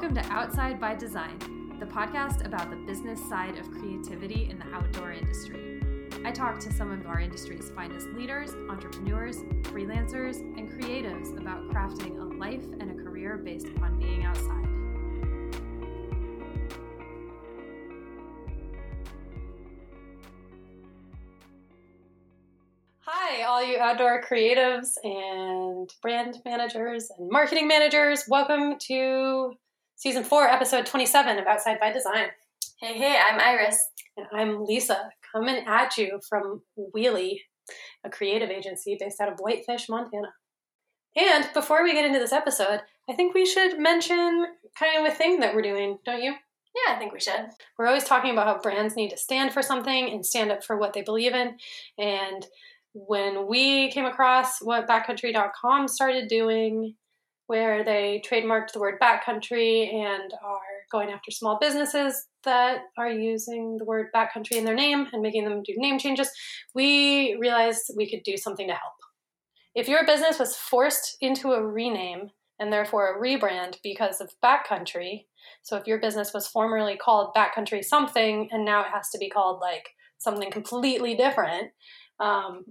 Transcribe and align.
Welcome 0.00 0.14
to 0.14 0.32
Outside 0.32 0.78
by 0.78 0.94
Design, 0.94 1.40
the 1.80 1.86
podcast 1.86 2.46
about 2.46 2.70
the 2.70 2.76
business 2.76 3.20
side 3.28 3.58
of 3.58 3.68
creativity 3.68 4.48
in 4.48 4.56
the 4.56 4.72
outdoor 4.72 5.10
industry. 5.10 5.82
I 6.24 6.30
talk 6.30 6.60
to 6.60 6.72
some 6.72 6.92
of 6.92 7.04
our 7.08 7.18
industry's 7.18 7.70
finest 7.70 8.06
leaders, 8.10 8.54
entrepreneurs, 8.70 9.38
freelancers, 9.62 10.36
and 10.56 10.70
creatives 10.70 11.36
about 11.36 11.64
crafting 11.70 12.16
a 12.20 12.36
life 12.38 12.62
and 12.78 12.92
a 12.92 13.02
career 13.02 13.38
based 13.38 13.66
upon 13.66 13.98
being 13.98 14.24
outside. 14.24 14.68
Hi, 23.00 23.42
all 23.42 23.64
you 23.64 23.78
outdoor 23.80 24.22
creatives 24.22 24.90
and 25.02 25.90
brand 26.00 26.36
managers 26.44 27.10
and 27.18 27.28
marketing 27.28 27.66
managers. 27.66 28.22
Welcome 28.28 28.76
to 28.86 29.54
season 29.98 30.22
four, 30.22 30.48
episode 30.48 30.86
27 30.86 31.38
of 31.38 31.46
Outside 31.48 31.80
by 31.80 31.92
Design. 31.92 32.28
Hey, 32.80 32.96
hey, 32.96 33.18
I'm 33.18 33.40
Iris. 33.40 33.76
And 34.16 34.26
I'm 34.32 34.64
Lisa, 34.64 35.10
coming 35.32 35.64
at 35.66 35.98
you 35.98 36.20
from 36.28 36.62
Wheelie, 36.78 37.40
a 38.04 38.08
creative 38.08 38.48
agency 38.48 38.96
based 38.98 39.20
out 39.20 39.32
of 39.32 39.40
Whitefish, 39.40 39.88
Montana. 39.88 40.28
And 41.16 41.48
before 41.52 41.82
we 41.82 41.94
get 41.94 42.04
into 42.04 42.20
this 42.20 42.32
episode, 42.32 42.80
I 43.10 43.14
think 43.14 43.34
we 43.34 43.44
should 43.44 43.80
mention 43.80 44.46
kind 44.78 45.04
of 45.04 45.12
a 45.12 45.16
thing 45.16 45.40
that 45.40 45.52
we're 45.52 45.62
doing, 45.62 45.98
don't 46.06 46.22
you? 46.22 46.30
Yeah, 46.30 46.94
I 46.94 46.98
think 47.00 47.12
we 47.12 47.18
should. 47.18 47.48
We're 47.76 47.88
always 47.88 48.04
talking 48.04 48.30
about 48.30 48.46
how 48.46 48.62
brands 48.62 48.94
need 48.94 49.10
to 49.10 49.16
stand 49.16 49.52
for 49.52 49.62
something 49.62 50.10
and 50.10 50.24
stand 50.24 50.52
up 50.52 50.62
for 50.62 50.78
what 50.78 50.92
they 50.92 51.02
believe 51.02 51.34
in. 51.34 51.56
And 51.98 52.46
when 52.92 53.48
we 53.48 53.90
came 53.90 54.04
across 54.04 54.62
what 54.62 54.86
backcountry.com 54.86 55.88
started 55.88 56.28
doing, 56.28 56.94
where 57.48 57.82
they 57.82 58.22
trademarked 58.30 58.72
the 58.72 58.78
word 58.78 59.00
backcountry 59.02 59.92
and 59.92 60.32
are 60.44 60.60
going 60.92 61.08
after 61.08 61.30
small 61.30 61.58
businesses 61.58 62.26
that 62.44 62.82
are 62.98 63.10
using 63.10 63.78
the 63.78 63.86
word 63.86 64.08
backcountry 64.14 64.52
in 64.52 64.66
their 64.66 64.74
name 64.74 65.06
and 65.12 65.22
making 65.22 65.44
them 65.44 65.62
do 65.62 65.72
name 65.76 65.98
changes, 65.98 66.30
we 66.74 67.36
realized 67.40 67.90
we 67.96 68.08
could 68.08 68.22
do 68.22 68.36
something 68.36 68.68
to 68.68 68.74
help. 68.74 68.92
If 69.74 69.88
your 69.88 70.04
business 70.04 70.38
was 70.38 70.56
forced 70.56 71.16
into 71.22 71.52
a 71.52 71.66
rename 71.66 72.28
and 72.60 72.70
therefore 72.70 73.16
a 73.16 73.18
rebrand 73.18 73.76
because 73.82 74.20
of 74.20 74.34
backcountry, 74.44 75.24
so 75.62 75.76
if 75.76 75.86
your 75.86 76.00
business 76.00 76.34
was 76.34 76.46
formerly 76.46 76.98
called 76.98 77.34
backcountry 77.34 77.82
something 77.82 78.50
and 78.52 78.62
now 78.62 78.82
it 78.82 78.92
has 78.92 79.08
to 79.10 79.18
be 79.18 79.30
called 79.30 79.60
like 79.60 79.88
something 80.18 80.50
completely 80.50 81.16
different, 81.16 81.70
um, 82.20 82.64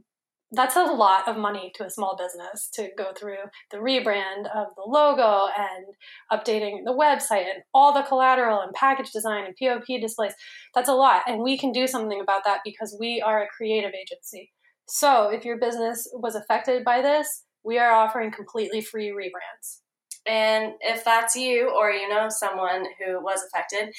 that's 0.51 0.77
a 0.77 0.83
lot 0.83 1.27
of 1.27 1.37
money 1.37 1.71
to 1.75 1.85
a 1.85 1.89
small 1.89 2.17
business 2.17 2.69
to 2.73 2.89
go 2.97 3.11
through 3.17 3.37
the 3.71 3.77
rebrand 3.77 4.45
of 4.55 4.67
the 4.75 4.83
logo 4.85 5.47
and 5.57 5.85
updating 6.31 6.85
the 6.85 6.93
website 6.93 7.43
and 7.43 7.63
all 7.73 7.93
the 7.93 8.03
collateral 8.03 8.61
and 8.61 8.73
package 8.73 9.11
design 9.11 9.45
and 9.45 9.55
POP 9.61 9.99
displays. 9.99 10.33
That's 10.73 10.89
a 10.89 10.93
lot. 10.93 11.23
And 11.27 11.43
we 11.43 11.57
can 11.57 11.71
do 11.71 11.85
something 11.85 12.21
about 12.21 12.45
that 12.45 12.61
because 12.63 12.95
we 12.99 13.21
are 13.21 13.43
a 13.43 13.47
creative 13.47 13.91
agency. 13.93 14.51
So 14.87 15.29
if 15.29 15.43
your 15.43 15.59
business 15.59 16.07
was 16.13 16.35
affected 16.35 16.85
by 16.85 17.01
this, 17.01 17.43
we 17.63 17.77
are 17.77 17.91
offering 17.91 18.31
completely 18.31 18.79
free 18.79 19.09
rebrands. 19.09 19.81
And 20.25 20.73
if 20.81 21.03
that's 21.03 21.35
you 21.35 21.69
or 21.69 21.91
you 21.91 22.07
know 22.07 22.27
someone 22.29 22.85
who 22.99 23.21
was 23.21 23.41
affected, 23.43 23.93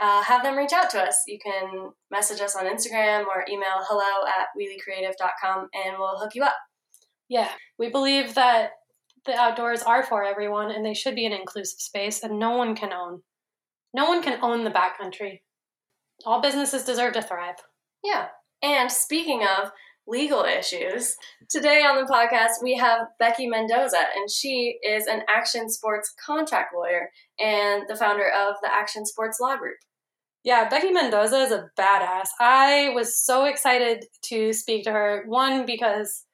uh, 0.00 0.22
have 0.22 0.42
them 0.42 0.56
reach 0.56 0.72
out 0.72 0.90
to 0.90 1.00
us. 1.00 1.22
You 1.26 1.38
can 1.38 1.90
message 2.10 2.40
us 2.40 2.56
on 2.56 2.64
Instagram 2.64 3.26
or 3.26 3.44
email 3.48 3.84
hello 3.88 4.26
at 4.26 4.48
wheeliecreative.com 4.58 5.68
and 5.74 5.96
we'll 5.98 6.18
hook 6.18 6.34
you 6.34 6.42
up. 6.42 6.56
Yeah, 7.28 7.48
we 7.78 7.88
believe 7.88 8.34
that 8.34 8.70
the 9.24 9.34
outdoors 9.34 9.82
are 9.82 10.02
for 10.02 10.24
everyone 10.24 10.70
and 10.70 10.84
they 10.84 10.94
should 10.94 11.14
be 11.14 11.26
an 11.26 11.32
inclusive 11.32 11.80
space 11.80 12.22
and 12.22 12.38
no 12.38 12.56
one 12.56 12.74
can 12.74 12.92
own. 12.92 13.22
No 13.94 14.06
one 14.06 14.22
can 14.22 14.38
own 14.42 14.64
the 14.64 14.70
backcountry. 14.70 15.40
All 16.24 16.40
businesses 16.40 16.84
deserve 16.84 17.14
to 17.14 17.22
thrive. 17.22 17.56
Yeah. 18.02 18.28
And 18.62 18.90
speaking 18.90 19.42
of 19.42 19.70
legal 20.06 20.44
issues, 20.44 21.16
today 21.48 21.82
on 21.82 21.96
the 21.96 22.10
podcast 22.10 22.62
we 22.62 22.76
have 22.76 23.06
Becky 23.18 23.46
Mendoza, 23.46 23.98
and 24.16 24.30
she 24.30 24.78
is 24.82 25.06
an 25.06 25.22
action 25.28 25.68
sports 25.70 26.12
contract 26.24 26.74
lawyer 26.74 27.10
and 27.38 27.84
the 27.88 27.96
founder 27.96 28.28
of 28.28 28.56
the 28.62 28.72
Action 28.72 29.06
Sports 29.06 29.38
Law 29.40 29.56
Group. 29.56 29.76
Yeah, 30.44 30.68
Becky 30.68 30.90
Mendoza 30.90 31.36
is 31.42 31.52
a 31.52 31.70
badass. 31.78 32.28
I 32.40 32.90
was 32.94 33.16
so 33.16 33.44
excited 33.44 34.06
to 34.24 34.52
speak 34.52 34.84
to 34.84 34.92
her. 34.92 35.22
One, 35.26 35.64
because 35.66 36.24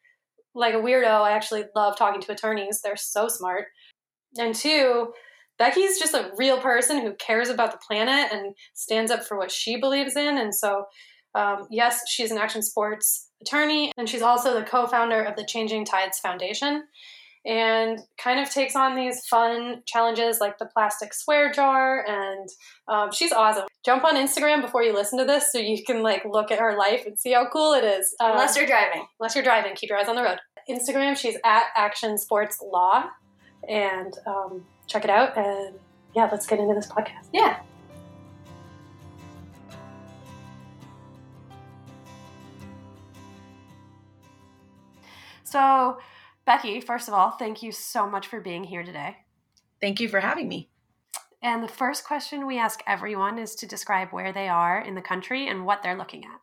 like 0.54 0.72
a 0.72 0.78
weirdo, 0.78 1.20
I 1.20 1.32
actually 1.32 1.64
love 1.76 1.96
talking 1.96 2.22
to 2.22 2.32
attorneys. 2.32 2.80
They're 2.82 2.96
so 2.96 3.28
smart. 3.28 3.66
And 4.38 4.54
two, 4.54 5.12
Becky's 5.58 5.98
just 5.98 6.14
a 6.14 6.30
real 6.38 6.58
person 6.58 7.02
who 7.02 7.14
cares 7.14 7.50
about 7.50 7.72
the 7.72 7.78
planet 7.86 8.32
and 8.32 8.54
stands 8.74 9.10
up 9.10 9.24
for 9.24 9.36
what 9.36 9.50
she 9.50 9.78
believes 9.78 10.16
in. 10.16 10.38
And 10.38 10.54
so, 10.54 10.84
um, 11.34 11.66
yes, 11.70 12.00
she's 12.08 12.30
an 12.30 12.38
action 12.38 12.62
sports 12.62 13.27
attorney, 13.40 13.92
and 13.96 14.08
she's 14.08 14.22
also 14.22 14.54
the 14.54 14.64
co 14.64 14.86
founder 14.86 15.22
of 15.22 15.36
the 15.36 15.44
Changing 15.44 15.84
Tides 15.84 16.18
Foundation 16.18 16.84
and 17.46 18.00
kind 18.22 18.40
of 18.40 18.50
takes 18.50 18.74
on 18.74 18.94
these 18.94 19.26
fun 19.26 19.82
challenges 19.86 20.38
like 20.40 20.58
the 20.58 20.66
plastic 20.66 21.14
swear 21.14 21.50
jar 21.50 22.04
and 22.06 22.48
um, 22.88 23.10
she's 23.12 23.32
awesome. 23.32 23.66
Jump 23.84 24.04
on 24.04 24.16
instagram 24.16 24.60
before 24.60 24.82
you 24.82 24.92
listen 24.92 25.18
to 25.18 25.24
this 25.24 25.52
so 25.52 25.58
you 25.58 25.82
can 25.84 26.02
like 26.02 26.24
look 26.24 26.50
at 26.50 26.58
her 26.58 26.76
life 26.76 27.04
and 27.06 27.18
see 27.18 27.32
how 27.32 27.48
cool 27.50 27.72
it 27.72 27.84
is. 27.84 28.14
Um, 28.20 28.32
unless 28.32 28.56
you're 28.56 28.66
driving. 28.66 29.06
unless 29.18 29.34
you're 29.34 29.44
driving 29.44 29.74
keep 29.76 29.88
your 29.88 29.98
eyes 29.98 30.08
on 30.08 30.16
the 30.16 30.22
road. 30.22 30.38
Instagram 30.68 31.16
she's 31.16 31.36
at 31.44 31.64
action 31.76 32.18
sports 32.18 32.60
law 32.60 33.04
and 33.68 34.14
um, 34.26 34.64
check 34.86 35.04
it 35.04 35.10
out 35.10 35.36
and 35.38 35.76
yeah 36.14 36.28
let's 36.30 36.46
get 36.46 36.58
into 36.58 36.74
this 36.74 36.88
podcast. 36.88 37.28
Yeah 37.32 37.60
so 45.50 45.98
Becky, 46.44 46.80
first 46.80 47.08
of 47.08 47.14
all, 47.14 47.32
thank 47.32 47.62
you 47.62 47.72
so 47.72 48.08
much 48.08 48.26
for 48.26 48.40
being 48.40 48.64
here 48.64 48.82
today. 48.82 49.18
Thank 49.80 50.00
you 50.00 50.08
for 50.08 50.20
having 50.20 50.48
me. 50.48 50.70
And 51.42 51.62
the 51.62 51.68
first 51.68 52.04
question 52.04 52.46
we 52.46 52.58
ask 52.58 52.80
everyone 52.86 53.38
is 53.38 53.54
to 53.56 53.66
describe 53.66 54.08
where 54.10 54.32
they 54.32 54.48
are 54.48 54.80
in 54.80 54.94
the 54.94 55.02
country 55.02 55.46
and 55.46 55.64
what 55.64 55.82
they're 55.82 55.96
looking 55.96 56.24
at. 56.24 56.40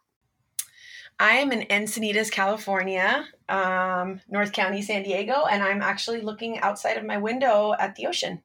I 1.19 1.37
am 1.37 1.51
in 1.51 1.67
Encinitas, 1.67 2.31
California, 2.31 3.27
um, 3.49 4.21
North 4.29 4.51
County, 4.51 4.81
San 4.81 5.03
Diego, 5.03 5.45
and 5.45 5.63
I'm 5.63 5.81
actually 5.81 6.21
looking 6.21 6.59
outside 6.59 6.97
of 6.97 7.05
my 7.05 7.17
window 7.17 7.73
at 7.79 7.95
the 7.95 8.07
ocean. 8.07 8.41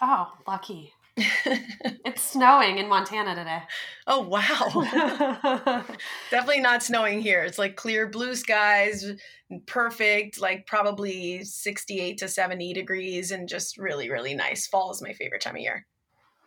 Oh, 0.00 0.32
lucky. 0.46 0.92
it's 2.04 2.22
snowing 2.22 2.78
in 2.78 2.88
Montana 2.88 3.34
today. 3.34 3.62
Oh, 4.06 4.20
wow. 4.20 5.84
Definitely 6.30 6.60
not 6.60 6.82
snowing 6.82 7.20
here. 7.20 7.42
It's 7.42 7.58
like 7.58 7.76
clear 7.76 8.06
blue 8.06 8.34
skies, 8.34 9.12
perfect, 9.64 10.40
like 10.40 10.66
probably 10.66 11.42
68 11.42 12.18
to 12.18 12.28
70 12.28 12.74
degrees, 12.74 13.30
and 13.30 13.48
just 13.48 13.78
really, 13.78 14.10
really 14.10 14.34
nice. 14.34 14.66
Fall 14.66 14.90
is 14.90 15.00
my 15.00 15.14
favorite 15.14 15.40
time 15.40 15.56
of 15.56 15.62
year. 15.62 15.86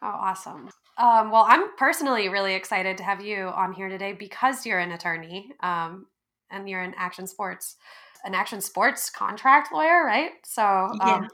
Oh, 0.04 0.08
awesome. 0.08 0.70
Um, 0.98 1.32
well, 1.32 1.46
I'm 1.48 1.76
personally 1.78 2.30
really 2.30 2.54
excited 2.54 2.98
to 2.98 3.04
have 3.04 3.22
you 3.22 3.48
on 3.48 3.74
here 3.74 3.90
today 3.90 4.14
because 4.14 4.66
you're 4.66 4.80
an 4.80 4.92
attorney 4.92 5.52
um, 5.62 6.06
and 6.52 6.70
you're 6.70 6.84
in 6.84 6.94
action 6.96 7.26
sports, 7.26 7.76
an 8.24 8.36
action 8.36 8.62
sports 8.62 9.10
contract 9.10 9.74
lawyer, 9.74 10.06
right? 10.06 10.32
So, 10.44 10.62
um, 10.64 11.00
yeah. 11.02 11.28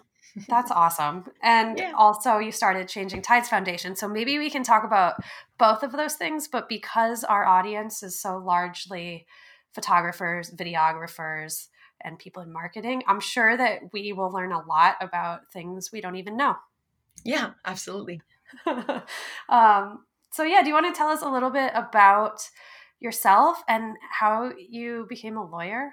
That's 0.48 0.72
awesome. 0.72 1.26
And 1.42 1.78
yeah. 1.78 1.94
also, 1.98 2.40
you 2.40 2.52
started 2.52 2.88
Changing 2.88 3.22
Tides 3.22 3.48
Foundation. 3.48 3.96
So 3.96 4.08
maybe 4.08 4.38
we 4.38 4.50
can 4.50 4.64
talk 4.64 4.84
about 4.84 5.16
both 5.58 5.82
of 5.82 5.94
those 5.94 6.16
things. 6.16 6.48
But 6.48 6.68
because 6.68 7.24
our 7.24 7.46
audience 7.46 8.04
is 8.04 8.20
so 8.20 8.38
largely 8.38 9.26
photographers, 9.74 10.52
videographers, 10.52 11.68
and 12.02 12.20
people 12.20 12.44
in 12.44 12.52
marketing, 12.52 13.04
I'm 13.08 13.22
sure 13.22 13.56
that 13.56 13.94
we 13.94 14.12
will 14.14 14.32
learn 14.32 14.52
a 14.52 14.64
lot 14.66 14.96
about 15.00 15.52
things 15.54 15.90
we 15.92 16.02
don't 16.02 16.18
even 16.18 16.36
know. 16.36 16.56
Yeah, 17.24 17.52
absolutely. 17.66 18.22
um, 19.50 20.06
so, 20.32 20.44
yeah, 20.44 20.62
do 20.62 20.68
you 20.68 20.74
want 20.74 20.94
to 20.94 20.98
tell 20.98 21.08
us 21.08 21.22
a 21.22 21.30
little 21.30 21.50
bit 21.50 21.72
about 21.74 22.50
yourself 23.00 23.64
and 23.70 23.96
how 24.20 24.52
you 24.58 25.06
became 25.08 25.38
a 25.38 25.46
lawyer? 25.46 25.92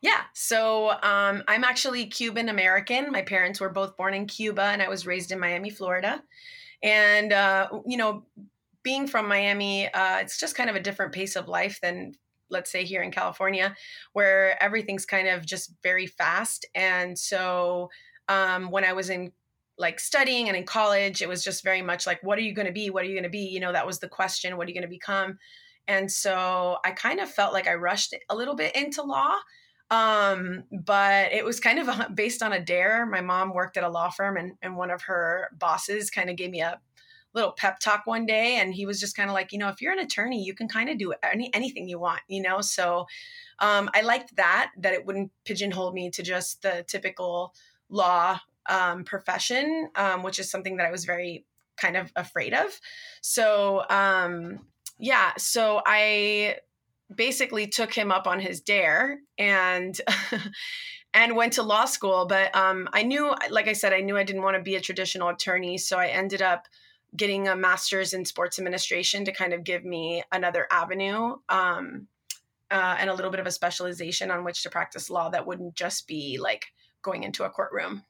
Yeah. 0.00 0.22
So 0.32 0.90
um, 0.90 1.42
I'm 1.48 1.64
actually 1.64 2.06
Cuban 2.06 2.48
American. 2.48 3.10
My 3.10 3.22
parents 3.22 3.60
were 3.60 3.68
both 3.68 3.96
born 3.96 4.14
in 4.14 4.26
Cuba, 4.26 4.62
and 4.62 4.80
I 4.80 4.88
was 4.88 5.06
raised 5.06 5.32
in 5.32 5.40
Miami, 5.40 5.70
Florida. 5.70 6.22
And, 6.82 7.32
uh, 7.32 7.68
you 7.84 7.96
know, 7.96 8.24
being 8.84 9.08
from 9.08 9.28
Miami, 9.28 9.92
uh, 9.92 10.18
it's 10.18 10.38
just 10.38 10.54
kind 10.54 10.70
of 10.70 10.76
a 10.76 10.80
different 10.80 11.12
pace 11.12 11.34
of 11.34 11.48
life 11.48 11.80
than, 11.82 12.14
let's 12.48 12.70
say, 12.70 12.84
here 12.84 13.02
in 13.02 13.10
California, 13.10 13.74
where 14.12 14.62
everything's 14.62 15.04
kind 15.04 15.26
of 15.26 15.44
just 15.44 15.74
very 15.82 16.06
fast. 16.06 16.64
And 16.74 17.18
so 17.18 17.90
um, 18.28 18.70
when 18.70 18.84
I 18.84 18.92
was 18.92 19.10
in 19.10 19.32
like 19.78 20.00
studying 20.00 20.48
and 20.48 20.56
in 20.56 20.64
college, 20.64 21.22
it 21.22 21.28
was 21.28 21.42
just 21.42 21.64
very 21.64 21.82
much 21.82 22.06
like, 22.06 22.22
what 22.22 22.38
are 22.38 22.42
you 22.42 22.54
going 22.54 22.66
to 22.66 22.72
be? 22.72 22.90
What 22.90 23.04
are 23.04 23.06
you 23.08 23.14
going 23.14 23.24
to 23.24 23.28
be? 23.30 23.48
You 23.48 23.60
know, 23.60 23.72
that 23.72 23.86
was 23.86 23.98
the 23.98 24.08
question. 24.08 24.56
What 24.56 24.66
are 24.66 24.70
you 24.70 24.74
going 24.74 24.82
to 24.82 24.88
become? 24.88 25.38
And 25.88 26.12
so 26.12 26.78
I 26.84 26.92
kind 26.92 27.18
of 27.18 27.30
felt 27.30 27.52
like 27.52 27.66
I 27.66 27.74
rushed 27.74 28.14
a 28.28 28.36
little 28.36 28.54
bit 28.54 28.76
into 28.76 29.02
law 29.02 29.34
Um, 29.90 30.64
but 30.70 31.32
it 31.32 31.44
was 31.44 31.60
kind 31.60 31.78
of 31.78 31.88
based 32.14 32.42
on 32.42 32.52
a 32.52 32.60
dare. 32.60 33.06
My 33.06 33.22
mom 33.22 33.54
worked 33.54 33.76
at 33.76 33.84
a 33.84 33.88
law 33.88 34.10
firm, 34.10 34.36
and, 34.36 34.52
and 34.62 34.76
one 34.76 34.90
of 34.90 35.02
her 35.02 35.48
bosses 35.58 36.10
kind 36.10 36.28
of 36.30 36.36
gave 36.36 36.50
me 36.50 36.60
a 36.60 36.78
little 37.34 37.52
pep 37.52 37.78
talk 37.78 38.06
one 38.06 38.26
day 38.26 38.56
and 38.56 38.74
he 38.74 38.86
was 38.86 38.98
just 38.98 39.14
kind 39.14 39.28
of 39.28 39.34
like 39.34 39.52
you 39.52 39.58
know 39.58 39.68
if 39.68 39.80
you're 39.82 39.92
an 39.92 39.98
attorney 39.98 40.42
you 40.42 40.54
can 40.54 40.66
kind 40.66 40.88
of 40.88 40.98
do 40.98 41.12
any 41.22 41.52
anything 41.54 41.86
you 41.88 41.98
want 41.98 42.20
you 42.26 42.40
know 42.40 42.60
so 42.60 43.06
um, 43.58 43.90
i 43.94 44.00
liked 44.00 44.34
that 44.36 44.70
that 44.78 44.94
it 44.94 45.04
wouldn't 45.04 45.30
pigeonhole 45.44 45.92
me 45.92 46.10
to 46.10 46.22
just 46.22 46.62
the 46.62 46.84
typical 46.88 47.54
law 47.90 48.40
um, 48.68 49.04
profession 49.04 49.88
um, 49.94 50.22
which 50.22 50.38
is 50.38 50.50
something 50.50 50.78
that 50.78 50.86
i 50.86 50.90
was 50.90 51.04
very 51.04 51.44
kind 51.76 51.96
of 51.96 52.10
afraid 52.16 52.54
of 52.54 52.80
so 53.20 53.84
um, 53.90 54.60
yeah 54.98 55.32
so 55.36 55.80
i 55.86 56.56
basically 57.14 57.66
took 57.66 57.92
him 57.92 58.12
up 58.12 58.26
on 58.26 58.40
his 58.40 58.60
dare 58.60 59.18
and 59.38 60.00
and 61.14 61.36
went 61.36 61.54
to 61.54 61.62
law 61.62 61.84
school 61.84 62.26
but 62.26 62.54
um, 62.54 62.88
i 62.92 63.02
knew 63.02 63.34
like 63.50 63.68
i 63.68 63.72
said 63.72 63.92
i 63.92 64.00
knew 64.00 64.16
i 64.16 64.24
didn't 64.24 64.42
want 64.42 64.56
to 64.56 64.62
be 64.62 64.76
a 64.76 64.80
traditional 64.80 65.28
attorney 65.28 65.78
so 65.78 65.98
i 65.98 66.06
ended 66.08 66.42
up 66.42 66.66
getting 67.16 67.48
a 67.48 67.56
master's 67.56 68.12
in 68.12 68.24
sports 68.24 68.58
administration 68.58 69.24
to 69.24 69.32
kind 69.32 69.54
of 69.54 69.64
give 69.64 69.84
me 69.84 70.22
another 70.30 70.66
avenue 70.70 71.36
um, 71.48 72.06
uh, 72.70 72.96
and 72.98 73.08
a 73.08 73.14
little 73.14 73.30
bit 73.30 73.40
of 73.40 73.46
a 73.46 73.50
specialization 73.50 74.30
on 74.30 74.44
which 74.44 74.62
to 74.62 74.70
practice 74.70 75.08
law 75.08 75.28
that 75.30 75.46
wouldn't 75.46 75.74
just 75.74 76.06
be 76.06 76.38
like 76.40 76.66
going 77.02 77.22
into 77.22 77.44
a 77.44 77.50
courtroom. 77.50 78.02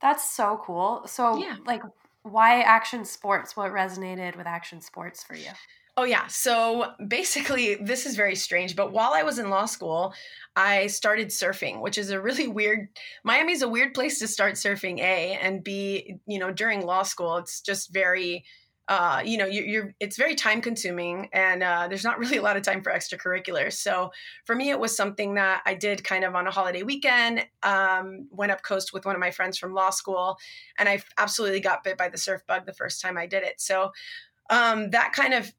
That's 0.00 0.30
so 0.30 0.60
cool. 0.62 1.02
So, 1.06 1.38
yeah. 1.38 1.56
like, 1.64 1.82
why 2.30 2.60
action 2.62 3.04
sports? 3.04 3.56
What 3.56 3.72
resonated 3.72 4.36
with 4.36 4.46
action 4.46 4.80
sports 4.80 5.22
for 5.22 5.34
you? 5.34 5.50
Oh, 5.98 6.04
yeah. 6.04 6.26
So 6.26 6.92
basically, 7.08 7.76
this 7.76 8.04
is 8.04 8.16
very 8.16 8.34
strange. 8.34 8.76
But 8.76 8.92
while 8.92 9.12
I 9.14 9.22
was 9.22 9.38
in 9.38 9.48
law 9.48 9.64
school, 9.64 10.12
I 10.54 10.88
started 10.88 11.28
surfing, 11.28 11.80
which 11.80 11.96
is 11.96 12.10
a 12.10 12.20
really 12.20 12.48
weird. 12.58 12.88
Miami's 13.24 13.62
a 13.62 13.68
weird 13.68 13.94
place 13.94 14.18
to 14.18 14.28
start 14.28 14.54
surfing, 14.54 14.98
A, 14.98 15.38
and 15.40 15.64
B, 15.64 16.16
you 16.26 16.38
know, 16.38 16.52
during 16.52 16.84
law 16.84 17.02
school, 17.02 17.36
it's 17.36 17.60
just 17.60 17.92
very. 17.92 18.44
Uh, 18.88 19.20
you 19.24 19.36
know, 19.36 19.46
you're, 19.46 19.64
you're, 19.64 19.94
it's 19.98 20.16
very 20.16 20.34
time 20.34 20.60
consuming 20.60 21.28
and 21.32 21.62
uh, 21.62 21.86
there's 21.88 22.04
not 22.04 22.18
really 22.20 22.36
a 22.36 22.42
lot 22.42 22.56
of 22.56 22.62
time 22.62 22.82
for 22.82 22.92
extracurriculars. 22.92 23.74
So 23.74 24.10
for 24.44 24.54
me, 24.54 24.70
it 24.70 24.78
was 24.78 24.96
something 24.96 25.34
that 25.34 25.62
I 25.66 25.74
did 25.74 26.04
kind 26.04 26.24
of 26.24 26.34
on 26.34 26.46
a 26.46 26.50
holiday 26.50 26.82
weekend, 26.82 27.44
um, 27.62 28.28
went 28.30 28.52
up 28.52 28.62
coast 28.62 28.92
with 28.92 29.04
one 29.04 29.14
of 29.14 29.20
my 29.20 29.30
friends 29.30 29.58
from 29.58 29.74
law 29.74 29.90
school, 29.90 30.38
and 30.78 30.88
I 30.88 31.02
absolutely 31.18 31.60
got 31.60 31.84
bit 31.84 31.98
by 31.98 32.08
the 32.08 32.18
surf 32.18 32.42
bug 32.46 32.66
the 32.66 32.72
first 32.74 33.00
time 33.00 33.18
I 33.18 33.26
did 33.26 33.42
it. 33.42 33.60
So 33.60 33.90
um, 34.50 34.90
that 34.90 35.12
kind 35.12 35.34
of 35.34 35.52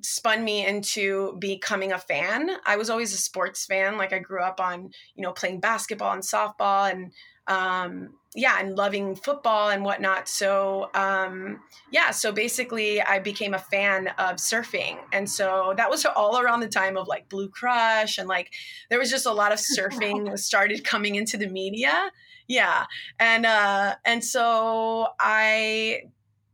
spun 0.00 0.42
me 0.42 0.66
into 0.66 1.36
becoming 1.38 1.92
a 1.92 1.98
fan. 1.98 2.50
I 2.64 2.76
was 2.76 2.88
always 2.88 3.12
a 3.12 3.18
sports 3.18 3.66
fan. 3.66 3.98
Like 3.98 4.12
I 4.12 4.18
grew 4.18 4.42
up 4.42 4.60
on, 4.60 4.90
you 5.14 5.22
know, 5.22 5.32
playing 5.32 5.60
basketball 5.60 6.12
and 6.12 6.22
softball 6.22 6.90
and 6.90 7.12
um 7.46 8.14
yeah, 8.34 8.58
and 8.60 8.76
loving 8.76 9.14
football 9.14 9.68
and 9.68 9.84
whatnot. 9.84 10.28
So 10.28 10.90
um 10.94 11.60
yeah, 11.90 12.10
so 12.10 12.32
basically 12.32 13.02
I 13.02 13.18
became 13.18 13.52
a 13.54 13.58
fan 13.58 14.08
of 14.18 14.36
surfing. 14.36 14.98
And 15.12 15.28
so 15.28 15.74
that 15.76 15.90
was 15.90 16.04
all 16.06 16.38
around 16.38 16.60
the 16.60 16.68
time 16.68 16.96
of 16.96 17.08
like 17.08 17.28
Blue 17.28 17.48
Crush 17.48 18.18
and 18.18 18.28
like 18.28 18.52
there 18.88 18.98
was 18.98 19.10
just 19.10 19.26
a 19.26 19.32
lot 19.32 19.52
of 19.52 19.58
surfing 19.58 20.38
started 20.38 20.84
coming 20.84 21.16
into 21.16 21.36
the 21.36 21.48
media. 21.48 22.10
Yeah. 22.48 22.86
And 23.18 23.44
uh 23.44 23.96
and 24.04 24.24
so 24.24 25.08
I 25.20 26.04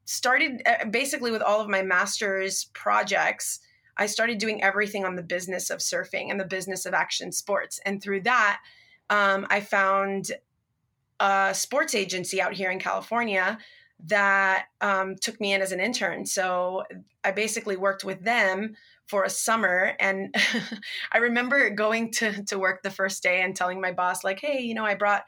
started 0.08 0.62
uh, 0.64 0.86
basically 0.86 1.30
with 1.30 1.42
all 1.42 1.60
of 1.60 1.68
my 1.68 1.82
master's 1.82 2.64
projects 2.72 3.60
i 3.98 4.06
started 4.06 4.38
doing 4.38 4.62
everything 4.62 5.04
on 5.04 5.16
the 5.16 5.22
business 5.22 5.68
of 5.68 5.80
surfing 5.80 6.30
and 6.30 6.40
the 6.40 6.46
business 6.46 6.86
of 6.86 6.94
action 6.94 7.30
sports 7.30 7.78
and 7.84 8.02
through 8.02 8.22
that 8.22 8.58
um, 9.10 9.46
i 9.50 9.60
found 9.60 10.32
a 11.20 11.52
sports 11.54 11.94
agency 11.94 12.40
out 12.40 12.52
here 12.52 12.70
in 12.70 12.78
california 12.78 13.58
that 14.04 14.66
um, 14.80 15.16
took 15.16 15.40
me 15.40 15.52
in 15.52 15.60
as 15.60 15.72
an 15.72 15.80
intern 15.80 16.24
so 16.24 16.84
i 17.24 17.30
basically 17.30 17.76
worked 17.76 18.04
with 18.04 18.22
them 18.22 18.74
for 19.06 19.24
a 19.24 19.30
summer 19.30 19.96
and 19.98 20.34
i 21.12 21.18
remember 21.18 21.70
going 21.70 22.10
to, 22.10 22.44
to 22.44 22.58
work 22.58 22.82
the 22.82 22.90
first 22.90 23.22
day 23.22 23.42
and 23.42 23.56
telling 23.56 23.80
my 23.80 23.92
boss 23.92 24.22
like 24.22 24.40
hey 24.40 24.60
you 24.60 24.74
know 24.74 24.84
i 24.84 24.94
brought 24.94 25.24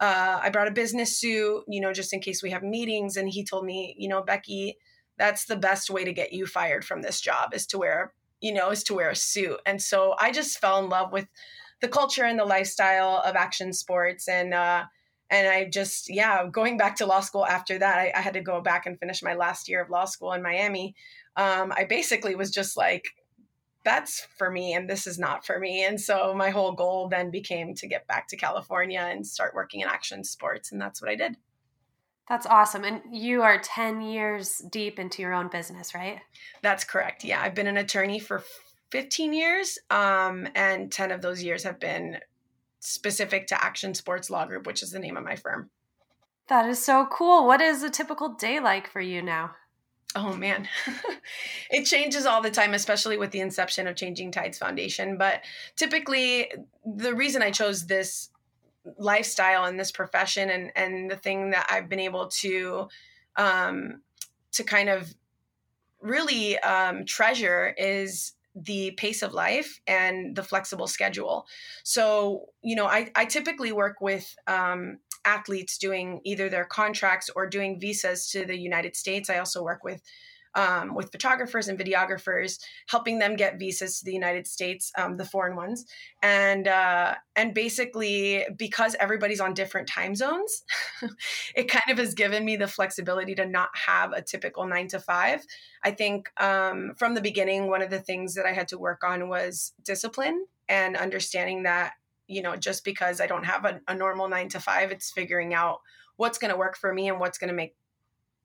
uh, 0.00 0.40
I 0.42 0.50
brought 0.50 0.68
a 0.68 0.72
business 0.72 1.16
suit, 1.16 1.64
you 1.68 1.80
know, 1.80 1.92
just 1.92 2.12
in 2.12 2.20
case 2.20 2.42
we 2.42 2.50
have 2.50 2.62
meetings. 2.62 3.16
And 3.16 3.28
he 3.28 3.44
told 3.44 3.64
me, 3.64 3.94
you 3.98 4.08
know, 4.08 4.22
Becky, 4.22 4.76
that's 5.18 5.44
the 5.44 5.56
best 5.56 5.88
way 5.88 6.04
to 6.04 6.12
get 6.12 6.32
you 6.32 6.46
fired 6.46 6.84
from 6.84 7.02
this 7.02 7.20
job 7.20 7.54
is 7.54 7.66
to 7.68 7.78
wear, 7.78 8.12
you 8.40 8.52
know, 8.52 8.70
is 8.70 8.82
to 8.84 8.94
wear 8.94 9.10
a 9.10 9.16
suit. 9.16 9.60
And 9.64 9.80
so 9.80 10.14
I 10.18 10.32
just 10.32 10.58
fell 10.58 10.82
in 10.82 10.88
love 10.88 11.12
with 11.12 11.26
the 11.80 11.88
culture 11.88 12.24
and 12.24 12.38
the 12.38 12.44
lifestyle 12.44 13.22
of 13.24 13.36
action 13.36 13.72
sports. 13.72 14.28
And, 14.28 14.52
uh, 14.52 14.84
and 15.34 15.48
I 15.48 15.68
just, 15.68 16.08
yeah, 16.08 16.46
going 16.46 16.76
back 16.76 16.96
to 16.96 17.06
law 17.06 17.20
school 17.20 17.44
after 17.44 17.76
that, 17.78 17.98
I, 17.98 18.12
I 18.14 18.20
had 18.20 18.34
to 18.34 18.40
go 18.40 18.60
back 18.60 18.86
and 18.86 18.98
finish 18.98 19.20
my 19.20 19.34
last 19.34 19.68
year 19.68 19.82
of 19.82 19.90
law 19.90 20.04
school 20.04 20.32
in 20.32 20.42
Miami. 20.42 20.94
Um, 21.36 21.72
I 21.76 21.84
basically 21.84 22.36
was 22.36 22.52
just 22.52 22.76
like, 22.76 23.04
that's 23.84 24.26
for 24.38 24.50
me 24.50 24.74
and 24.74 24.88
this 24.88 25.08
is 25.08 25.18
not 25.18 25.44
for 25.44 25.58
me. 25.58 25.84
And 25.84 26.00
so 26.00 26.34
my 26.34 26.50
whole 26.50 26.72
goal 26.72 27.08
then 27.08 27.30
became 27.30 27.74
to 27.74 27.88
get 27.88 28.06
back 28.06 28.28
to 28.28 28.36
California 28.36 29.00
and 29.00 29.26
start 29.26 29.54
working 29.54 29.80
in 29.80 29.88
action 29.88 30.22
sports. 30.22 30.70
And 30.70 30.80
that's 30.80 31.02
what 31.02 31.10
I 31.10 31.16
did. 31.16 31.36
That's 32.28 32.46
awesome. 32.46 32.84
And 32.84 33.02
you 33.10 33.42
are 33.42 33.58
10 33.58 34.00
years 34.02 34.62
deep 34.70 34.98
into 35.00 35.20
your 35.20 35.34
own 35.34 35.48
business, 35.48 35.94
right? 35.94 36.20
That's 36.62 36.84
correct. 36.84 37.24
Yeah. 37.24 37.42
I've 37.42 37.54
been 37.56 37.66
an 37.66 37.76
attorney 37.76 38.20
for 38.20 38.42
15 38.92 39.34
years. 39.34 39.78
Um, 39.90 40.48
and 40.54 40.92
10 40.92 41.10
of 41.10 41.20
those 41.20 41.42
years 41.42 41.64
have 41.64 41.80
been 41.80 42.18
specific 42.84 43.46
to 43.48 43.64
Action 43.64 43.94
Sports 43.94 44.30
Law 44.30 44.44
Group, 44.44 44.66
which 44.66 44.82
is 44.82 44.90
the 44.90 44.98
name 44.98 45.16
of 45.16 45.24
my 45.24 45.36
firm. 45.36 45.70
That 46.48 46.68
is 46.68 46.78
so 46.78 47.06
cool. 47.10 47.46
What 47.46 47.60
is 47.60 47.82
a 47.82 47.90
typical 47.90 48.34
day 48.34 48.60
like 48.60 48.90
for 48.90 49.00
you 49.00 49.22
now? 49.22 49.52
Oh 50.16 50.36
man, 50.36 50.68
it 51.70 51.84
changes 51.84 52.26
all 52.26 52.40
the 52.40 52.50
time, 52.50 52.74
especially 52.74 53.16
with 53.16 53.32
the 53.32 53.40
inception 53.40 53.88
of 53.88 53.96
Changing 53.96 54.30
Tides 54.30 54.58
Foundation. 54.58 55.18
But 55.18 55.40
typically, 55.76 56.52
the 56.84 57.14
reason 57.14 57.42
I 57.42 57.50
chose 57.50 57.86
this 57.86 58.30
lifestyle 58.98 59.64
and 59.64 59.80
this 59.80 59.90
profession 59.90 60.50
and 60.50 60.70
and 60.76 61.10
the 61.10 61.16
thing 61.16 61.50
that 61.50 61.66
I've 61.70 61.88
been 61.88 62.00
able 62.00 62.28
to 62.28 62.88
um, 63.36 64.02
to 64.52 64.62
kind 64.62 64.88
of 64.88 65.12
really 66.00 66.58
um, 66.60 67.06
treasure 67.06 67.74
is 67.76 68.34
the 68.54 68.92
pace 68.92 69.22
of 69.22 69.34
life 69.34 69.80
and 69.86 70.36
the 70.36 70.42
flexible 70.42 70.86
schedule. 70.86 71.46
So, 71.82 72.46
you 72.62 72.76
know, 72.76 72.86
I, 72.86 73.10
I 73.14 73.24
typically 73.24 73.72
work 73.72 74.00
with 74.00 74.34
um, 74.46 74.98
athletes 75.24 75.78
doing 75.78 76.20
either 76.24 76.48
their 76.48 76.64
contracts 76.64 77.30
or 77.34 77.48
doing 77.48 77.80
visas 77.80 78.30
to 78.30 78.44
the 78.44 78.56
United 78.56 78.94
States. 78.96 79.28
I 79.28 79.38
also 79.38 79.62
work 79.62 79.82
with 79.82 80.02
um, 80.54 80.94
with 80.94 81.10
photographers 81.12 81.68
and 81.68 81.78
videographers, 81.78 82.58
helping 82.88 83.18
them 83.18 83.36
get 83.36 83.58
visas 83.58 83.98
to 83.98 84.04
the 84.04 84.12
United 84.12 84.46
States, 84.46 84.92
um, 84.96 85.16
the 85.16 85.24
foreign 85.24 85.56
ones, 85.56 85.84
and 86.22 86.68
uh, 86.68 87.14
and 87.36 87.54
basically 87.54 88.44
because 88.56 88.96
everybody's 89.00 89.40
on 89.40 89.54
different 89.54 89.88
time 89.88 90.14
zones, 90.14 90.64
it 91.54 91.68
kind 91.68 91.90
of 91.90 91.98
has 91.98 92.14
given 92.14 92.44
me 92.44 92.56
the 92.56 92.68
flexibility 92.68 93.34
to 93.34 93.46
not 93.46 93.70
have 93.74 94.12
a 94.12 94.22
typical 94.22 94.66
nine 94.66 94.88
to 94.88 95.00
five. 95.00 95.44
I 95.82 95.90
think 95.90 96.30
um, 96.40 96.92
from 96.96 97.14
the 97.14 97.20
beginning, 97.20 97.68
one 97.68 97.82
of 97.82 97.90
the 97.90 98.00
things 98.00 98.34
that 98.34 98.46
I 98.46 98.52
had 98.52 98.68
to 98.68 98.78
work 98.78 99.04
on 99.04 99.28
was 99.28 99.72
discipline 99.82 100.46
and 100.68 100.96
understanding 100.96 101.64
that 101.64 101.92
you 102.26 102.42
know, 102.42 102.56
just 102.56 102.84
because 102.84 103.20
I 103.20 103.26
don't 103.26 103.44
have 103.44 103.64
a, 103.64 103.80
a 103.86 103.94
normal 103.94 104.28
nine 104.28 104.48
to 104.50 104.60
five, 104.60 104.90
it's 104.90 105.10
figuring 105.10 105.52
out 105.52 105.80
what's 106.16 106.38
going 106.38 106.50
to 106.50 106.56
work 106.56 106.76
for 106.76 106.92
me 106.92 107.08
and 107.08 107.20
what's 107.20 107.38
going 107.38 107.48
to 107.48 107.54
make 107.54 107.74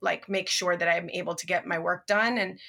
like 0.01 0.29
make 0.29 0.47
sure 0.47 0.75
that 0.75 0.87
I'm 0.87 1.09
able 1.09 1.35
to 1.35 1.45
get 1.45 1.67
my 1.67 1.79
work 1.79 2.07
done 2.07 2.37
and 2.37 2.59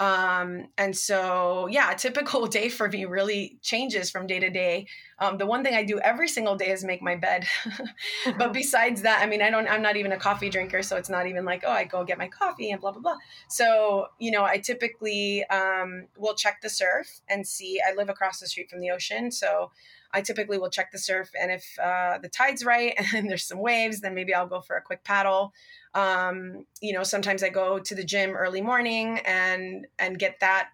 um 0.00 0.68
and 0.78 0.96
so 0.96 1.66
yeah 1.68 1.90
a 1.90 1.96
typical 1.96 2.46
day 2.58 2.68
for 2.68 2.88
me 2.88 3.04
really 3.04 3.58
changes 3.62 4.10
from 4.10 4.26
day 4.26 4.40
to 4.40 4.50
day 4.50 4.86
um, 5.20 5.38
the 5.38 5.46
one 5.46 5.62
thing 5.64 5.74
i 5.74 5.82
do 5.82 5.98
every 6.00 6.28
single 6.28 6.56
day 6.56 6.70
is 6.70 6.84
make 6.84 7.02
my 7.02 7.16
bed. 7.16 7.46
But 8.38 8.52
besides 8.52 9.02
that 9.02 9.22
i 9.22 9.26
mean 9.26 9.42
i 9.42 9.50
don't 9.50 9.68
i'm 9.68 9.82
not 9.82 9.96
even 9.96 10.12
a 10.12 10.16
coffee 10.16 10.50
drinker 10.50 10.82
so 10.82 10.96
it's 10.96 11.08
not 11.08 11.26
even 11.26 11.44
like 11.44 11.64
oh 11.66 11.70
i 11.70 11.84
go 11.84 12.04
get 12.04 12.18
my 12.18 12.28
coffee 12.28 12.70
and 12.70 12.80
blah 12.80 12.92
blah 12.92 13.02
blah. 13.02 13.16
So 13.48 14.08
you 14.18 14.30
know 14.30 14.44
i 14.44 14.58
typically 14.58 15.44
um, 15.46 16.06
will 16.16 16.34
check 16.34 16.60
the 16.62 16.70
surf 16.70 17.20
and 17.28 17.46
see 17.46 17.80
i 17.86 17.94
live 17.94 18.08
across 18.08 18.40
the 18.40 18.46
street 18.46 18.70
from 18.70 18.80
the 18.80 18.90
ocean 18.90 19.30
so 19.30 19.70
I 20.10 20.22
typically 20.22 20.58
will 20.58 20.70
check 20.70 20.90
the 20.90 20.98
surf, 20.98 21.30
and 21.38 21.50
if 21.50 21.78
uh, 21.78 22.18
the 22.18 22.28
tide's 22.28 22.64
right 22.64 22.94
and 23.14 23.28
there's 23.28 23.44
some 23.44 23.58
waves, 23.58 24.00
then 24.00 24.14
maybe 24.14 24.34
I'll 24.34 24.46
go 24.46 24.60
for 24.60 24.76
a 24.76 24.82
quick 24.82 25.04
paddle. 25.04 25.52
Um, 25.94 26.66
you 26.80 26.92
know, 26.92 27.02
sometimes 27.02 27.42
I 27.42 27.48
go 27.48 27.78
to 27.78 27.94
the 27.94 28.04
gym 28.04 28.30
early 28.30 28.60
morning 28.60 29.18
and 29.20 29.86
and 29.98 30.18
get 30.18 30.40
that 30.40 30.70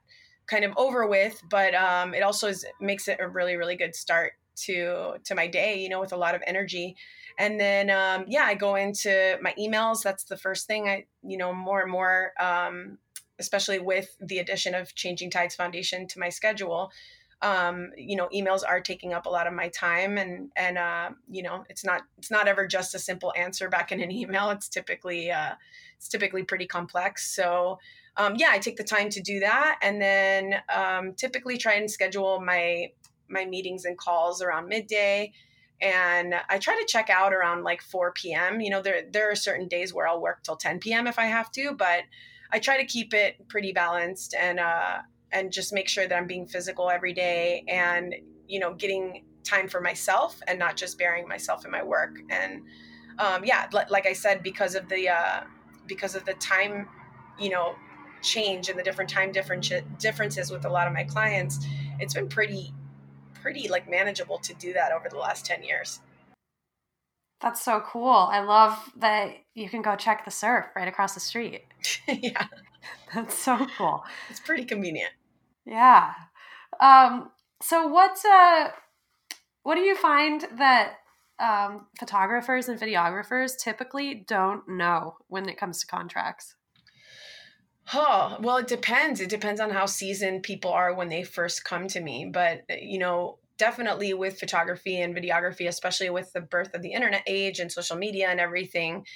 kind 0.47 0.65
of 0.65 0.73
over 0.77 1.07
with. 1.07 1.43
But 1.51 1.75
um, 1.75 2.15
it 2.15 2.23
also 2.23 2.49
is, 2.49 2.65
makes 2.81 3.09
it 3.09 3.19
a 3.21 3.29
really 3.29 3.57
really 3.57 3.77
good 3.77 3.95
start 3.95 4.33
to 4.67 5.15
to 5.25 5.35
my 5.35 5.47
day. 5.47 5.81
You 5.81 5.89
know, 5.89 6.01
with 6.01 6.13
a 6.13 6.17
lot 6.17 6.35
of 6.35 6.43
energy. 6.47 6.97
And 7.39 7.59
then 7.59 7.91
um, 7.91 8.25
yeah, 8.29 8.45
I 8.45 8.55
go 8.55 8.77
into 8.77 9.39
my 9.43 9.55
emails. 9.59 10.03
That's 10.03 10.25
the 10.25 10.37
first 10.37 10.67
thing 10.67 10.89
I 10.89 11.07
you 11.23 11.37
know 11.37 11.53
more 11.53 11.83
and 11.83 11.91
more. 11.91 12.33
Um, 12.41 12.99
especially 13.41 13.81
with 13.81 14.17
the 14.21 14.39
addition 14.39 14.77
of 14.77 14.95
Changing 14.95 15.29
Tides 15.29 15.57
Foundation 15.57 16.07
to 16.07 16.21
my 16.21 16.29
schedule, 16.29 16.93
um, 17.45 17.91
you 17.97 18.17
know 18.17 18.29
emails 18.35 18.63
are 18.67 18.81
taking 18.81 19.13
up 19.13 19.27
a 19.27 19.29
lot 19.29 19.47
of 19.47 19.53
my 19.53 19.69
time 19.69 20.17
and 20.17 20.51
and 20.57 20.79
uh, 20.79 21.11
you 21.31 21.43
know 21.43 21.65
it's 21.69 21.85
not 21.85 22.03
it's 22.19 22.31
not 22.31 22.49
ever 22.49 22.67
just 22.67 22.95
a 22.95 22.99
simple 22.99 23.33
answer 23.37 23.69
back 23.69 23.93
in 23.93 24.01
an 24.01 24.11
email 24.23 24.51
it's 24.51 24.69
typically 24.69 25.31
uh, 25.31 25.55
it's 25.97 26.09
typically 26.09 26.43
pretty 26.43 26.67
complex 26.67 27.35
so 27.35 27.79
um, 28.17 28.35
yeah 28.37 28.49
i 28.51 28.59
take 28.59 28.77
the 28.77 28.85
time 28.85 29.09
to 29.09 29.21
do 29.21 29.41
that 29.41 29.79
and 29.83 30.01
then 30.01 30.55
um, 30.75 31.15
typically 31.15 31.57
try 31.57 31.75
and 31.75 31.91
schedule 31.91 32.41
my 32.41 32.91
my 33.29 33.45
meetings 33.45 33.85
and 33.85 33.97
calls 33.99 34.43
around 34.43 34.69
midday 34.69 35.33
and 35.81 36.35
i 36.49 36.59
try 36.59 36.75
to 36.75 36.87
check 36.87 37.11
out 37.11 37.33
around 37.33 37.65
like 37.65 37.83
4 37.83 38.13
p.m 38.13 38.61
you 38.61 38.71
know 38.71 38.83
there 38.83 39.03
there 39.11 39.31
are 39.31 39.35
certain 39.35 39.69
days 39.69 39.93
where 39.93 40.07
i'll 40.07 40.21
work 40.21 40.43
till 40.43 40.57
10 40.57 40.79
p.m 40.79 41.07
if 41.07 41.19
i 41.19 41.27
have 41.27 41.51
to 41.53 41.73
but 41.73 42.03
i 42.53 42.59
try 42.59 42.77
to 42.77 42.85
keep 42.85 43.13
it 43.13 43.49
pretty 43.49 43.73
balanced 43.73 44.35
and 44.35 44.61
uh, 44.61 44.99
and 45.35 45.53
just 45.53 45.73
make 45.73 45.89
sure 45.89 46.07
that 46.07 46.17
I'm 46.17 46.27
being 46.27 46.47
physical 46.47 46.89
every 46.89 47.13
day 47.13 47.65
and, 47.69 48.15
you 48.49 48.61
know, 48.61 48.73
getting 48.73 49.25
time 49.43 49.69
for 49.69 49.81
myself 49.81 50.41
and 50.47 50.59
not 50.59 50.77
just 50.77 50.97
burying 50.97 51.29
myself 51.29 51.65
in 51.65 51.71
my 51.71 51.83
work. 51.83 52.17
And 52.31 52.63
um, 53.19 53.45
yeah, 53.45 53.69
like 53.91 54.07
I 54.07 54.13
said, 54.13 54.43
because 54.43 54.77
of 54.77 54.89
the, 54.89 55.09
uh, 55.09 55.41
because 55.87 56.15
of 56.15 56.25
the 56.25 56.35
time, 56.35 56.89
you 57.39 57.51
know, 57.51 57.75
change 58.25 58.69
and 58.69 58.79
the 58.79 58.83
different 58.83 59.11
time 59.11 59.33
differences 59.33 60.51
with 60.51 60.65
a 60.65 60.69
lot 60.69 60.87
of 60.87 60.93
my 60.93 61.05
clients, 61.05 61.65
it's 62.01 62.15
been 62.15 62.29
pretty, 62.29 62.73
pretty 63.35 63.69
like 63.69 63.89
manageable 63.89 64.39
to 64.39 64.55
do 64.55 64.73
that 64.73 64.93
over 64.93 65.09
the 65.09 65.19
last 65.19 65.47
10 65.47 65.63
years. 65.63 66.01
That's 67.41 67.63
so 67.63 67.81
cool. 67.81 68.09
I 68.09 68.41
love 68.41 68.79
that 68.97 69.37
you 69.55 69.69
can 69.69 69.83
go 69.83 69.97
check 69.97 70.25
the 70.25 70.31
surf 70.31 70.67
right 70.75 70.89
across 70.89 71.15
the 71.15 71.21
street. 71.21 71.65
yeah. 72.09 72.47
That's 73.15 73.37
so 73.37 73.67
cool. 73.77 74.03
It's 74.31 74.41
pretty 74.41 74.65
convenient. 74.65 75.13
Yeah. 75.67 76.13
Um, 76.81 77.31
so 77.63 77.87
what 77.87 78.19
uh, 78.25 78.71
what 79.63 79.75
do 79.77 79.83
you 79.83 79.97
find 79.97 80.47
that 80.57 80.95
um, 81.39 81.87
photographers 81.99 82.69
and 82.69 82.79
videographers 82.79 83.59
typically 83.59 84.25
don't 84.27 84.69
know 84.69 85.17
when 85.29 85.49
it 85.49 85.59
comes 85.59 85.81
to 85.81 85.87
contracts? 85.87 86.55
Oh, 87.93 88.37
well, 88.41 88.57
it 88.59 88.67
depends. 88.67 89.21
It 89.21 89.29
depends 89.29 89.61
on 89.61 89.71
how 89.71 89.87
seasoned 89.87 90.43
people 90.43 90.73
are 90.73 90.95
when 90.95 91.09
they 91.11 91.23
first 91.23 91.65
come 91.65 91.87
to 91.89 92.01
me. 92.01 92.25
But, 92.25 92.63
you 92.71 92.99
know, 92.99 93.39
definitely 93.59 94.15
with 94.15 94.39
photography 94.41 95.01
and 95.01 95.15
videography, 95.15 95.69
especially 95.69 96.09
with 96.11 96.33
the 96.33 96.41
birth 96.41 96.75
of 96.75 96.83
the 96.83 96.93
internet 96.93 97.23
age 97.27 97.61
and 97.61 97.71
social 97.71 97.97
media 97.97 98.29
and 98.29 98.41
everything, 98.41 99.07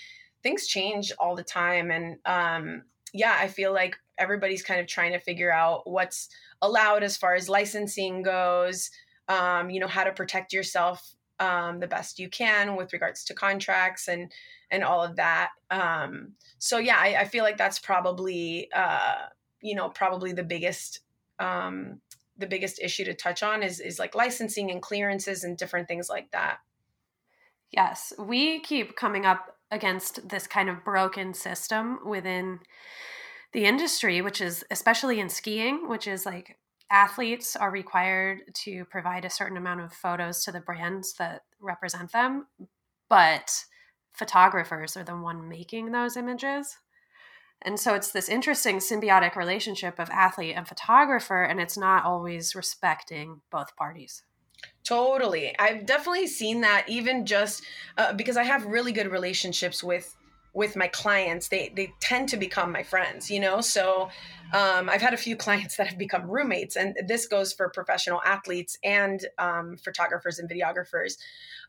things 0.43 0.67
change 0.67 1.13
all 1.19 1.35
the 1.35 1.45
time. 1.45 1.91
And 1.91 2.19
um, 2.27 2.83
yeah, 3.15 3.37
I 3.41 3.49
feel 3.49 3.73
like 3.73 3.97
everybody's 4.19 4.63
kind 4.63 4.81
of 4.81 4.87
trying 4.87 5.13
to 5.13 5.19
figure 5.19 5.53
out 5.53 5.91
what's 5.91 6.29
allowed 6.61 7.03
as 7.03 7.17
far 7.17 7.35
as 7.35 7.49
licensing 7.49 8.23
goes, 8.23 8.91
um, 9.29 9.71
you 9.71 9.81
know, 9.81 9.89
how 9.89 10.05
to 10.05 10.13
protect 10.13 10.53
yourself 10.53 11.15
um, 11.41 11.81
the 11.81 11.87
best 11.87 12.19
you 12.19 12.29
can 12.29 12.77
with 12.77 12.93
regards 12.93 13.25
to 13.25 13.35
contracts 13.35 14.09
and 14.09 14.33
and 14.71 14.85
all 14.85 15.03
of 15.03 15.17
that. 15.17 15.51
Um, 15.71 16.33
so 16.59 16.79
yeah, 16.79 16.97
I, 16.99 17.21
I, 17.21 17.25
feel 17.25 17.45
like 17.45 17.57
that's 17.57 17.79
probably 17.79 18.69
uh, 18.75 19.27
you 19.61 19.75
know 19.75 19.89
probably 19.89 20.33
the 20.33 20.43
biggest 20.43 21.01
um, 21.39 22.01
the 22.37 22.47
biggest 22.47 22.81
issue 22.81 23.05
to 23.05 23.15
touch 23.15 23.43
on 23.43 23.63
is 23.63 23.81
is 23.81 23.99
like 23.99 24.15
licensing 24.15 24.71
and 24.71 24.83
clearances 24.83 25.45
and 25.45 25.57
different 25.57 25.89
things 25.89 26.09
like 26.09 26.31
that. 26.31 26.59
Yes, 27.71 28.13
we 28.19 28.61
keep 28.61 28.97
coming 28.97 29.27
up 29.27 29.57
against 29.71 30.29
this 30.29 30.47
kind 30.47 30.71
of 30.71 30.85
broken 30.85 31.35
system 31.35 31.99
within 32.07 32.61
the 33.53 33.65
industry, 33.65 34.23
which 34.23 34.41
is 34.41 34.65
especially 34.71 35.21
in 35.21 35.29
skiing, 35.29 35.89
which 35.89 36.07
is 36.07 36.25
like 36.25 36.57
athletes 36.91 37.57
are 37.57 37.71
required 37.71 38.41
to 38.55 38.85
provide 38.87 39.25
a 39.25 39.31
certain 39.31 39.57
amount 39.57 39.81
of 39.81 39.93
photos 39.93 40.43
to 40.45 40.53
the 40.53 40.61
brands 40.61 41.15
that 41.15 41.43
represent 41.61 42.13
them, 42.13 42.47
but 43.09 43.65
photographers 44.19 44.97
are 44.97 45.05
the 45.05 45.17
one 45.17 45.49
making 45.49 45.93
those 45.93 46.17
images. 46.17 46.79
And 47.63 47.79
so 47.79 47.95
it's 47.95 48.13
this 48.13 48.29
interesting 48.29 48.79
symbiotic 48.79 49.35
relationship 49.35 49.99
of 49.99 50.11
athlete 50.11 50.55
and 50.57 50.67
photographer, 50.67 51.43
and 51.43 51.61
it's 51.61 51.77
not 51.77 52.05
always 52.05 52.55
respecting 52.55 53.41
both 53.51 53.75
parties. 53.77 54.23
Totally. 54.85 55.57
I've 55.59 55.87
definitely 55.87 56.27
seen 56.27 56.61
that 56.63 56.89
even 56.89 57.27
just 57.27 57.63
uh, 57.97 58.13
because 58.13 58.37
I 58.37 58.45
have 58.45 58.67
really 58.67 58.93
good 58.93 59.11
relationships 59.11 59.83
with 59.83 60.17
with 60.55 60.77
my 60.77 60.89
clients 60.89 61.49
they 61.49 61.73
they 61.77 61.93
tend 62.01 62.29
to 62.29 62.37
become 62.37 62.73
my 62.73 62.83
friends 62.83 63.31
you 63.31 63.39
know 63.39 63.61
so 63.61 64.09
um, 64.55 64.89
i've 64.89 65.03
had 65.03 65.15
a 65.15 65.17
few 65.17 65.37
clients 65.47 65.77
that 65.77 65.87
have 65.87 65.99
become 65.99 66.29
roommates 66.29 66.75
and 66.75 66.97
this 67.07 67.27
goes 67.29 67.53
for 67.53 67.69
professional 67.69 68.21
athletes 68.25 68.79
and 68.83 69.27
um, 69.39 69.77
photographers 69.77 70.39
and 70.39 70.51
videographers 70.51 71.17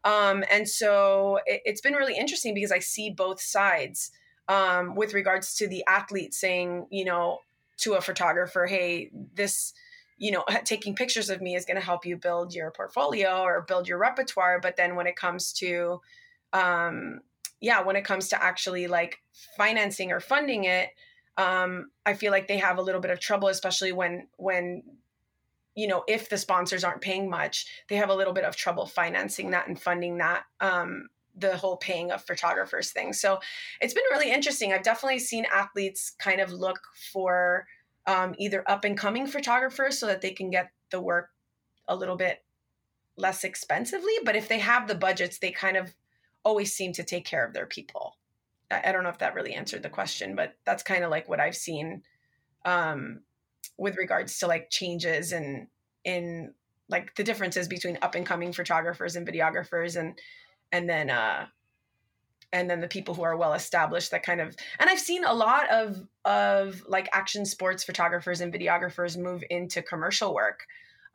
um, 0.03 0.43
and 0.51 0.67
so 0.67 1.39
it, 1.45 1.61
has 1.65 1.81
been 1.81 1.93
really 1.93 2.17
interesting 2.17 2.53
because 2.53 2.71
i 2.71 2.79
see 2.79 3.09
both 3.09 3.41
sides 3.41 4.11
um, 4.47 4.95
with 4.95 5.13
regards 5.13 5.55
to 5.55 5.67
the 5.67 5.83
athlete 5.87 6.33
saying 6.33 6.87
you 6.89 7.05
know 7.05 7.39
to 7.77 7.93
a 7.93 8.01
photographer 8.01 8.65
hey 8.65 9.09
this 9.33 9.73
you 10.19 10.31
know 10.31 10.43
taking 10.65 10.93
pictures 10.93 11.29
of 11.29 11.41
me 11.41 11.55
is 11.55 11.65
going 11.65 11.79
to 11.79 11.85
help 11.85 12.05
you 12.05 12.15
build 12.15 12.53
your 12.53 12.69
portfolio 12.71 13.41
or 13.41 13.61
build 13.61 13.87
your 13.87 13.97
repertoire. 13.97 14.59
But 14.61 14.75
then 14.75 14.95
when 14.95 15.07
it 15.07 15.15
comes 15.15 15.51
to 15.53 16.01
um, 16.53 17.21
yeah, 17.61 17.81
when 17.81 17.95
it 17.95 18.05
comes 18.05 18.29
to 18.29 18.41
actually 18.41 18.87
like 18.87 19.19
financing 19.57 20.11
or 20.11 20.19
funding 20.19 20.65
it, 20.65 20.89
um, 21.37 21.91
I 22.05 22.13
feel 22.13 22.31
like 22.31 22.47
they 22.47 22.57
have 22.57 22.77
a 22.77 22.81
little 22.81 23.01
bit 23.01 23.11
of 23.11 23.19
trouble, 23.19 23.47
especially 23.47 23.91
when 23.91 24.27
when 24.37 24.83
you 25.75 25.87
know 25.87 26.03
if 26.07 26.29
the 26.29 26.37
sponsors 26.37 26.83
aren't 26.83 27.01
paying 27.01 27.29
much, 27.29 27.65
they 27.87 27.95
have 27.95 28.09
a 28.09 28.15
little 28.15 28.33
bit 28.33 28.43
of 28.43 28.55
trouble 28.55 28.85
financing 28.85 29.51
that 29.51 29.67
and 29.67 29.79
funding 29.79 30.17
that. 30.17 30.43
Um, 30.59 31.09
the 31.37 31.55
whole 31.55 31.77
paying 31.77 32.11
of 32.11 32.21
photographers 32.21 32.91
thing. 32.91 33.13
So 33.13 33.39
it's 33.79 33.93
been 33.93 34.03
really 34.11 34.29
interesting. 34.29 34.73
I've 34.73 34.83
definitely 34.83 35.19
seen 35.19 35.45
athletes 35.53 36.11
kind 36.19 36.41
of 36.41 36.51
look 36.51 36.79
for 37.13 37.65
um, 38.07 38.35
either 38.37 38.69
up 38.69 38.83
and 38.83 38.97
coming 38.97 39.25
photographers 39.25 39.97
so 39.97 40.07
that 40.07 40.21
they 40.21 40.31
can 40.31 40.49
get 40.49 40.71
the 40.91 40.99
work 40.99 41.29
a 41.87 41.95
little 41.95 42.17
bit 42.17 42.43
less 43.15 43.43
expensively. 43.43 44.13
But 44.25 44.35
if 44.35 44.47
they 44.47 44.59
have 44.59 44.87
the 44.87 44.95
budgets, 44.95 45.39
they 45.39 45.51
kind 45.51 45.77
of 45.77 45.93
always 46.43 46.73
seem 46.73 46.93
to 46.93 47.03
take 47.03 47.25
care 47.25 47.45
of 47.45 47.53
their 47.53 47.67
people. 47.67 48.17
I, 48.71 48.81
I 48.85 48.91
don't 48.91 49.03
know 49.03 49.09
if 49.09 49.19
that 49.19 49.35
really 49.35 49.53
answered 49.53 49.83
the 49.83 49.89
question, 49.89 50.35
but 50.35 50.55
that's 50.65 50.83
kind 50.83 51.03
of 51.03 51.11
like 51.11 51.29
what 51.29 51.39
I've 51.39 51.55
seen 51.55 52.03
um, 52.65 53.21
with 53.77 53.97
regards 53.97 54.39
to 54.39 54.47
like 54.47 54.69
changes 54.69 55.31
and 55.31 55.67
in 56.03 56.53
like 56.89 57.15
the 57.15 57.23
differences 57.23 57.67
between 57.67 57.97
up 58.01 58.15
and 58.15 58.25
coming 58.25 58.51
photographers 58.51 59.15
and 59.15 59.27
videographers 59.27 59.99
and 59.99 60.19
and 60.71 60.89
then 60.89 61.09
uh 61.09 61.45
and 62.51 62.69
then 62.69 62.81
the 62.81 62.87
people 62.87 63.13
who 63.13 63.21
are 63.21 63.37
well 63.37 63.53
established 63.53 64.11
that 64.11 64.23
kind 64.23 64.41
of 64.41 64.55
and 64.79 64.89
i've 64.89 64.99
seen 64.99 65.23
a 65.23 65.33
lot 65.33 65.69
of 65.69 66.07
of 66.25 66.81
like 66.87 67.09
action 67.13 67.45
sports 67.45 67.83
photographers 67.83 68.41
and 68.41 68.53
videographers 68.53 69.17
move 69.17 69.43
into 69.49 69.81
commercial 69.81 70.33
work 70.33 70.65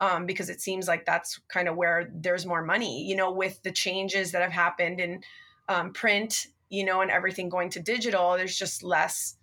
um, 0.01 0.25
because 0.25 0.49
it 0.49 0.61
seems 0.61 0.87
like 0.87 1.05
that's 1.05 1.39
kind 1.47 1.67
of 1.67 1.75
where 1.75 2.09
there's 2.13 2.45
more 2.45 2.63
money, 2.63 3.03
you 3.03 3.15
know, 3.15 3.31
with 3.31 3.61
the 3.63 3.71
changes 3.71 4.31
that 4.31 4.41
have 4.41 4.51
happened 4.51 4.99
in 4.99 5.21
um, 5.69 5.93
print, 5.93 6.47
you 6.69 6.85
know, 6.85 7.01
and 7.01 7.11
everything 7.11 7.49
going 7.49 7.69
to 7.71 7.79
digital, 7.79 8.33
there's 8.33 8.57
just 8.57 8.83
less, 8.83 9.37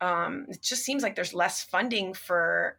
um, 0.00 0.46
it 0.48 0.62
just 0.62 0.84
seems 0.84 1.02
like 1.02 1.14
there's 1.14 1.34
less 1.34 1.62
funding 1.64 2.14
for 2.14 2.78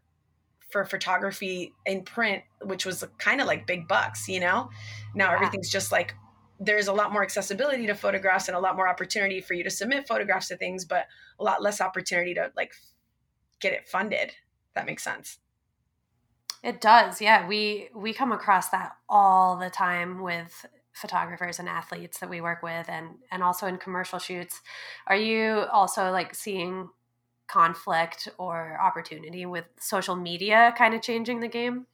for 0.69 0.83
photography 0.83 1.74
in 1.86 2.03
print, 2.03 2.43
which 2.62 2.86
was 2.86 3.03
kind 3.17 3.39
of 3.39 3.47
like 3.47 3.65
big 3.65 3.88
bucks, 3.88 4.27
you 4.27 4.39
know. 4.39 4.69
Now 5.15 5.29
yeah. 5.29 5.36
everything's 5.36 5.69
just 5.69 5.91
like 5.91 6.13
there's 6.59 6.88
a 6.88 6.93
lot 6.93 7.13
more 7.13 7.24
accessibility 7.24 7.86
to 7.88 7.93
photographs 7.93 8.47
and 8.47 8.57
a 8.57 8.59
lot 8.59 8.75
more 8.75 8.88
opportunity 8.88 9.41
for 9.41 9.53
you 9.53 9.63
to 9.63 9.69
submit 9.69 10.07
photographs 10.07 10.47
to 10.47 10.57
things, 10.57 10.86
but 10.86 11.05
a 11.39 11.43
lot 11.43 11.62
less 11.62 11.81
opportunity 11.81 12.33
to 12.33 12.51
like 12.55 12.74
get 13.59 13.74
it 13.74 13.88
funded. 13.88 14.31
That 14.75 14.86
makes 14.86 15.03
sense. 15.03 15.39
It 16.63 16.81
does. 16.81 17.21
Yeah, 17.21 17.47
we 17.47 17.89
we 17.95 18.13
come 18.13 18.31
across 18.31 18.69
that 18.69 18.93
all 19.07 19.57
the 19.57 19.69
time 19.69 20.21
with 20.21 20.65
photographers 20.93 21.59
and 21.59 21.69
athletes 21.69 22.19
that 22.19 22.29
we 22.29 22.41
work 22.41 22.63
with 22.63 22.89
and 22.89 23.09
and 23.31 23.43
also 23.43 23.67
in 23.67 23.77
commercial 23.77 24.19
shoots. 24.19 24.62
Are 25.05 25.15
you 25.15 25.65
also 25.71 26.12
like 26.12 26.33
seeing 26.33 26.89
conflict 27.47 28.27
or 28.37 28.77
opportunity 28.79 29.45
with 29.45 29.65
social 29.79 30.15
media 30.15 30.73
kind 30.77 30.93
of 30.93 31.01
changing 31.01 31.39
the 31.39 31.47
game? 31.47 31.85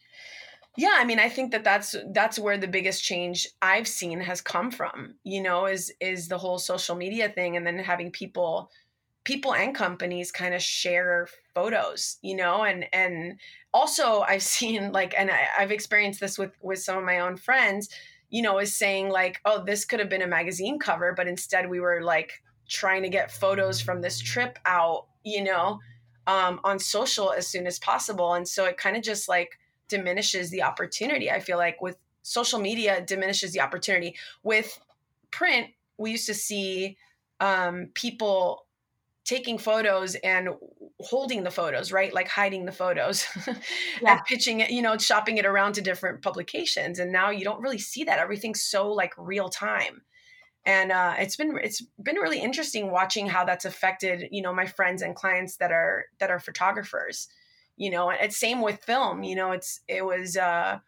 Yeah, 0.76 0.96
I 0.96 1.06
mean, 1.06 1.20
I 1.20 1.30
think 1.30 1.52
that 1.52 1.64
that's 1.64 1.96
that's 2.14 2.40
where 2.40 2.58
the 2.58 2.68
biggest 2.68 3.04
change 3.04 3.48
I've 3.62 3.88
seen 3.88 4.20
has 4.22 4.42
come 4.42 4.72
from. 4.72 5.16
You 5.24 5.44
know, 5.44 5.68
is 5.68 5.94
is 6.00 6.28
the 6.28 6.38
whole 6.40 6.58
social 6.58 6.96
media 6.96 7.30
thing, 7.30 7.56
and 7.56 7.66
then 7.66 7.78
having 7.78 8.10
people 8.10 8.72
people 9.24 9.54
and 9.54 9.74
companies 9.74 10.32
kind 10.32 10.54
of 10.54 10.62
share 10.62 11.28
photos 11.56 12.18
you 12.22 12.36
know 12.36 12.64
and 12.64 12.86
and 12.94 13.40
also 13.74 14.22
i've 14.22 14.44
seen 14.58 14.92
like 14.92 15.14
and 15.18 15.32
I, 15.32 15.48
i've 15.60 15.72
experienced 15.72 16.20
this 16.20 16.38
with 16.38 16.52
with 16.62 16.80
some 16.80 16.98
of 16.98 17.04
my 17.04 17.20
own 17.20 17.38
friends 17.38 17.90
you 18.30 18.42
know 18.42 18.60
is 18.60 18.76
saying 18.76 19.10
like 19.10 19.40
oh 19.46 19.64
this 19.64 19.86
could 19.86 20.00
have 20.00 20.10
been 20.10 20.22
a 20.22 20.28
magazine 20.28 20.80
cover 20.80 21.14
but 21.16 21.28
instead 21.28 21.70
we 21.70 21.80
were 21.80 22.02
like 22.02 22.34
trying 22.68 23.04
to 23.04 23.10
get 23.10 23.32
photos 23.32 23.82
from 23.82 24.02
this 24.02 24.20
trip 24.20 24.58
out 24.66 25.08
you 25.24 25.44
know 25.44 25.80
um, 26.28 26.60
on 26.64 26.80
social 26.80 27.32
as 27.32 27.48
soon 27.48 27.68
as 27.68 27.80
possible 27.80 28.34
and 28.34 28.48
so 28.48 28.66
it 28.66 28.78
kind 28.78 28.96
of 28.96 29.04
just 29.04 29.28
like 29.28 29.60
diminishes 29.88 30.50
the 30.50 30.64
opportunity. 30.64 31.30
I 31.30 31.40
feel 31.40 31.58
like 31.58 31.82
with 31.82 31.98
social 32.24 32.60
media 32.60 33.04
diminishes 33.06 33.54
the 33.54 33.62
opportunity. 33.62 34.16
With 34.42 34.80
print, 35.32 35.68
we 35.98 36.12
used 36.12 36.26
to 36.28 36.34
see 36.34 36.98
um, 37.40 37.90
people 37.94 38.66
taking 39.26 39.58
photos 39.58 40.16
and 40.16 40.50
holding 41.00 41.44
the 41.44 41.52
photos, 41.52 41.92
right? 41.92 42.14
Like 42.14 42.28
hiding 42.28 42.66
the 42.66 42.72
photos 42.72 43.26
yeah. 44.02 44.14
and 44.14 44.22
pitching 44.26 44.62
it, 44.62 44.72
you 44.72 44.82
know, 44.82 44.98
shopping 44.98 45.38
it 45.38 45.46
around 45.46 45.74
to 45.74 45.82
different 45.82 46.22
publications. 46.22 47.00
And 47.00 47.12
now 47.12 47.30
you 47.30 47.44
don't 47.44 47.62
really 47.62 47.78
see 47.78 48.04
that. 48.06 48.20
Everything's 48.20 48.64
so 48.64 48.92
like 48.92 49.14
real 49.18 49.50
time. 49.50 50.02
And 50.66 50.92
uh, 50.92 51.16
it's 51.20 51.36
been 51.36 51.58
it's 51.62 51.84
been 52.02 52.16
really 52.16 52.42
interesting 52.42 52.90
watching 52.92 53.28
how 53.28 53.44
that's 53.44 53.66
affected, 53.66 54.30
you 54.32 54.42
know, 54.42 54.54
my 54.54 54.66
friends 54.66 55.02
and 55.02 55.16
clients 55.16 55.58
that 55.58 55.72
are 55.72 56.06
that 56.20 56.32
are 56.32 56.40
photographers. 56.40 57.28
You 57.76 57.90
know, 57.90 58.10
and 58.10 58.20
it's 58.22 58.38
same 58.38 58.62
with 58.62 58.84
film. 58.84 59.24
You 59.24 59.36
know, 59.36 59.52
it's 59.52 59.82
it 59.88 60.06
was 60.06 60.38
uh, 60.38 60.80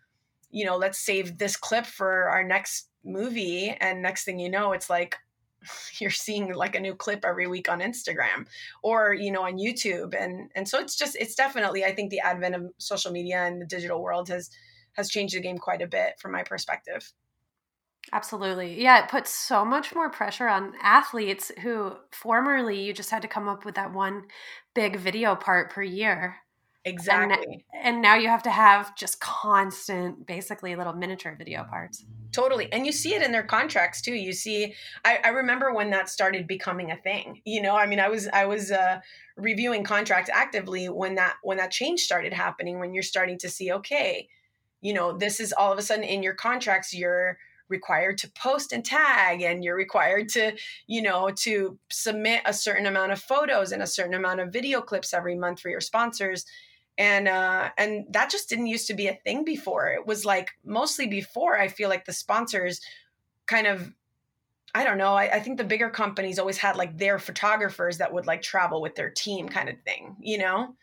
you 0.52 0.66
know, 0.66 0.78
let's 0.78 1.00
save 1.00 1.38
this 1.38 1.58
clip 1.58 1.86
for 1.86 2.30
our 2.30 2.44
next 2.44 2.90
movie, 3.04 3.70
and 3.70 4.02
next 4.02 4.24
thing 4.24 4.40
you 4.40 4.50
know, 4.50 4.72
it's 4.72 4.90
like 4.90 5.18
you're 6.00 6.10
seeing 6.10 6.54
like 6.54 6.76
a 6.76 6.80
new 6.80 6.96
clip 6.96 7.26
every 7.26 7.48
week 7.48 7.70
on 7.70 7.80
Instagram 7.80 8.48
or 8.84 9.14
you 9.14 9.32
know 9.32 9.44
on 9.44 9.58
YouTube 9.58 10.14
and 10.20 10.52
and 10.56 10.68
so 10.68 10.80
it's 10.80 10.96
just 10.96 11.16
it's 11.20 11.36
definitely 11.36 11.84
I 11.84 11.94
think 11.94 12.12
the 12.12 12.20
advent 12.20 12.56
of 12.56 12.72
social 12.78 13.12
media 13.12 13.44
and 13.46 13.62
the 13.62 13.66
digital 13.66 14.02
world 14.02 14.30
has 14.30 14.50
has 14.94 15.10
changed 15.10 15.36
the 15.36 15.42
game 15.42 15.58
quite 15.58 15.82
a 15.82 15.88
bit 15.88 16.14
from 16.20 16.32
my 16.32 16.44
perspective. 16.44 17.12
Absolutely. 18.14 18.82
Yeah, 18.82 19.04
it 19.04 19.10
puts 19.10 19.32
so 19.32 19.66
much 19.66 19.94
more 19.96 20.10
pressure 20.10 20.48
on 20.48 20.74
athletes 20.82 21.52
who 21.62 21.94
formerly 22.12 22.82
you 22.82 22.94
just 22.94 23.10
had 23.10 23.22
to 23.24 23.28
come 23.28 23.48
up 23.48 23.66
with 23.66 23.76
that 23.76 23.94
one 23.94 24.24
big 24.74 24.98
video 24.98 25.36
part 25.36 25.72
per 25.72 25.82
year. 25.82 26.38
Exactly. 26.88 27.66
And, 27.74 27.96
and, 27.96 28.02
now 28.02 28.14
you 28.16 28.28
have 28.28 28.44
to 28.44 28.52
have 28.52 28.96
just 28.96 29.20
constant, 29.20 30.28
basically 30.28 30.76
little 30.76 30.94
miniature 30.94 31.36
video 31.36 31.64
parts. 31.64 32.06
Totally. 32.32 32.72
And 32.72 32.86
you 32.86 32.92
see 32.92 33.16
it 33.16 33.24
in 33.24 33.32
their 33.32 33.44
contracts 33.44 34.04
too. 34.04 34.14
You 34.14 34.34
see, 34.34 34.76
I, 35.04 35.20
I 35.24 35.30
remember 35.30 35.74
when 35.74 35.90
that 35.90 36.10
started 36.10 36.46
becoming 36.46 36.92
a 36.92 36.98
thing. 36.98 37.42
You 37.44 37.64
know, 37.64 37.76
I 37.76 37.88
mean, 37.88 38.00
I 38.00 38.10
was 38.10 38.28
I 38.28 38.46
was 38.46 38.72
uh, 38.72 39.00
reviewing 39.36 39.84
contracts 39.84 40.30
actively 40.32 40.88
when 40.88 41.16
that 41.16 41.38
when 41.42 41.58
that 41.58 41.72
change 41.72 42.02
started 42.02 42.34
happening. 42.34 42.80
When 42.80 42.94
you're 42.94 43.04
starting 43.04 43.40
to 43.40 43.50
see, 43.50 43.72
okay, 43.72 44.30
you 44.82 44.94
know, 44.94 45.18
this 45.18 45.40
is 45.40 45.54
all 45.54 45.74
of 45.74 45.80
a 45.80 45.82
sudden 45.82 46.04
in 46.04 46.22
your 46.22 46.36
contracts. 46.36 46.94
You're 46.94 47.40
required 47.70 48.18
to 48.20 48.32
post 48.32 48.72
and 48.72 48.86
tag 48.86 49.42
and 49.42 49.64
you're 49.64 49.76
required 49.76 50.30
to 50.30 50.52
you 50.88 51.02
know 51.02 51.30
to 51.36 51.78
submit 51.90 52.42
a 52.46 52.54
certain 52.54 52.86
amount 52.86 53.12
of 53.12 53.20
photos 53.20 53.72
and 53.72 53.82
a 53.82 53.88
certain 53.88 54.14
amount 54.14 54.40
of 54.40 54.54
video 54.54 54.82
clips 54.82 55.14
every 55.14 55.36
month 55.36 55.60
for 55.60 55.70
your 55.70 55.82
sponsors. 55.82 56.46
And 56.98 57.28
uh 57.28 57.70
and 57.78 58.06
that 58.12 58.30
just 58.30 58.50
didn't 58.50 58.68
used 58.68 58.88
to 58.88 58.94
be 58.94 59.08
a 59.08 59.20
thing 59.26 59.44
before. 59.44 59.90
It 59.90 60.06
was 60.06 60.26
like 60.26 60.52
mostly 60.64 61.08
before 61.08 61.58
i 61.60 61.68
feel 61.68 61.90
like 61.90 62.06
the 62.06 62.14
sponsors 62.14 62.82
kind 63.46 63.68
of 63.68 63.94
i 64.74 64.84
don't 64.84 64.98
know 64.98 65.14
I, 65.14 65.36
I, 65.36 65.40
think 65.40 65.58
the 65.58 65.64
bigger 65.64 65.90
companies 65.90 66.40
always 66.40 66.58
had 66.58 66.76
like 66.76 66.98
their 66.98 67.20
photographers 67.20 67.98
that 67.98 68.14
would 68.14 68.26
like 68.26 68.42
travel 68.42 68.82
with 68.82 68.96
their 68.96 69.10
team 69.10 69.48
kind 69.50 69.70
of 69.70 69.76
thing 69.86 70.16
you 70.20 70.38
know 70.38 70.76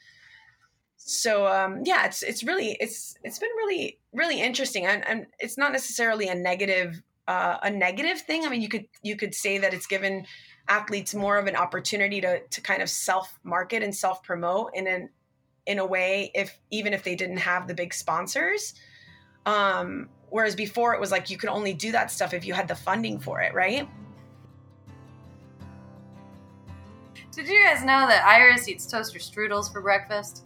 so 1.04 1.46
um 1.48 1.82
yeah 1.84 2.06
it's 2.06 2.22
it's 2.22 2.44
really 2.44 2.76
it's 2.80 3.16
it's 3.24 3.38
been 3.38 3.50
really 3.56 3.98
really 4.12 4.40
interesting 4.40 4.86
and, 4.86 5.06
and 5.08 5.26
it's 5.40 5.58
not 5.58 5.72
necessarily 5.72 6.28
a 6.28 6.34
negative 6.34 7.02
uh 7.28 7.58
a 7.62 7.70
negative 7.70 8.20
thing. 8.20 8.44
I 8.44 8.48
mean 8.48 8.62
you 8.62 8.68
could 8.68 8.86
you 9.02 9.16
could 9.16 9.34
say 9.34 9.58
that 9.58 9.74
it's 9.74 9.86
given 9.86 10.26
athletes 10.68 11.14
more 11.14 11.38
of 11.38 11.46
an 11.46 11.56
opportunity 11.56 12.20
to 12.20 12.40
to 12.40 12.60
kind 12.60 12.82
of 12.82 12.88
self 12.88 13.38
market 13.42 13.82
and 13.82 13.94
self 13.94 14.22
promote 14.22 14.70
in 14.74 14.86
an 14.86 15.08
in 15.66 15.78
a 15.78 15.86
way 15.86 16.30
if 16.34 16.58
even 16.70 16.92
if 16.92 17.02
they 17.02 17.16
didn't 17.16 17.38
have 17.38 17.66
the 17.66 17.74
big 17.74 17.92
sponsors. 17.92 18.74
Um 19.44 20.08
whereas 20.30 20.54
before 20.54 20.94
it 20.94 21.00
was 21.00 21.10
like 21.10 21.30
you 21.30 21.36
could 21.36 21.50
only 21.50 21.74
do 21.74 21.90
that 21.92 22.10
stuff 22.10 22.32
if 22.32 22.46
you 22.46 22.54
had 22.54 22.68
the 22.68 22.76
funding 22.76 23.18
for 23.18 23.40
it 23.40 23.52
right? 23.54 23.88
Did 27.32 27.48
you 27.48 27.64
guys 27.64 27.80
know 27.80 28.06
that 28.06 28.24
iris 28.24 28.68
eats 28.68 28.86
toaster 28.86 29.18
strudels 29.18 29.72
for 29.72 29.80
breakfast 29.80 30.44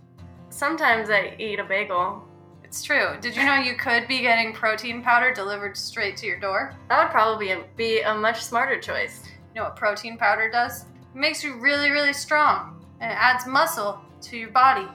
sometimes 0.57 1.11
i 1.11 1.35
eat 1.39 1.59
a 1.59 1.65
bagel 1.65 2.27
it's 2.67 2.83
true. 2.83 3.17
Did 3.21 3.37
you 3.37 3.45
know 3.45 3.55
you 3.55 3.77
could 3.77 4.09
be 4.09 4.21
getting 4.23 4.53
protein 4.53 5.01
powder 5.01 5.33
delivered 5.33 5.77
straight 5.77 6.17
to 6.17 6.27
your 6.27 6.41
door? 6.41 6.75
That 6.89 7.01
would 7.01 7.13
probably 7.13 7.55
be 7.77 8.01
a 8.01 8.13
much 8.13 8.43
smarter 8.43 8.81
choice. 8.81 9.23
You 9.55 9.61
know 9.61 9.69
what 9.69 9.77
protein 9.77 10.19
powder 10.19 10.51
does? 10.51 10.83
It 10.83 11.15
makes 11.15 11.45
you 11.45 11.61
really, 11.61 11.91
really 11.91 12.13
strong 12.13 12.85
and 13.01 13.13
it 13.13 13.15
adds 13.15 13.47
muscle 13.47 14.01
to 14.23 14.37
your 14.37 14.51
body. 14.51 14.87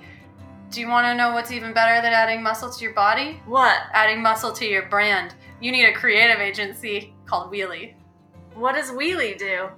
Do 0.70 0.82
you 0.82 0.90
want 0.90 1.06
to 1.06 1.16
know 1.16 1.32
what's 1.32 1.52
even 1.52 1.74
better 1.74 2.02
than 2.02 2.12
adding 2.12 2.44
muscle 2.44 2.70
to 2.70 2.84
your 2.84 2.94
body? 2.94 3.42
What? 3.46 3.80
Adding 3.94 4.22
muscle 4.22 4.52
to 4.52 4.66
your 4.66 4.88
brand. 4.88 5.34
You 5.62 5.72
need 5.72 5.86
a 5.86 5.94
creative 5.94 6.42
agency 6.42 7.14
called 7.26 7.52
Wheelie. 7.52 7.94
What 8.54 8.76
does 8.76 8.92
Wheelie 8.92 9.38
do? 9.38 9.70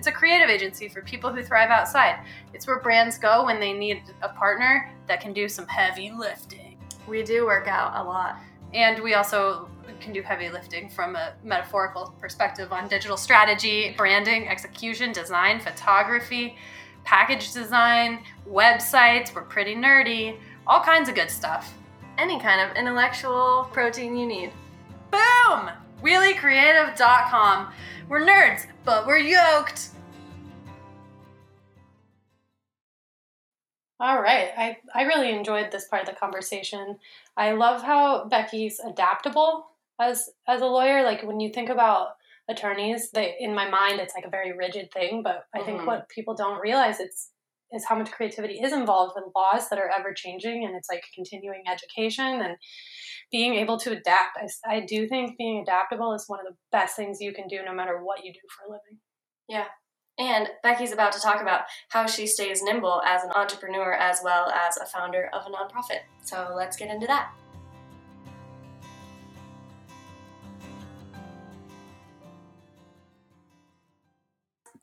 It's 0.00 0.06
a 0.06 0.12
creative 0.12 0.48
agency 0.48 0.88
for 0.88 1.02
people 1.02 1.30
who 1.30 1.42
thrive 1.42 1.68
outside. 1.68 2.24
It's 2.54 2.66
where 2.66 2.80
brands 2.80 3.18
go 3.18 3.44
when 3.44 3.60
they 3.60 3.74
need 3.74 4.02
a 4.22 4.30
partner 4.30 4.90
that 5.08 5.20
can 5.20 5.34
do 5.34 5.46
some 5.46 5.66
heavy 5.66 6.10
lifting. 6.10 6.78
We 7.06 7.22
do 7.22 7.44
work 7.44 7.68
out 7.68 7.92
a 7.94 8.02
lot. 8.02 8.38
And 8.72 9.02
we 9.02 9.12
also 9.12 9.68
can 10.00 10.14
do 10.14 10.22
heavy 10.22 10.48
lifting 10.48 10.88
from 10.88 11.16
a 11.16 11.34
metaphorical 11.44 12.14
perspective 12.18 12.72
on 12.72 12.88
digital 12.88 13.18
strategy, 13.18 13.92
branding, 13.94 14.48
execution, 14.48 15.12
design, 15.12 15.60
photography 15.60 16.56
package 17.04 17.52
design, 17.52 18.24
websites, 18.48 19.34
we're 19.34 19.42
pretty 19.42 19.74
nerdy, 19.74 20.38
all 20.66 20.80
kinds 20.80 21.10
of 21.10 21.14
good 21.14 21.30
stuff. 21.30 21.74
Any 22.16 22.40
kind 22.40 22.70
of 22.70 22.74
intellectual 22.74 23.68
protein 23.70 24.16
you 24.16 24.26
need. 24.26 24.50
Boom! 25.10 25.70
WheelieCreative.com. 26.02 27.72
We're 28.08 28.20
nerds, 28.26 28.66
but 28.84 29.06
we're 29.06 29.18
yoked. 29.18 29.90
All 34.00 34.20
right. 34.20 34.48
I, 34.56 34.78
I 34.94 35.02
really 35.02 35.30
enjoyed 35.30 35.70
this 35.70 35.86
part 35.88 36.02
of 36.02 36.08
the 36.08 36.18
conversation. 36.18 36.98
I 37.36 37.52
love 37.52 37.82
how 37.82 38.28
Becky's 38.28 38.80
adaptable 38.80 39.66
as 40.00 40.30
as 40.48 40.62
a 40.62 40.66
lawyer. 40.66 41.04
Like 41.04 41.22
when 41.22 41.38
you 41.38 41.50
think 41.50 41.68
about 41.68 42.16
attorneys 42.50 43.10
they 43.10 43.36
in 43.38 43.54
my 43.54 43.68
mind 43.68 44.00
it's 44.00 44.14
like 44.14 44.24
a 44.24 44.30
very 44.30 44.52
rigid 44.52 44.90
thing 44.92 45.22
but 45.22 45.46
i 45.54 45.58
mm-hmm. 45.58 45.66
think 45.66 45.86
what 45.86 46.08
people 46.08 46.34
don't 46.34 46.60
realize 46.60 46.98
it's 46.98 47.30
is 47.72 47.84
how 47.84 47.96
much 47.96 48.10
creativity 48.10 48.54
is 48.54 48.72
involved 48.72 49.12
with 49.14 49.32
laws 49.34 49.68
that 49.68 49.78
are 49.78 49.90
ever 49.96 50.12
changing 50.14 50.64
and 50.64 50.76
it's 50.76 50.88
like 50.90 51.02
continuing 51.14 51.62
education 51.70 52.40
and 52.40 52.56
being 53.30 53.54
able 53.54 53.78
to 53.78 53.92
adapt 53.92 54.36
I, 54.36 54.76
I 54.76 54.80
do 54.80 55.08
think 55.08 55.38
being 55.38 55.62
adaptable 55.62 56.14
is 56.14 56.24
one 56.26 56.40
of 56.40 56.46
the 56.46 56.56
best 56.72 56.96
things 56.96 57.20
you 57.20 57.32
can 57.32 57.48
do 57.48 57.58
no 57.64 57.74
matter 57.74 58.02
what 58.02 58.24
you 58.24 58.32
do 58.32 58.40
for 58.48 58.68
a 58.68 58.70
living 58.70 58.98
yeah 59.48 59.66
and 60.18 60.48
Becky's 60.62 60.92
about 60.92 61.12
to 61.12 61.20
talk 61.20 61.40
about 61.40 61.62
how 61.88 62.06
she 62.06 62.26
stays 62.26 62.62
nimble 62.62 63.00
as 63.06 63.22
an 63.24 63.30
entrepreneur 63.34 63.94
as 63.94 64.20
well 64.22 64.50
as 64.50 64.76
a 64.76 64.84
founder 64.84 65.30
of 65.32 65.46
a 65.46 65.48
nonprofit. 65.48 66.00
So 66.22 66.52
let's 66.54 66.76
get 66.76 66.90
into 66.90 67.06
that. 67.06 67.32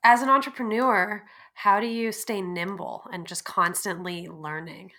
as 0.08 0.22
an 0.22 0.30
entrepreneur, 0.30 1.22
how 1.58 1.80
do 1.80 1.88
you 1.88 2.12
stay 2.12 2.40
nimble 2.40 3.04
and 3.12 3.26
just 3.26 3.44
constantly 3.44 4.28
learning? 4.28 4.92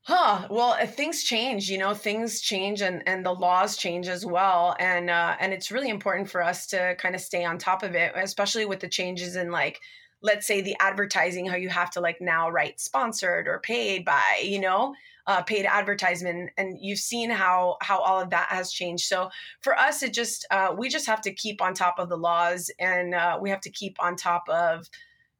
Huh. 0.00 0.48
Well, 0.48 0.74
things 0.86 1.22
change, 1.22 1.68
you 1.68 1.76
know, 1.76 1.92
things 1.92 2.40
change 2.40 2.80
and, 2.80 3.02
and 3.06 3.24
the 3.24 3.34
laws 3.34 3.76
change 3.76 4.08
as 4.08 4.24
well. 4.24 4.74
And, 4.80 5.10
uh, 5.10 5.36
and 5.38 5.52
it's 5.52 5.70
really 5.70 5.90
important 5.90 6.30
for 6.30 6.42
us 6.42 6.66
to 6.68 6.94
kind 6.96 7.14
of 7.14 7.20
stay 7.20 7.44
on 7.44 7.58
top 7.58 7.82
of 7.82 7.94
it, 7.94 8.12
especially 8.16 8.64
with 8.64 8.80
the 8.80 8.88
changes 8.88 9.36
in 9.36 9.50
like, 9.50 9.78
let's 10.22 10.46
say 10.46 10.62
the 10.62 10.74
advertising, 10.80 11.44
how 11.44 11.56
you 11.56 11.68
have 11.68 11.90
to 11.90 12.00
like 12.00 12.22
now 12.22 12.48
write 12.48 12.80
sponsored 12.80 13.46
or 13.46 13.58
paid 13.58 14.06
by, 14.06 14.40
you 14.42 14.58
know, 14.58 14.94
uh, 15.26 15.42
paid 15.42 15.66
advertisement 15.66 16.50
and 16.56 16.78
you've 16.80 16.98
seen 16.98 17.30
how 17.30 17.76
how 17.82 18.00
all 18.00 18.20
of 18.20 18.30
that 18.30 18.48
has 18.48 18.72
changed 18.72 19.04
so 19.04 19.28
for 19.60 19.78
us 19.78 20.02
it 20.02 20.12
just 20.12 20.44
uh, 20.50 20.74
we 20.76 20.88
just 20.88 21.06
have 21.06 21.20
to 21.20 21.32
keep 21.32 21.62
on 21.62 21.72
top 21.72 21.98
of 21.98 22.08
the 22.08 22.16
laws 22.16 22.70
and 22.80 23.14
uh, 23.14 23.38
we 23.40 23.50
have 23.50 23.60
to 23.60 23.70
keep 23.70 23.96
on 24.00 24.16
top 24.16 24.48
of 24.48 24.88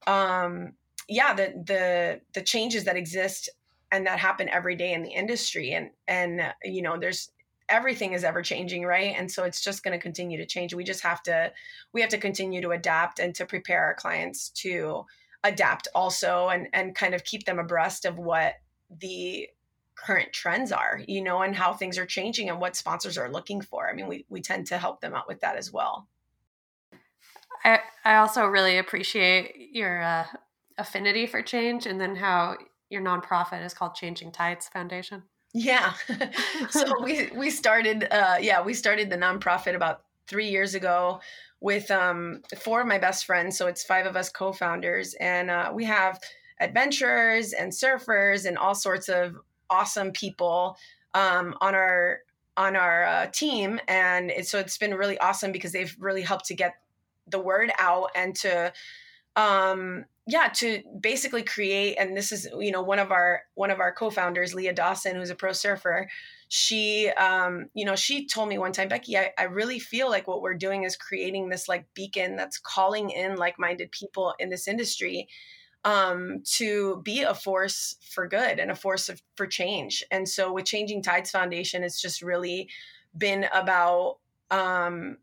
um, 0.06 0.72
yeah 1.08 1.34
the 1.34 1.52
the 1.66 2.20
the 2.34 2.42
changes 2.42 2.84
that 2.84 2.96
exist 2.96 3.48
and 3.92 4.06
that 4.06 4.18
happen 4.18 4.48
every 4.48 4.76
day 4.76 4.92
in 4.92 5.02
the 5.02 5.10
industry 5.10 5.72
and 5.72 5.90
and 6.06 6.40
you 6.64 6.82
know 6.82 6.98
there's 6.98 7.30
everything 7.68 8.12
is 8.12 8.24
ever 8.24 8.42
changing 8.42 8.84
right 8.84 9.14
and 9.16 9.30
so 9.30 9.44
it's 9.44 9.62
just 9.62 9.84
going 9.84 9.96
to 9.96 10.02
continue 10.02 10.36
to 10.36 10.46
change 10.46 10.74
we 10.74 10.84
just 10.84 11.02
have 11.02 11.22
to 11.22 11.52
we 11.92 12.00
have 12.00 12.10
to 12.10 12.18
continue 12.18 12.60
to 12.60 12.70
adapt 12.70 13.18
and 13.18 13.34
to 13.34 13.46
prepare 13.46 13.84
our 13.84 13.94
clients 13.94 14.50
to 14.50 15.04
adapt 15.44 15.88
also 15.94 16.48
and 16.48 16.68
and 16.72 16.94
kind 16.94 17.14
of 17.14 17.24
keep 17.24 17.44
them 17.44 17.58
abreast 17.58 18.04
of 18.04 18.18
what 18.18 18.54
the 19.00 19.48
current 20.00 20.32
trends 20.32 20.72
are, 20.72 21.00
you 21.06 21.22
know, 21.22 21.42
and 21.42 21.54
how 21.54 21.72
things 21.72 21.98
are 21.98 22.06
changing 22.06 22.48
and 22.48 22.60
what 22.60 22.76
sponsors 22.76 23.18
are 23.18 23.30
looking 23.30 23.60
for. 23.60 23.88
I 23.88 23.92
mean, 23.92 24.08
we, 24.08 24.24
we 24.28 24.40
tend 24.40 24.66
to 24.68 24.78
help 24.78 25.00
them 25.00 25.14
out 25.14 25.28
with 25.28 25.40
that 25.40 25.56
as 25.56 25.72
well. 25.72 26.08
I, 27.64 27.80
I 28.04 28.16
also 28.16 28.46
really 28.46 28.78
appreciate 28.78 29.70
your 29.72 30.02
uh, 30.02 30.26
affinity 30.78 31.26
for 31.26 31.42
change 31.42 31.86
and 31.86 32.00
then 32.00 32.16
how 32.16 32.56
your 32.88 33.02
nonprofit 33.02 33.64
is 33.64 33.74
called 33.74 33.94
Changing 33.94 34.32
Tides 34.32 34.68
Foundation. 34.68 35.22
Yeah. 35.52 35.92
so 36.70 36.92
we 37.02 37.28
we 37.34 37.50
started 37.50 38.08
uh 38.10 38.36
yeah, 38.40 38.62
we 38.62 38.74
started 38.74 39.10
the 39.10 39.16
nonprofit 39.16 39.74
about 39.74 40.02
3 40.26 40.48
years 40.48 40.74
ago 40.74 41.20
with 41.60 41.90
um 41.90 42.42
four 42.58 42.80
of 42.80 42.86
my 42.86 42.98
best 42.98 43.26
friends, 43.26 43.56
so 43.56 43.66
it's 43.66 43.84
five 43.84 44.06
of 44.06 44.16
us 44.16 44.28
co-founders 44.30 45.14
and 45.14 45.50
uh 45.50 45.70
we 45.72 45.84
have 45.84 46.20
adventurers 46.60 47.52
and 47.52 47.72
surfers 47.72 48.46
and 48.46 48.58
all 48.58 48.74
sorts 48.74 49.08
of 49.08 49.36
awesome 49.70 50.12
people 50.12 50.76
um 51.14 51.54
on 51.60 51.74
our 51.74 52.20
on 52.56 52.76
our 52.76 53.04
uh, 53.04 53.26
team 53.26 53.80
and 53.88 54.30
it, 54.30 54.46
so 54.46 54.58
it's 54.58 54.76
been 54.76 54.94
really 54.94 55.16
awesome 55.18 55.52
because 55.52 55.72
they've 55.72 55.96
really 55.98 56.20
helped 56.20 56.44
to 56.44 56.54
get 56.54 56.74
the 57.30 57.40
word 57.40 57.70
out 57.78 58.10
and 58.14 58.34
to 58.36 58.72
um 59.36 60.04
yeah 60.26 60.48
to 60.48 60.82
basically 61.00 61.42
create 61.42 61.96
and 61.96 62.16
this 62.16 62.32
is 62.32 62.48
you 62.58 62.70
know 62.70 62.82
one 62.82 62.98
of 62.98 63.10
our 63.10 63.42
one 63.54 63.70
of 63.70 63.80
our 63.80 63.92
co-founders 63.92 64.54
leah 64.54 64.72
dawson 64.72 65.16
who's 65.16 65.30
a 65.30 65.34
pro 65.34 65.52
surfer 65.52 66.08
she 66.48 67.08
um 67.10 67.66
you 67.74 67.84
know 67.84 67.94
she 67.94 68.26
told 68.26 68.48
me 68.48 68.58
one 68.58 68.72
time 68.72 68.88
becky 68.88 69.16
I, 69.16 69.30
I 69.38 69.44
really 69.44 69.78
feel 69.78 70.10
like 70.10 70.26
what 70.26 70.42
we're 70.42 70.54
doing 70.54 70.82
is 70.82 70.96
creating 70.96 71.48
this 71.48 71.68
like 71.68 71.86
beacon 71.94 72.36
that's 72.36 72.58
calling 72.58 73.10
in 73.10 73.36
like-minded 73.36 73.92
people 73.92 74.34
in 74.38 74.50
this 74.50 74.66
industry 74.66 75.28
um 75.84 76.42
to 76.44 77.00
be 77.04 77.22
a 77.22 77.34
force 77.34 77.96
for 78.02 78.26
good 78.26 78.58
and 78.58 78.70
a 78.70 78.74
force 78.74 79.08
of, 79.08 79.22
for 79.36 79.46
change. 79.46 80.04
And 80.10 80.28
so 80.28 80.52
with 80.52 80.66
changing 80.66 81.02
tides 81.02 81.30
foundation 81.30 81.84
it's 81.84 82.02
just 82.02 82.20
really 82.20 82.68
been 83.16 83.46
about 83.54 84.18
um 84.50 85.18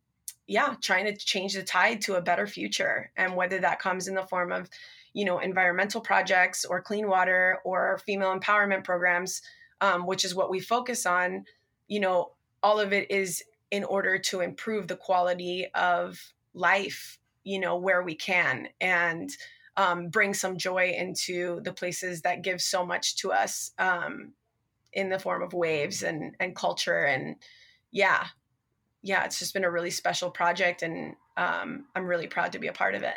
yeah 0.48 0.76
trying 0.82 1.06
to 1.06 1.16
change 1.16 1.54
the 1.54 1.64
tide 1.64 2.02
to 2.02 2.16
a 2.16 2.22
better 2.22 2.48
future. 2.48 3.12
And 3.16 3.36
whether 3.36 3.60
that 3.60 3.80
comes 3.80 4.08
in 4.08 4.16
the 4.16 4.24
form 4.24 4.52
of 4.52 4.70
you 5.14 5.26
know 5.26 5.40
environmental 5.40 6.02
projects 6.02 6.64
or 6.64 6.82
clean 6.82 7.08
water 7.08 7.60
or 7.66 8.00
female 8.06 8.38
empowerment 8.38 8.84
programs 8.84 9.42
um, 9.82 10.06
which 10.06 10.24
is 10.24 10.36
what 10.36 10.50
we 10.50 10.60
focus 10.60 11.06
on 11.06 11.44
you 11.88 12.00
know 12.00 12.32
all 12.62 12.80
of 12.80 12.94
it 12.94 13.10
is 13.10 13.44
in 13.72 13.84
order 13.84 14.18
to 14.18 14.42
improve 14.42 14.88
the 14.88 14.96
quality 14.96 15.68
of 15.74 16.20
life 16.54 17.18
you 17.44 17.60
know 17.60 17.78
where 17.78 18.04
we 18.04 18.14
can 18.16 18.68
and 18.80 19.32
um, 19.76 20.10
bring 20.10 20.34
some 20.34 20.58
joy 20.58 20.94
into 20.98 21.62
the 21.62 21.74
places 21.74 22.22
that 22.22 22.44
give 22.44 22.62
so 22.62 22.86
much 22.86 23.16
to 23.18 23.32
us 23.32 23.72
um, 23.78 24.34
in 24.94 25.10
the 25.10 25.20
form 25.20 25.42
of 25.42 25.54
waves 25.54 26.04
and 26.04 26.36
and 26.40 26.56
culture 26.56 27.06
and 27.06 27.38
yeah 27.92 28.28
yeah, 29.08 29.24
it's 29.24 29.40
just 29.40 29.54
been 29.54 29.64
a 29.64 29.72
really 29.72 29.90
special 29.90 30.30
project, 30.30 30.84
and 30.84 31.16
um, 31.38 31.86
I'm 31.96 32.06
really 32.06 32.28
proud 32.28 32.52
to 32.52 32.60
be 32.60 32.68
a 32.68 32.74
part 32.74 32.94
of 32.94 33.04
it. 33.04 33.16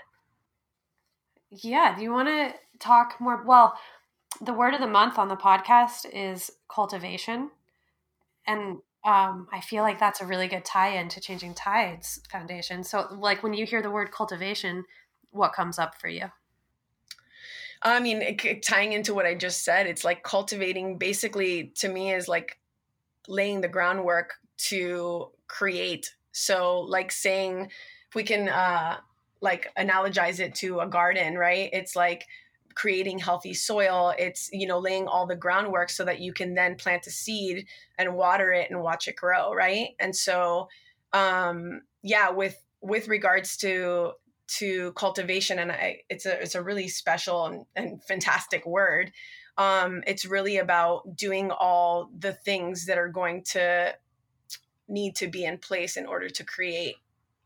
Yeah. 1.51 1.97
Do 1.97 2.03
you 2.03 2.13
want 2.13 2.29
to 2.29 2.55
talk 2.79 3.17
more? 3.19 3.43
Well, 3.45 3.75
the 4.41 4.53
word 4.53 4.73
of 4.73 4.81
the 4.81 4.87
month 4.87 5.19
on 5.19 5.27
the 5.27 5.37
podcast 5.37 6.07
is 6.13 6.53
cultivation. 6.73 7.51
And 8.47 8.79
um, 9.05 9.49
I 9.53 9.61
feel 9.61 9.83
like 9.83 9.99
that's 9.99 10.21
a 10.21 10.27
really 10.27 10.47
good 10.47 10.65
tie 10.65 10.97
in 10.97 11.09
to 11.09 11.21
Changing 11.21 11.55
Tides 11.55 12.21
Foundation. 12.31 12.85
So, 12.85 13.09
like, 13.11 13.43
when 13.43 13.55
you 13.55 13.67
hear 13.67 13.83
the 13.83 13.91
word 13.91 14.13
cultivation, 14.13 14.85
what 15.33 15.53
comes 15.53 15.79
up 15.79 16.01
for 16.01 16.09
you? 16.09 16.27
I 17.83 17.99
mean, 17.99 18.23
it, 18.23 18.63
tying 18.63 18.93
into 18.93 19.13
what 19.13 19.27
I 19.27 19.35
just 19.35 19.65
said, 19.65 19.87
it's 19.89 20.05
like 20.05 20.23
cultivating 20.23 20.99
basically 20.99 21.73
to 21.79 21.89
me 21.89 22.13
is 22.13 22.29
like 22.29 22.59
laying 23.27 23.61
the 23.61 23.69
groundwork 23.69 24.35
to 24.69 25.31
create. 25.51 26.15
So, 26.33 26.81
like 26.81 27.11
saying, 27.11 27.71
if 28.09 28.15
we 28.15 28.23
can 28.23 28.49
uh, 28.49 28.99
like 29.41 29.69
analogize 29.77 30.39
it 30.39 30.55
to 30.57 30.81
a 30.81 30.87
garden, 30.87 31.37
right? 31.37 31.69
It's 31.73 31.97
like 31.97 32.27
creating 32.75 33.19
healthy 33.19 33.53
soil. 33.53 34.15
It's, 34.17 34.49
you 34.53 34.67
know, 34.67 34.79
laying 34.79 35.09
all 35.09 35.27
the 35.27 35.35
groundwork 35.35 35.91
so 35.91 36.05
that 36.05 36.21
you 36.21 36.33
can 36.33 36.55
then 36.55 36.77
plant 36.77 37.07
a 37.09 37.11
seed 37.11 37.67
and 37.99 38.15
water 38.15 38.53
it 38.53 38.71
and 38.71 38.81
watch 38.81 39.09
it 39.09 39.17
grow, 39.17 39.53
right? 39.53 39.89
And 39.99 40.15
so, 40.15 40.69
um, 41.13 41.83
yeah, 42.03 42.31
with 42.31 42.57
with 42.81 43.09
regards 43.09 43.57
to 43.59 44.13
to 44.59 44.93
cultivation 44.93 45.59
and 45.59 45.71
I, 45.71 46.03
it's 46.09 46.27
a 46.27 46.41
it's 46.41 46.55
a 46.55 46.63
really 46.63 46.89
special 46.89 47.47
and, 47.47 47.67
and 47.77 48.03
fantastic 48.03 48.67
word 48.67 49.13
um, 49.59 50.03
it's 50.07 50.25
really 50.25 50.57
about 50.57 51.17
doing 51.17 51.51
all 51.51 52.11
the 52.19 52.33
things 52.33 52.87
that 52.87 52.99
are 52.99 53.09
going 53.09 53.45
to 53.53 53.95
need 54.91 55.17
to 55.17 55.29
be 55.29 55.45
in 55.45 55.59
place 55.59 55.97
in 55.97 56.07
order 56.07 56.29
to 56.29 56.45
create 56.45 56.97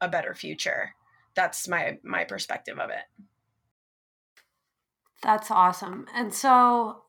a 0.01 0.09
better 0.09 0.35
future. 0.35 0.95
That's 1.35 1.69
my 1.69 1.99
my 2.03 2.25
perspective 2.25 2.79
of 2.79 2.91
it. 2.91 3.25
That's 5.23 5.51
awesome. 5.51 6.07
And 6.15 6.33
so 6.33 7.01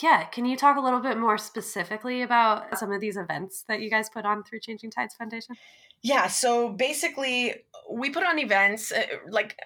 yeah 0.00 0.22
can 0.26 0.44
you 0.44 0.56
talk 0.56 0.76
a 0.76 0.80
little 0.80 1.00
bit 1.00 1.18
more 1.18 1.36
specifically 1.36 2.22
about 2.22 2.78
some 2.78 2.92
of 2.92 3.00
these 3.00 3.16
events 3.16 3.64
that 3.66 3.80
you 3.80 3.90
guys 3.90 4.08
put 4.08 4.24
on 4.24 4.44
through 4.44 4.60
changing 4.60 4.90
tides 4.90 5.14
foundation? 5.14 5.56
Yeah 6.02 6.28
so 6.28 6.68
basically 6.68 7.56
we 7.90 8.10
put 8.10 8.24
on 8.24 8.38
events 8.38 8.92
uh, 8.92 9.02
like 9.28 9.58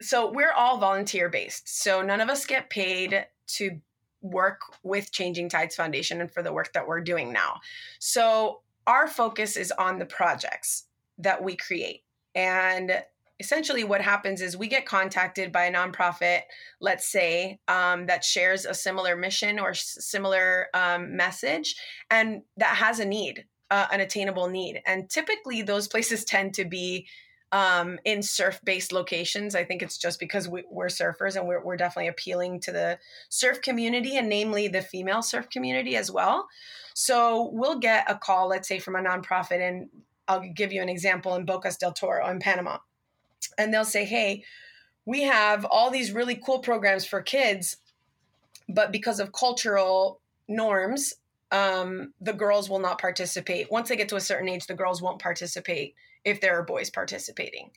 so 0.00 0.32
we're 0.32 0.52
all 0.52 0.78
volunteer 0.78 1.28
based 1.28 1.68
so 1.80 2.02
none 2.02 2.20
of 2.20 2.28
us 2.28 2.44
get 2.44 2.70
paid 2.70 3.24
to 3.46 3.80
work 4.20 4.60
with 4.82 5.12
changing 5.12 5.48
tides 5.48 5.76
foundation 5.76 6.20
and 6.20 6.30
for 6.30 6.42
the 6.42 6.52
work 6.52 6.72
that 6.72 6.86
we're 6.86 7.00
doing 7.00 7.32
now. 7.32 7.60
So 7.98 8.62
our 8.88 9.06
focus 9.06 9.56
is 9.56 9.70
on 9.70 9.98
the 9.98 10.06
projects 10.06 10.84
that 11.18 11.44
we 11.44 11.54
create. 11.54 12.02
And 12.34 13.02
essentially, 13.38 13.84
what 13.84 14.00
happens 14.00 14.40
is 14.40 14.56
we 14.56 14.66
get 14.66 14.86
contacted 14.86 15.52
by 15.52 15.66
a 15.66 15.72
nonprofit, 15.72 16.40
let's 16.80 17.06
say, 17.06 17.60
um, 17.68 18.06
that 18.06 18.24
shares 18.24 18.64
a 18.64 18.74
similar 18.74 19.14
mission 19.14 19.60
or 19.60 19.74
similar 19.74 20.68
um, 20.74 21.14
message, 21.14 21.76
and 22.10 22.42
that 22.56 22.76
has 22.76 22.98
a 22.98 23.04
need, 23.04 23.44
uh, 23.70 23.86
an 23.92 24.00
attainable 24.00 24.48
need. 24.48 24.80
And 24.86 25.08
typically, 25.08 25.62
those 25.62 25.86
places 25.86 26.24
tend 26.24 26.54
to 26.54 26.64
be 26.64 27.06
um, 27.52 27.98
in 28.04 28.22
surf 28.22 28.60
based 28.64 28.92
locations. 28.92 29.54
I 29.54 29.64
think 29.64 29.82
it's 29.82 29.98
just 29.98 30.20
because 30.20 30.48
we, 30.48 30.60
are 30.60 30.88
surfers 30.88 31.36
and 31.36 31.46
we're, 31.46 31.62
we're 31.62 31.76
definitely 31.76 32.08
appealing 32.08 32.60
to 32.60 32.72
the 32.72 32.98
surf 33.28 33.62
community 33.62 34.16
and 34.16 34.28
namely 34.28 34.68
the 34.68 34.82
female 34.82 35.22
surf 35.22 35.48
community 35.50 35.96
as 35.96 36.10
well. 36.10 36.48
So 36.94 37.50
we'll 37.52 37.78
get 37.78 38.10
a 38.10 38.16
call, 38.16 38.48
let's 38.48 38.68
say 38.68 38.78
from 38.78 38.96
a 38.96 39.00
nonprofit, 39.00 39.60
and 39.60 39.88
I'll 40.26 40.40
give 40.40 40.72
you 40.72 40.82
an 40.82 40.88
example 40.88 41.34
in 41.36 41.46
Bocas 41.46 41.78
del 41.78 41.92
Toro 41.92 42.28
in 42.28 42.38
Panama. 42.38 42.78
And 43.56 43.72
they'll 43.72 43.84
say, 43.84 44.04
hey, 44.04 44.44
we 45.06 45.22
have 45.22 45.64
all 45.64 45.90
these 45.90 46.12
really 46.12 46.34
cool 46.34 46.58
programs 46.58 47.06
for 47.06 47.22
kids, 47.22 47.78
but 48.68 48.92
because 48.92 49.20
of 49.20 49.32
cultural 49.32 50.20
norms, 50.48 51.14
um, 51.50 52.12
the 52.20 52.34
girls 52.34 52.68
will 52.68 52.78
not 52.78 53.00
participate. 53.00 53.70
Once 53.70 53.88
they 53.88 53.96
get 53.96 54.10
to 54.10 54.16
a 54.16 54.20
certain 54.20 54.48
age, 54.48 54.66
the 54.66 54.74
girls 54.74 55.00
won't 55.00 55.22
participate 55.22 55.94
if 56.28 56.40
there 56.40 56.58
are 56.58 56.64
boys 56.64 56.90
participating. 56.90 57.70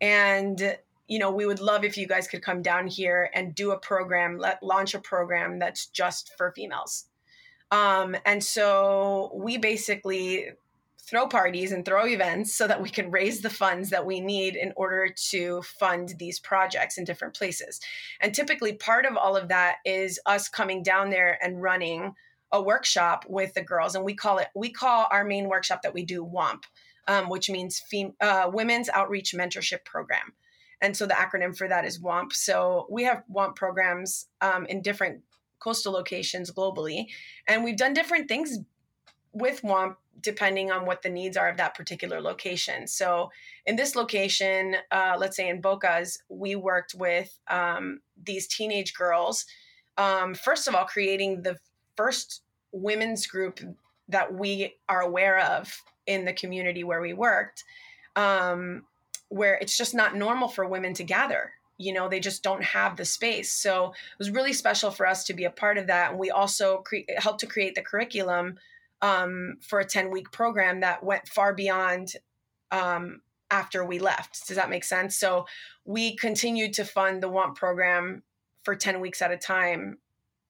And 0.00 0.76
you 1.10 1.18
know, 1.18 1.32
we 1.32 1.44
would 1.44 1.58
love 1.58 1.82
if 1.82 1.98
you 1.98 2.06
guys 2.06 2.28
could 2.28 2.40
come 2.40 2.62
down 2.62 2.86
here 2.86 3.30
and 3.34 3.52
do 3.52 3.72
a 3.72 3.78
program, 3.78 4.38
let 4.38 4.62
launch 4.62 4.94
a 4.94 5.00
program 5.00 5.58
that's 5.58 5.86
just 5.86 6.32
for 6.38 6.52
females. 6.52 7.06
Um, 7.72 8.16
and 8.24 8.42
so 8.42 9.32
we 9.34 9.58
basically 9.58 10.50
throw 11.00 11.26
parties 11.26 11.72
and 11.72 11.84
throw 11.84 12.06
events 12.06 12.54
so 12.54 12.68
that 12.68 12.80
we 12.80 12.88
can 12.88 13.10
raise 13.10 13.40
the 13.40 13.50
funds 13.50 13.90
that 13.90 14.06
we 14.06 14.20
need 14.20 14.54
in 14.54 14.72
order 14.76 15.08
to 15.30 15.60
fund 15.62 16.14
these 16.18 16.38
projects 16.38 16.96
in 16.96 17.04
different 17.04 17.34
places. 17.34 17.80
And 18.20 18.32
typically, 18.32 18.74
part 18.74 19.04
of 19.04 19.16
all 19.16 19.36
of 19.36 19.48
that 19.48 19.78
is 19.84 20.20
us 20.26 20.48
coming 20.48 20.84
down 20.84 21.10
there 21.10 21.36
and 21.42 21.60
running 21.60 22.14
a 22.52 22.62
workshop 22.62 23.24
with 23.28 23.54
the 23.54 23.62
girls. 23.62 23.96
And 23.96 24.04
we 24.04 24.14
call 24.14 24.38
it, 24.38 24.48
we 24.54 24.70
call 24.70 25.08
our 25.10 25.24
main 25.24 25.48
workshop 25.48 25.82
that 25.82 25.94
we 25.94 26.04
do 26.04 26.24
WOMP, 26.24 26.62
um, 27.10 27.28
which 27.28 27.50
means 27.50 27.82
fem- 27.90 28.14
uh, 28.20 28.48
Women's 28.52 28.88
Outreach 28.88 29.34
Mentorship 29.34 29.84
Program. 29.84 30.32
And 30.80 30.96
so 30.96 31.06
the 31.06 31.14
acronym 31.14 31.56
for 31.56 31.66
that 31.66 31.84
is 31.84 31.98
WOMP. 31.98 32.32
So 32.32 32.86
we 32.88 33.02
have 33.02 33.24
WOMP 33.28 33.56
programs 33.56 34.28
um, 34.40 34.64
in 34.66 34.80
different 34.80 35.22
coastal 35.58 35.92
locations 35.92 36.52
globally. 36.52 37.06
And 37.48 37.64
we've 37.64 37.76
done 37.76 37.94
different 37.94 38.28
things 38.28 38.58
with 39.32 39.60
WOMP 39.62 39.96
depending 40.20 40.70
on 40.70 40.86
what 40.86 41.02
the 41.02 41.08
needs 41.08 41.36
are 41.36 41.48
of 41.48 41.56
that 41.56 41.74
particular 41.74 42.20
location. 42.20 42.86
So 42.86 43.30
in 43.66 43.74
this 43.74 43.96
location, 43.96 44.76
uh, 44.92 45.16
let's 45.18 45.36
say 45.36 45.48
in 45.48 45.60
Bocas, 45.60 46.18
we 46.28 46.54
worked 46.54 46.94
with 46.94 47.36
um, 47.48 48.00
these 48.22 48.46
teenage 48.46 48.94
girls. 48.94 49.46
Um, 49.96 50.34
first 50.34 50.68
of 50.68 50.74
all, 50.74 50.84
creating 50.84 51.42
the 51.42 51.56
first 51.96 52.42
women's 52.70 53.26
group 53.26 53.60
that 54.08 54.32
we 54.32 54.76
are 54.88 55.00
aware 55.00 55.40
of 55.40 55.82
in 56.10 56.24
the 56.24 56.32
community 56.32 56.82
where 56.82 57.00
we 57.00 57.14
worked, 57.14 57.62
um, 58.16 58.82
where 59.28 59.54
it's 59.54 59.76
just 59.76 59.94
not 59.94 60.16
normal 60.16 60.48
for 60.48 60.66
women 60.66 60.92
to 60.94 61.04
gather. 61.04 61.52
You 61.78 61.94
know 61.94 62.08
they 62.08 62.20
just 62.20 62.42
don't 62.42 62.64
have 62.64 62.96
the 62.96 63.04
space. 63.04 63.52
So 63.52 63.86
it 63.86 64.18
was 64.18 64.30
really 64.30 64.52
special 64.52 64.90
for 64.90 65.06
us 65.06 65.24
to 65.24 65.32
be 65.34 65.44
a 65.44 65.50
part 65.50 65.78
of 65.78 65.86
that. 65.86 66.10
And 66.10 66.18
we 66.18 66.30
also 66.30 66.78
cre- 66.78 67.08
helped 67.16 67.40
to 67.40 67.46
create 67.46 67.74
the 67.74 67.82
curriculum 67.82 68.58
um, 69.00 69.56
for 69.62 69.78
a 69.78 69.84
10 69.84 70.10
week 70.10 70.30
program 70.32 70.80
that 70.80 71.02
went 71.02 71.28
far 71.28 71.54
beyond 71.54 72.12
um, 72.70 73.20
after 73.50 73.84
we 73.84 73.98
left. 73.98 74.46
Does 74.46 74.56
that 74.56 74.68
make 74.68 74.84
sense? 74.84 75.16
So 75.16 75.46
we 75.84 76.16
continued 76.16 76.74
to 76.74 76.84
fund 76.84 77.22
the 77.22 77.30
WOMP 77.30 77.54
program 77.54 78.24
for 78.62 78.74
10 78.74 79.00
weeks 79.00 79.22
at 79.22 79.30
a 79.30 79.38
time 79.38 79.98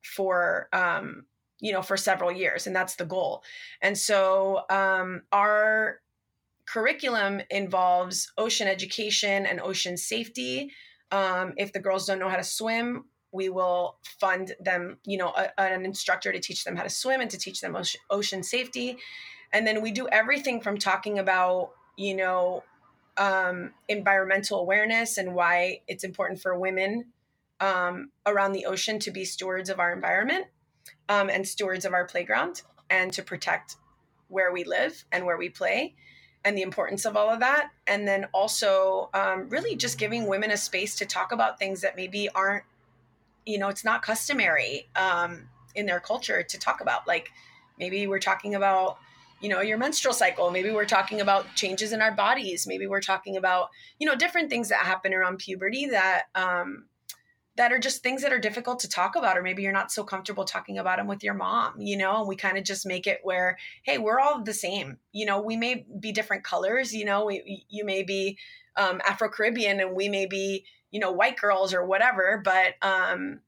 for 0.03 0.69
um, 0.73 1.27
you 1.61 1.73
know, 1.73 1.83
for 1.83 1.97
several 1.97 2.33
years, 2.33 2.67
and 2.67 2.75
that's 2.75 2.97
the 2.97 3.05
goal. 3.05 3.43
And 3.81 3.97
so 3.97 4.63
um, 4.71 5.23
our 5.33 6.01
curriculum 6.67 7.41
involves 7.51 8.33
ocean 8.39 8.69
education 8.69 9.47
and 9.47 9.61
ocean 9.61 9.97
safety. 9.97 10.71
Um, 11.11 11.53
if 11.57 11.73
the 11.73 11.81
girls 11.81 12.07
don't 12.07 12.19
know 12.19 12.29
how 12.29 12.37
to 12.37 12.45
swim, 12.45 13.05
we 13.33 13.49
will 13.49 13.99
fund 14.21 14.55
them, 14.61 14.99
you 15.05 15.19
know, 15.19 15.33
a, 15.37 15.61
an 15.61 15.85
instructor 15.85 16.33
to 16.33 16.41
teach 16.41 16.65
them 16.65 16.77
how 16.77 16.83
to 16.83 16.91
swim 16.91 17.21
and 17.21 17.31
to 17.31 17.39
teach 17.39 17.61
them 17.61 17.77
ocean, 18.11 18.43
safety. 18.43 18.99
And 19.53 19.67
then 19.67 19.83
we 19.83 19.91
do 19.91 20.09
everything 20.09 20.61
from 20.61 20.79
talking 20.79 21.19
about, 21.19 21.71
you 21.97 22.17
know, 22.17 22.63
um, 23.17 23.73
environmental 23.89 24.61
awareness 24.61 25.19
and 25.19 25.35
why 25.35 25.81
it's 25.89 26.05
important 26.05 26.41
for 26.41 26.59
women 26.59 27.07
um, 27.61 28.11
around 28.25 28.53
the 28.53 28.67
ocean 28.67 28.99
to 29.01 29.11
be 29.11 29.25
stewards 29.25 29.69
of 29.69 29.81
our 29.81 29.93
environment 29.93 30.47
um, 31.09 31.29
and 31.31 31.47
stewards 31.47 31.85
of 31.85 31.93
our 31.93 32.07
playground 32.07 32.63
and 32.89 33.13
to 33.13 33.23
protect 33.23 33.77
where 34.29 34.53
we 34.53 34.65
live 34.65 35.05
and 35.13 35.25
where 35.27 35.37
we 35.37 35.49
play 35.49 35.95
and 36.45 36.57
the 36.57 36.63
importance 36.63 37.05
of 37.05 37.17
all 37.17 37.29
of 37.29 37.41
that. 37.41 37.71
And 37.87 38.09
then 38.09 38.27
also, 38.33 39.11
um, 39.13 39.49
really 39.49 39.77
just 39.77 39.99
giving 39.99 40.27
women 40.27 40.51
a 40.51 40.57
space 40.57 40.97
to 40.97 41.07
talk 41.07 41.33
about 41.33 41.59
things 41.59 41.83
that 41.83 41.97
maybe 41.97 42.29
aren't, 42.31 42.65
you 43.45 43.59
know, 43.59 43.69
it's 43.69 43.85
not 43.85 44.03
customary 44.03 44.89
um, 44.97 45.49
in 45.75 45.87
their 45.87 46.01
culture 46.01 46.43
to 46.43 46.59
talk 46.59 46.81
about. 46.81 47.07
Like 47.07 47.31
maybe 47.79 48.07
we're 48.07 48.21
talking 48.21 48.55
about, 48.55 48.99
you 49.41 49.49
know, 49.49 49.61
your 49.61 49.79
menstrual 49.79 50.15
cycle. 50.15 50.51
Maybe 50.51 50.71
we're 50.71 50.85
talking 50.85 51.21
about 51.21 51.47
changes 51.55 51.93
in 51.93 52.01
our 52.01 52.13
bodies. 52.13 52.67
Maybe 52.67 52.87
we're 52.87 53.01
talking 53.01 53.37
about, 53.37 53.69
you 53.99 54.07
know, 54.07 54.15
different 54.15 54.51
things 54.51 54.69
that 54.71 54.81
happen 54.87 55.13
around 55.13 55.39
puberty 55.39 55.87
that, 55.87 56.25
um, 56.35 56.85
that 57.57 57.73
are 57.73 57.79
just 57.79 58.03
things 58.03 58.23
that 58.23 58.33
are 58.33 58.39
difficult 58.39 58.81
to 58.81 58.89
talk 58.89 59.17
about 59.17 59.37
or 59.37 59.43
maybe 59.43 59.63
you're 59.63 59.73
not 59.73 59.93
so 59.93 60.05
comfortable 60.05 60.45
talking 60.45 60.79
about 60.79 60.99
them 60.99 61.07
with 61.07 61.23
your 61.23 61.35
mom 61.35 61.81
you 61.81 61.97
know 61.97 62.21
and 62.21 62.29
we 62.29 62.37
kind 62.37 62.57
of 62.57 62.65
just 62.65 62.87
make 62.87 63.07
it 63.07 63.21
where 63.23 63.59
hey 63.83 63.99
we're 63.99 64.21
all 64.21 64.43
the 64.43 64.55
same 64.55 64.99
you 65.13 65.27
know 65.27 65.41
we 65.41 65.57
may 65.57 65.85
be 65.99 66.13
different 66.13 66.45
colors 66.45 66.95
you 66.95 67.05
know 67.05 67.27
we, 67.27 67.65
you 67.69 67.85
may 67.85 68.03
be 68.03 68.39
um, 68.77 69.01
afro-caribbean 69.07 69.81
and 69.81 69.95
we 69.95 70.09
may 70.09 70.27
be 70.27 70.65
you 70.91 71.01
know 71.01 71.13
white 71.13 71.37
girls 71.37 71.75
or 71.75 71.85
whatever 71.85 72.41
but 72.45 72.75
um, 72.83 73.41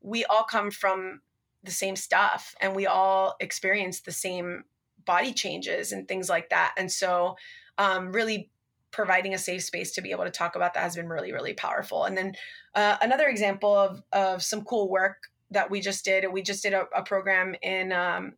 we 0.00 0.24
all 0.24 0.44
come 0.44 0.70
from 0.70 1.20
the 1.64 1.70
same 1.70 1.96
stuff 1.96 2.54
and 2.60 2.76
we 2.76 2.86
all 2.86 3.36
experience 3.40 4.00
the 4.00 4.12
same 4.12 4.64
body 5.04 5.32
changes 5.32 5.92
and 5.92 6.06
things 6.06 6.28
like 6.28 6.50
that. 6.50 6.74
And 6.76 6.90
so 6.90 7.36
um, 7.78 8.12
really 8.12 8.50
providing 8.94 9.34
a 9.34 9.38
safe 9.38 9.62
space 9.62 9.92
to 9.92 10.00
be 10.00 10.12
able 10.12 10.24
to 10.24 10.30
talk 10.30 10.54
about 10.54 10.72
that 10.74 10.82
has 10.82 10.96
been 10.96 11.08
really 11.08 11.32
really 11.32 11.52
powerful. 11.52 12.04
And 12.04 12.16
then 12.16 12.34
uh, 12.74 12.96
another 13.02 13.26
example 13.26 13.74
of 13.74 14.02
of 14.12 14.42
some 14.42 14.62
cool 14.62 14.88
work 14.88 15.16
that 15.50 15.70
we 15.70 15.80
just 15.80 16.04
did 16.04 16.32
we 16.32 16.42
just 16.42 16.62
did 16.62 16.72
a, 16.72 16.84
a 16.94 17.02
program 17.02 17.54
in 17.62 17.92
um, 17.92 18.34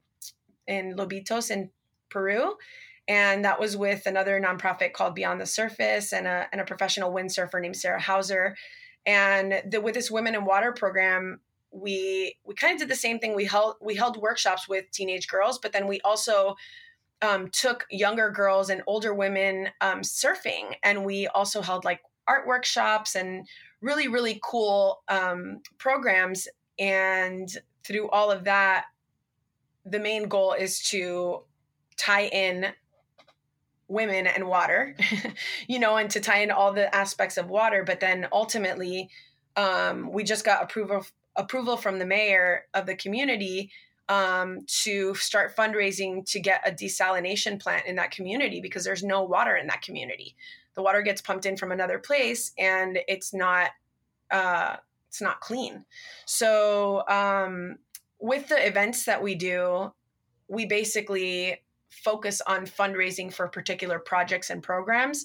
in 0.67 0.97
lobitos 0.97 1.51
in 1.51 1.71
peru 2.09 2.55
and 3.09 3.45
that 3.45 3.61
was 3.61 3.77
with 3.77 4.07
another 4.07 4.41
nonprofit 4.41 4.93
called 4.93 5.15
beyond 5.15 5.41
the 5.41 5.47
surface 5.47 6.13
and 6.13 6.27
a, 6.27 6.47
and 6.51 6.61
a 6.61 6.65
professional 6.65 7.13
windsurfer 7.13 7.61
named 7.61 7.77
sarah 7.77 8.01
hauser. 8.01 8.57
And 9.05 9.63
the, 9.71 9.81
with 9.81 9.95
this 9.95 10.11
women 10.11 10.35
in 10.35 10.45
water 10.45 10.73
program 10.73 11.41
we 11.73 12.37
we 12.45 12.55
kind 12.55 12.73
of 12.73 12.79
did 12.79 12.89
the 12.89 12.97
same 12.97 13.19
thing. 13.19 13.35
We 13.35 13.45
held 13.45 13.75
we 13.81 13.95
held 13.95 14.17
workshops 14.17 14.69
with 14.69 14.91
teenage 14.91 15.29
girls 15.29 15.59
but 15.59 15.73
then 15.73 15.87
we 15.87 16.01
also 16.01 16.57
um, 17.23 17.49
took 17.49 17.87
younger 17.91 18.31
girls 18.31 18.71
and 18.71 18.83
older 18.87 19.15
women 19.15 19.69
um, 19.81 20.01
surfing, 20.01 20.75
and 20.83 21.05
we 21.05 21.27
also 21.29 21.63
held 21.63 21.85
like 21.85 22.01
art 22.29 22.47
workshops 22.47 23.15
and 23.15 23.47
really 23.81 24.09
really 24.09 24.41
cool 24.43 25.03
um, 25.09 25.61
programs. 25.79 26.49
And 26.79 27.49
through 27.85 28.11
all 28.11 28.31
of 28.31 28.45
that, 28.45 28.87
the 29.85 30.01
main 30.01 30.29
goal 30.29 30.53
is 30.53 30.81
to 30.91 31.43
tie 31.97 32.27
in 32.27 32.67
women 33.89 34.27
and 34.27 34.49
water, 34.49 34.97
you 35.69 35.79
know, 35.79 35.97
and 35.97 36.11
to 36.11 36.21
tie 36.21 36.41
in 36.41 36.51
all 36.51 36.73
the 36.73 36.93
aspects 36.95 37.37
of 37.37 37.49
water. 37.49 37.85
But 37.85 38.01
then 38.01 38.27
ultimately, 38.33 39.09
um, 39.57 40.11
we 40.13 40.25
just 40.25 40.45
got 40.45 40.63
approval 40.63 41.07
approval 41.37 41.77
from 41.77 41.99
the 41.99 42.07
mayor 42.07 42.65
of 42.75 42.87
the 42.87 42.97
community 42.97 43.71
um, 44.09 44.61
to 44.67 45.15
start 45.15 45.57
fundraising 45.57 46.25
to 46.31 46.41
get 46.41 46.67
a 46.67 46.71
desalination 46.71 47.61
plant 47.61 47.87
in 47.87 47.97
that 47.97 48.11
community 48.11 48.61
because 48.61 48.85
there's 48.85 49.03
no 49.03 49.25
water 49.25 49.57
in 49.57 49.67
that 49.67 49.83
community. 49.83 50.37
The 50.75 50.83
water 50.83 51.03
gets 51.03 51.21
pumped 51.21 51.47
in 51.47 51.57
from 51.57 51.73
another 51.73 51.99
place 51.99 52.53
and 52.59 52.99
it's 53.09 53.35
not 53.35 53.71
uh, 54.31 54.77
it's 55.09 55.21
not 55.21 55.41
clean. 55.41 55.85
So 56.25 57.09
um, 57.09 57.77
with 58.21 58.49
the 58.49 58.67
events 58.67 59.05
that 59.05 59.23
we 59.23 59.35
do, 59.35 59.93
we 60.49 60.67
basically 60.67 61.63
focus 61.91 62.43
on 62.47 62.67
fundraising 62.67 63.33
for 63.33 63.49
particular 63.49 63.99
projects 63.99 64.51
and 64.51 64.63
programs 64.63 65.25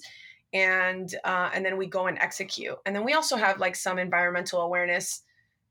and 0.52 1.14
uh, 1.24 1.50
and 1.54 1.64
then 1.64 1.76
we 1.76 1.86
go 1.86 2.06
and 2.06 2.18
execute 2.18 2.76
and 2.86 2.94
then 2.94 3.04
we 3.04 3.12
also 3.14 3.36
have 3.36 3.58
like 3.58 3.76
some 3.76 3.98
environmental 3.98 4.60
awareness 4.60 5.22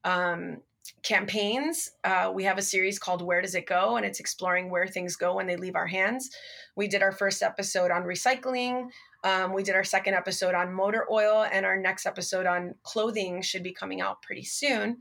um, 0.04 0.58
campaigns. 1.04 1.92
Uh, 2.04 2.32
we 2.34 2.44
have 2.44 2.58
a 2.58 2.62
series 2.62 3.00
called 3.00 3.22
Where 3.22 3.42
Does 3.42 3.56
It 3.56 3.66
Go? 3.66 3.98
And 3.98 4.06
it's 4.06 4.20
exploring 4.20 4.70
where 4.70 4.88
things 4.88 5.16
go 5.16 5.36
when 5.36 5.48
they 5.48 5.56
leave 5.56 5.76
our 5.76 5.88
hands. 5.88 6.30
We 6.76 6.88
did 6.88 7.02
our 7.02 7.12
first 7.12 7.42
episode 7.42 7.92
on 7.92 8.04
recycling. 8.04 8.90
Um, 9.24 9.54
we 9.54 9.64
did 9.64 9.76
our 9.76 9.84
second 9.84 10.16
episode 10.16 10.56
on 10.56 10.74
motor 10.74 11.06
oil, 11.12 11.46
and 11.52 11.66
our 11.66 11.78
next 11.78 12.06
episode 12.06 12.46
on 12.46 12.76
clothing 12.84 13.42
should 13.42 13.64
be 13.64 13.72
coming 13.72 14.02
out 14.02 14.22
pretty 14.22 14.44
soon. 14.44 14.98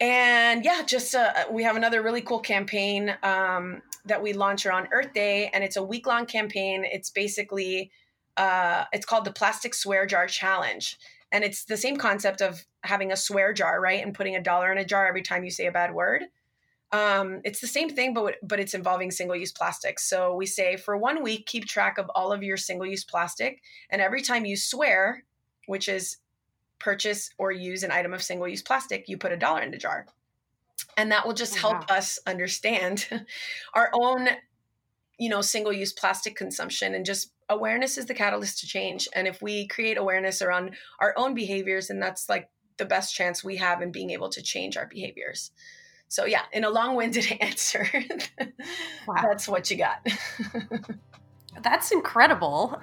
And 0.00 0.64
yeah, 0.64 0.82
just 0.86 1.14
uh, 1.14 1.32
we 1.50 1.64
have 1.64 1.74
another 1.74 2.02
really 2.02 2.20
cool 2.20 2.38
campaign 2.38 3.16
um, 3.24 3.82
that 4.04 4.22
we 4.22 4.32
launch 4.32 4.64
around 4.64 4.88
Earth 4.92 5.12
Day, 5.12 5.50
and 5.52 5.64
it's 5.64 5.76
a 5.76 5.82
week 5.82 6.06
long 6.06 6.26
campaign. 6.26 6.84
It's 6.84 7.10
basically 7.10 7.90
uh, 8.36 8.84
it's 8.92 9.04
called 9.04 9.24
the 9.24 9.32
Plastic 9.32 9.74
Swear 9.74 10.06
Jar 10.06 10.28
Challenge 10.28 10.96
and 11.32 11.44
it's 11.44 11.64
the 11.64 11.76
same 11.76 11.96
concept 11.96 12.40
of 12.40 12.64
having 12.82 13.12
a 13.12 13.16
swear 13.16 13.52
jar, 13.52 13.80
right? 13.80 14.02
And 14.02 14.14
putting 14.14 14.36
a 14.36 14.42
dollar 14.42 14.72
in 14.72 14.78
a 14.78 14.84
jar 14.84 15.06
every 15.06 15.22
time 15.22 15.44
you 15.44 15.50
say 15.50 15.66
a 15.66 15.72
bad 15.72 15.92
word. 15.94 16.24
Um, 16.90 17.42
it's 17.44 17.60
the 17.60 17.66
same 17.66 17.90
thing, 17.90 18.14
but 18.14 18.36
but 18.42 18.60
it's 18.60 18.72
involving 18.72 19.10
single-use 19.10 19.52
plastics. 19.52 20.08
So 20.08 20.34
we 20.34 20.46
say 20.46 20.76
for 20.76 20.96
one 20.96 21.22
week, 21.22 21.46
keep 21.46 21.66
track 21.66 21.98
of 21.98 22.10
all 22.14 22.32
of 22.32 22.42
your 22.42 22.56
single-use 22.56 23.04
plastic, 23.04 23.60
and 23.90 24.00
every 24.00 24.22
time 24.22 24.46
you 24.46 24.56
swear, 24.56 25.24
which 25.66 25.88
is 25.88 26.16
purchase 26.78 27.30
or 27.36 27.52
use 27.52 27.82
an 27.82 27.90
item 27.90 28.14
of 28.14 28.22
single-use 28.22 28.62
plastic, 28.62 29.08
you 29.08 29.18
put 29.18 29.32
a 29.32 29.36
dollar 29.36 29.60
in 29.60 29.70
the 29.70 29.76
jar, 29.76 30.06
and 30.96 31.12
that 31.12 31.26
will 31.26 31.34
just 31.34 31.58
oh, 31.58 31.60
help 31.60 31.90
wow. 31.90 31.96
us 31.96 32.18
understand 32.26 33.06
our 33.74 33.90
own, 33.92 34.28
you 35.18 35.28
know, 35.28 35.40
single-use 35.40 35.92
plastic 35.92 36.36
consumption 36.36 36.94
and 36.94 37.04
just 37.04 37.32
awareness 37.48 37.98
is 37.98 38.06
the 38.06 38.14
catalyst 38.14 38.60
to 38.60 38.66
change. 38.66 39.08
And 39.14 39.26
if 39.26 39.42
we 39.42 39.66
create 39.66 39.98
awareness 39.98 40.40
around 40.42 40.76
our 41.00 41.14
own 41.16 41.34
behaviors, 41.34 41.90
and 41.90 42.00
that's 42.00 42.28
like 42.28 42.48
the 42.76 42.84
best 42.84 43.14
chance 43.14 43.42
we 43.42 43.56
have 43.56 43.82
in 43.82 43.90
being 43.90 44.10
able 44.10 44.28
to 44.30 44.42
change 44.42 44.76
our 44.76 44.86
behaviors. 44.86 45.50
So 46.08 46.24
yeah, 46.24 46.42
in 46.52 46.64
a 46.64 46.70
long-winded 46.70 47.26
answer, 47.40 47.88
wow. 49.06 49.16
that's 49.22 49.48
what 49.48 49.70
you 49.70 49.76
got. 49.76 50.06
that's 51.62 51.90
incredible. 51.90 52.80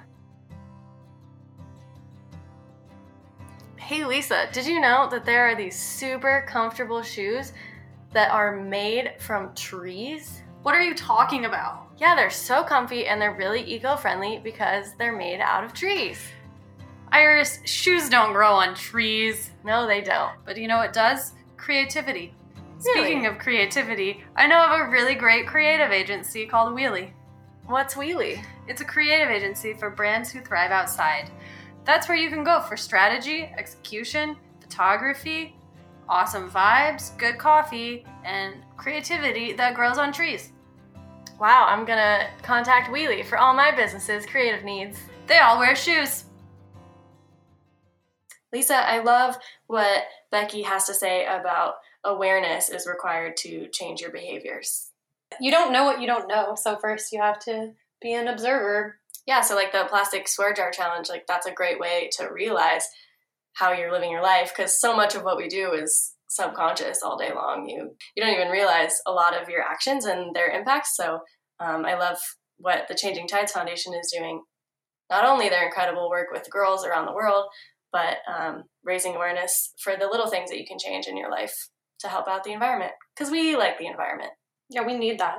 Hey 3.76 4.04
Lisa, 4.04 4.48
did 4.52 4.66
you 4.66 4.80
know 4.80 5.08
that 5.10 5.24
there 5.24 5.48
are 5.48 5.54
these 5.54 5.78
super 5.78 6.44
comfortable 6.48 7.02
shoes 7.02 7.52
that 8.12 8.30
are 8.30 8.56
made 8.56 9.14
from 9.20 9.54
trees? 9.54 10.42
What 10.62 10.74
are 10.74 10.82
you 10.82 10.94
talking 10.94 11.44
about? 11.44 11.85
Yeah, 11.98 12.14
they're 12.14 12.30
so 12.30 12.62
comfy 12.62 13.06
and 13.06 13.20
they're 13.20 13.34
really 13.34 13.62
eco 13.62 13.96
friendly 13.96 14.38
because 14.42 14.94
they're 14.98 15.16
made 15.16 15.40
out 15.40 15.64
of 15.64 15.72
trees. 15.72 16.18
Iris, 17.10 17.60
shoes 17.64 18.10
don't 18.10 18.32
grow 18.32 18.52
on 18.52 18.74
trees. 18.74 19.50
No, 19.64 19.86
they 19.86 20.02
don't. 20.02 20.32
But 20.44 20.56
you 20.58 20.68
know 20.68 20.78
what 20.78 20.92
does? 20.92 21.32
Creativity. 21.56 22.34
Really? 22.84 23.04
Speaking 23.04 23.26
of 23.26 23.38
creativity, 23.38 24.22
I 24.36 24.46
know 24.46 24.62
of 24.66 24.80
a 24.80 24.90
really 24.90 25.14
great 25.14 25.46
creative 25.46 25.92
agency 25.92 26.46
called 26.46 26.76
Wheelie. 26.76 27.12
What's 27.66 27.94
Wheelie? 27.94 28.44
It's 28.68 28.82
a 28.82 28.84
creative 28.84 29.30
agency 29.30 29.72
for 29.72 29.88
brands 29.88 30.30
who 30.30 30.40
thrive 30.40 30.70
outside. 30.70 31.30
That's 31.84 32.08
where 32.08 32.18
you 32.18 32.28
can 32.28 32.44
go 32.44 32.60
for 32.60 32.76
strategy, 32.76 33.50
execution, 33.56 34.36
photography, 34.60 35.56
awesome 36.08 36.50
vibes, 36.50 37.16
good 37.16 37.38
coffee, 37.38 38.04
and 38.24 38.56
creativity 38.76 39.52
that 39.54 39.74
grows 39.74 39.96
on 39.96 40.12
trees. 40.12 40.52
Wow, 41.38 41.66
I'm 41.68 41.84
gonna 41.84 42.30
contact 42.42 42.90
Wheelie 42.90 43.24
for 43.24 43.36
all 43.36 43.52
my 43.52 43.74
business's 43.74 44.24
creative 44.24 44.64
needs. 44.64 44.98
They 45.26 45.38
all 45.38 45.58
wear 45.58 45.76
shoes. 45.76 46.24
Lisa, 48.52 48.76
I 48.76 49.02
love 49.02 49.36
what 49.66 50.04
Becky 50.30 50.62
has 50.62 50.86
to 50.86 50.94
say 50.94 51.26
about 51.26 51.74
awareness 52.04 52.70
is 52.70 52.86
required 52.86 53.36
to 53.38 53.68
change 53.68 54.00
your 54.00 54.10
behaviors. 54.10 54.92
You 55.38 55.50
don't 55.50 55.72
know 55.72 55.84
what 55.84 56.00
you 56.00 56.06
don't 56.06 56.28
know, 56.28 56.54
so 56.54 56.78
first 56.78 57.12
you 57.12 57.20
have 57.20 57.38
to 57.40 57.72
be 58.00 58.14
an 58.14 58.28
observer. 58.28 58.98
Yeah, 59.26 59.42
so 59.42 59.54
like 59.54 59.72
the 59.72 59.86
plastic 59.90 60.28
swear 60.28 60.54
jar 60.54 60.70
challenge, 60.70 61.10
like 61.10 61.26
that's 61.26 61.46
a 61.46 61.52
great 61.52 61.78
way 61.78 62.08
to 62.12 62.32
realize 62.32 62.88
how 63.54 63.72
you're 63.72 63.92
living 63.92 64.10
your 64.10 64.22
life 64.22 64.52
because 64.56 64.80
so 64.80 64.96
much 64.96 65.14
of 65.14 65.22
what 65.22 65.36
we 65.36 65.48
do 65.48 65.72
is 65.72 66.12
subconscious 66.28 67.02
all 67.02 67.16
day 67.16 67.32
long. 67.34 67.68
You 67.68 67.90
you 68.14 68.22
don't 68.22 68.34
even 68.34 68.48
realize 68.48 69.00
a 69.06 69.12
lot 69.12 69.40
of 69.40 69.48
your 69.48 69.62
actions 69.62 70.04
and 70.04 70.34
their 70.34 70.48
impacts. 70.48 70.96
So 70.96 71.20
um, 71.60 71.84
I 71.84 71.94
love 71.94 72.18
what 72.58 72.86
the 72.88 72.94
Changing 72.94 73.28
Tides 73.28 73.52
Foundation 73.52 73.94
is 73.94 74.12
doing. 74.16 74.42
Not 75.10 75.24
only 75.24 75.48
their 75.48 75.66
incredible 75.66 76.10
work 76.10 76.28
with 76.32 76.50
girls 76.50 76.84
around 76.84 77.06
the 77.06 77.14
world, 77.14 77.46
but 77.92 78.18
um, 78.28 78.64
raising 78.84 79.14
awareness 79.14 79.72
for 79.82 79.94
the 79.96 80.06
little 80.06 80.28
things 80.28 80.50
that 80.50 80.58
you 80.58 80.66
can 80.66 80.78
change 80.78 81.06
in 81.06 81.16
your 81.16 81.30
life 81.30 81.54
to 82.00 82.08
help 82.08 82.28
out 82.28 82.44
the 82.44 82.52
environment 82.52 82.92
because 83.14 83.30
we 83.30 83.56
like 83.56 83.78
the 83.78 83.86
environment. 83.86 84.30
Yeah, 84.68 84.84
we 84.84 84.98
need 84.98 85.20
that. 85.20 85.38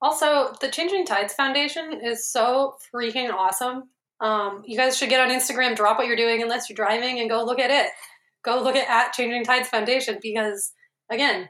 Also, 0.00 0.54
the 0.60 0.70
Changing 0.70 1.04
Tides 1.04 1.34
Foundation 1.34 2.00
is 2.02 2.30
so 2.32 2.76
freaking 2.94 3.30
awesome. 3.32 3.90
Um, 4.20 4.62
you 4.64 4.76
guys 4.76 4.96
should 4.96 5.10
get 5.10 5.20
on 5.20 5.34
Instagram, 5.34 5.76
drop 5.76 5.98
what 5.98 6.06
you're 6.06 6.16
doing 6.16 6.42
unless 6.42 6.68
you're 6.68 6.76
driving, 6.76 7.20
and 7.20 7.28
go 7.28 7.44
look 7.44 7.58
at 7.58 7.70
it. 7.70 7.90
Go 8.44 8.62
look 8.62 8.76
at, 8.76 8.88
at 8.88 9.12
Changing 9.12 9.44
Tides 9.44 9.68
Foundation 9.68 10.18
because, 10.22 10.72
again, 11.10 11.48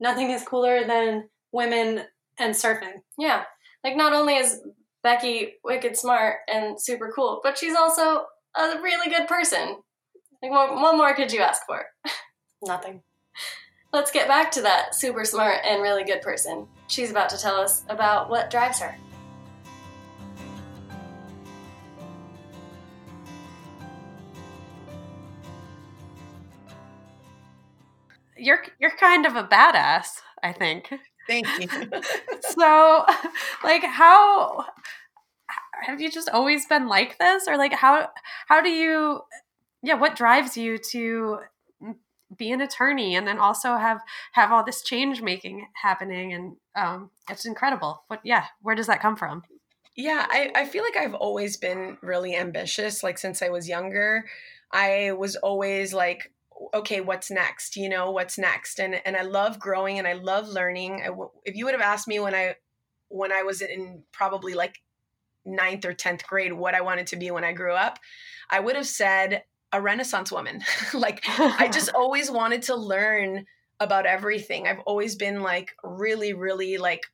nothing 0.00 0.30
is 0.30 0.44
cooler 0.44 0.84
than 0.84 1.28
women 1.52 2.04
and 2.38 2.54
surfing. 2.54 3.02
Yeah. 3.18 3.44
Like, 3.84 3.96
not 3.96 4.12
only 4.12 4.36
is 4.36 4.60
Becky 5.02 5.54
wicked 5.64 5.96
smart 5.96 6.36
and 6.52 6.80
super 6.80 7.12
cool, 7.14 7.40
but 7.42 7.58
she's 7.58 7.74
also 7.74 8.26
a 8.56 8.80
really 8.82 9.10
good 9.10 9.26
person. 9.26 9.76
Like, 10.42 10.50
what, 10.50 10.74
what 10.74 10.96
more 10.96 11.14
could 11.14 11.32
you 11.32 11.40
ask 11.40 11.62
for? 11.66 11.86
Nothing. 12.62 13.02
Let's 13.92 14.10
get 14.10 14.28
back 14.28 14.50
to 14.52 14.62
that 14.62 14.94
super 14.94 15.24
smart 15.24 15.58
and 15.64 15.82
really 15.82 16.04
good 16.04 16.22
person. 16.22 16.66
She's 16.86 17.10
about 17.10 17.28
to 17.30 17.38
tell 17.38 17.56
us 17.56 17.84
about 17.88 18.30
what 18.30 18.50
drives 18.50 18.78
her. 18.80 18.96
You're 28.42 28.64
you're 28.80 28.96
kind 28.96 29.24
of 29.24 29.36
a 29.36 29.44
badass, 29.44 30.20
I 30.42 30.52
think. 30.52 30.92
Thank 31.28 31.46
you. 31.60 31.68
so, 32.40 33.04
like, 33.62 33.84
how 33.84 34.64
have 35.82 36.00
you 36.00 36.10
just 36.10 36.28
always 36.28 36.66
been 36.66 36.88
like 36.88 37.18
this, 37.18 37.46
or 37.46 37.56
like 37.56 37.72
how 37.72 38.08
how 38.48 38.60
do 38.60 38.70
you? 38.70 39.20
Yeah, 39.84 39.94
what 39.94 40.16
drives 40.16 40.56
you 40.56 40.78
to 40.90 41.38
be 42.36 42.50
an 42.50 42.60
attorney 42.60 43.14
and 43.14 43.26
then 43.26 43.38
also 43.38 43.76
have 43.76 44.00
have 44.32 44.52
all 44.52 44.64
this 44.64 44.82
change 44.82 45.22
making 45.22 45.68
happening 45.74 46.32
and 46.32 46.56
um 46.76 47.10
it's 47.28 47.44
incredible 47.44 48.04
but 48.08 48.20
yeah 48.24 48.46
where 48.62 48.74
does 48.74 48.86
that 48.86 49.02
come 49.02 49.16
from 49.16 49.42
yeah 49.96 50.26
I, 50.30 50.50
I 50.54 50.64
feel 50.64 50.82
like 50.82 50.96
i've 50.96 51.14
always 51.14 51.58
been 51.58 51.98
really 52.00 52.34
ambitious 52.34 53.02
like 53.02 53.18
since 53.18 53.42
i 53.42 53.50
was 53.50 53.68
younger 53.68 54.24
i 54.70 55.12
was 55.12 55.36
always 55.36 55.92
like 55.92 56.32
okay 56.74 57.00
what's 57.00 57.30
next? 57.30 57.76
You 57.76 57.88
know 57.88 58.10
what's 58.10 58.38
next? 58.38 58.80
And 58.80 59.00
and 59.04 59.16
i 59.16 59.22
love 59.22 59.58
growing 59.58 59.98
and 59.98 60.06
i 60.06 60.14
love 60.14 60.48
learning. 60.48 61.02
I, 61.02 61.10
if 61.44 61.56
you 61.56 61.64
would 61.64 61.74
have 61.74 61.80
asked 61.80 62.08
me 62.08 62.20
when 62.20 62.34
i 62.34 62.56
when 63.08 63.32
i 63.32 63.42
was 63.42 63.60
in 63.60 64.02
probably 64.12 64.54
like 64.54 64.80
ninth 65.44 65.84
or 65.84 65.92
10th 65.92 66.24
grade 66.24 66.52
what 66.52 66.74
i 66.74 66.80
wanted 66.80 67.06
to 67.08 67.16
be 67.16 67.30
when 67.30 67.44
i 67.44 67.52
grew 67.52 67.72
up 67.74 67.98
i 68.48 68.60
would 68.60 68.76
have 68.76 68.86
said 68.86 69.42
a 69.72 69.80
renaissance 69.80 70.30
woman. 70.30 70.62
Like 70.94 71.22
i 71.26 71.68
just 71.68 71.90
always 71.94 72.30
wanted 72.30 72.62
to 72.62 72.76
learn 72.76 73.46
about 73.80 74.06
everything. 74.06 74.68
I've 74.68 74.80
always 74.80 75.16
been 75.16 75.42
like 75.42 75.72
really 75.82 76.32
really 76.32 76.78
like 76.78 77.06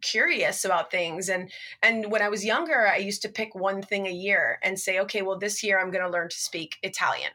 curious 0.00 0.64
about 0.64 0.90
things. 0.90 1.28
And 1.28 1.50
and 1.82 2.10
when 2.10 2.22
i 2.22 2.28
was 2.28 2.44
younger 2.44 2.88
i 2.88 2.96
used 2.96 3.22
to 3.22 3.28
pick 3.28 3.54
one 3.54 3.82
thing 3.82 4.06
a 4.06 4.10
year 4.10 4.58
and 4.62 4.78
say 4.78 4.98
okay 5.00 5.22
well 5.22 5.38
this 5.38 5.62
year 5.62 5.78
i'm 5.78 5.90
going 5.90 6.04
to 6.04 6.10
learn 6.10 6.28
to 6.28 6.36
speak 6.36 6.76
italian 6.82 7.30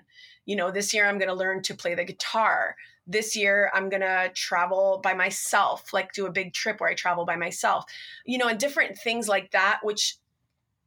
you 0.47 0.55
know 0.55 0.71
this 0.71 0.91
year 0.93 1.05
i'm 1.05 1.19
going 1.19 1.29
to 1.29 1.35
learn 1.35 1.61
to 1.61 1.75
play 1.75 1.93
the 1.93 2.03
guitar 2.03 2.75
this 3.05 3.35
year 3.35 3.69
i'm 3.75 3.89
going 3.89 4.01
to 4.01 4.31
travel 4.33 4.99
by 5.03 5.13
myself 5.13 5.93
like 5.93 6.11
do 6.13 6.25
a 6.25 6.31
big 6.31 6.53
trip 6.53 6.79
where 6.79 6.89
i 6.89 6.95
travel 6.95 7.25
by 7.25 7.35
myself 7.35 7.85
you 8.25 8.39
know 8.39 8.47
and 8.47 8.59
different 8.59 8.97
things 8.97 9.27
like 9.27 9.51
that 9.51 9.79
which 9.83 10.17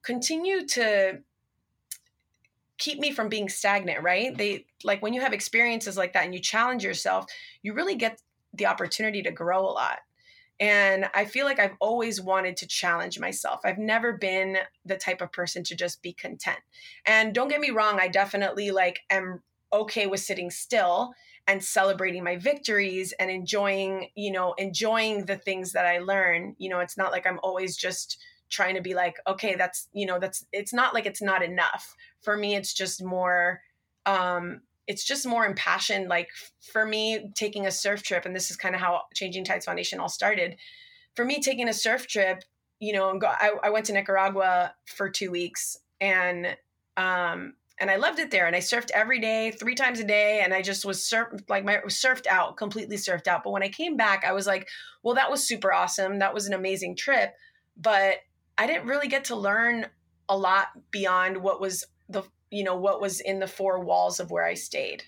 continue 0.03 0.67
to 0.67 1.21
keep 2.81 2.99
me 2.99 3.13
from 3.13 3.29
being 3.29 3.49
stagnant, 3.49 4.03
right? 4.03 4.37
They 4.37 4.65
like 4.83 5.03
when 5.03 5.13
you 5.13 5.21
have 5.21 5.35
experiences 5.35 5.97
like 5.97 6.15
that 6.15 6.25
and 6.25 6.35
you 6.35 6.41
challenge 6.41 6.83
yourself, 6.83 7.27
you 7.63 7.75
really 7.75 7.95
get 7.95 8.21
the 8.55 8.67
opportunity 8.67 9.23
to 9.23 9.31
grow 9.31 9.61
a 9.61 9.71
lot. 9.71 9.99
And 10.59 11.09
I 11.15 11.25
feel 11.27 11.47
like 11.47 11.59
I've 11.59 11.77
always 11.79 12.21
wanted 12.21 12.57
to 12.59 12.67
challenge 12.67 13.21
myself. 13.21 13.61
I've 13.65 13.79
never 13.79 14.15
been 14.15 14.59
the 14.85 14.97
type 14.97 15.21
of 15.21 15.33
person 15.33 15.63
to 15.65 15.77
just 15.77 16.03
be 16.03 16.13
content. 16.13 16.59
And 17.07 17.35
don't 17.35 17.49
get 17.49 17.61
me 17.61 17.71
wrong, 17.71 17.99
I 18.01 18.09
definitely 18.09 18.71
like 18.71 19.01
am 19.11 19.43
okay 19.73 20.07
with 20.07 20.21
sitting 20.21 20.51
still 20.51 21.13
and 21.47 21.63
celebrating 21.63 22.23
my 22.23 22.37
victories 22.37 23.13
and 23.19 23.31
enjoying, 23.31 24.09
you 24.15 24.31
know, 24.31 24.53
enjoying 24.55 25.25
the 25.27 25.37
things 25.37 25.73
that 25.73 25.87
I 25.87 25.99
learn. 25.99 26.55
You 26.59 26.71
know, 26.71 26.81
it's 26.81 26.97
not 26.97 27.13
like 27.13 27.27
I'm 27.27 27.41
always 27.43 27.77
just 27.77 28.19
trying 28.51 28.75
to 28.75 28.81
be 28.81 28.95
like, 28.95 29.17
okay, 29.27 29.55
that's, 29.55 29.89
you 29.93 30.07
know, 30.07 30.19
that's 30.19 30.45
it's 30.53 30.73
not 30.73 30.95
like 30.95 31.07
it's 31.07 31.23
not 31.23 31.43
enough. 31.43 31.95
For 32.23 32.37
me 32.37 32.55
it's 32.55 32.75
just 32.75 33.03
more 33.03 33.61
um 34.07 34.61
it's 34.87 35.05
just 35.05 35.27
more 35.27 35.45
impassioned 35.45 36.09
like 36.09 36.31
for 36.73 36.85
me 36.87 37.31
taking 37.37 37.67
a 37.67 37.71
surf 37.71 38.03
trip 38.03 38.25
and 38.25 38.35
this 38.35 38.51
is 38.51 38.57
kind 38.57 38.75
of 38.75 38.81
how 38.81 39.03
changing 39.15 39.45
tides 39.45 39.65
foundation 39.67 40.01
all 40.01 40.09
started. 40.09 40.57
For 41.15 41.25
me 41.25 41.41
taking 41.41 41.69
a 41.69 41.75
surf 41.75 42.07
trip 42.07 42.45
you 42.81 42.93
know 42.93 43.19
I, 43.23 43.53
I 43.63 43.71
went 43.71 43.87
to 43.87 43.93
nicaragua 43.93 44.75
for 44.87 45.09
two 45.09 45.31
weeks 45.31 45.77
and 46.01 46.57
um 46.97 47.55
and 47.81 47.91
I 47.91 47.97
loved 47.97 48.19
it 48.19 48.31
there. 48.31 48.47
And 48.47 48.55
I 48.55 48.61
surfed 48.61 48.91
every 48.93 49.19
day, 49.19 49.51
three 49.51 49.75
times 49.75 49.99
a 49.99 50.05
day, 50.05 50.43
and 50.45 50.53
I 50.53 50.61
just 50.61 50.85
was 50.85 51.03
surf 51.03 51.29
like 51.49 51.65
my 51.65 51.79
surfed 51.87 52.27
out, 52.27 52.59
completely 52.59 52.97
surfed 52.97 53.27
out. 53.27 53.43
But 53.43 53.53
when 53.53 53.63
I 53.63 53.71
came 53.71 53.97
back, 53.97 54.25
I 54.25 54.33
was 54.33 54.47
like, 54.47 54.69
well, 55.03 55.15
that 55.15 55.31
was 55.31 55.43
super 55.43 55.73
awesome. 55.73 56.19
That 56.19 56.35
was 56.35 56.47
an 56.47 56.53
amazing 56.53 56.97
trip, 56.97 57.33
but 57.77 58.17
I 58.59 58.67
didn't 58.67 58.87
really 58.87 59.09
get 59.09 59.25
to 59.25 59.37
learn 59.37 59.87
a 60.29 60.37
lot 60.37 60.69
beyond 60.91 61.39
what 61.39 61.61
was 61.61 61.85
the 62.09 62.23
you 62.51 62.63
know 62.63 62.77
what 62.77 63.01
was 63.01 63.21
in 63.21 63.39
the 63.41 63.47
four 63.47 63.81
walls 63.81 64.21
of 64.21 64.31
where 64.31 64.45
I 64.45 64.55
stayed. 64.55 65.05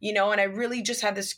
You 0.00 0.14
know, 0.14 0.30
and 0.30 0.40
I 0.40 0.44
really 0.44 0.80
just 0.80 1.02
had 1.02 1.14
this 1.14 1.36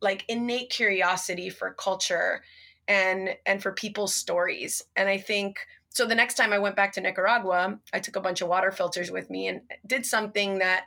like 0.00 0.24
innate 0.28 0.70
curiosity 0.70 1.50
for 1.50 1.74
culture 1.74 2.42
and 2.86 3.30
and 3.44 3.60
for 3.60 3.72
people's 3.72 4.14
stories. 4.14 4.82
And 4.94 5.08
I 5.08 5.18
think 5.18 5.56
so 5.92 6.06
the 6.06 6.14
next 6.14 6.34
time 6.34 6.52
I 6.52 6.58
went 6.58 6.76
back 6.76 6.92
to 6.92 7.00
Nicaragua, 7.00 7.78
I 7.92 8.00
took 8.00 8.16
a 8.16 8.20
bunch 8.20 8.40
of 8.40 8.48
water 8.48 8.70
filters 8.70 9.10
with 9.10 9.30
me 9.30 9.48
and 9.48 9.62
did 9.86 10.06
something 10.06 10.58
that 10.58 10.86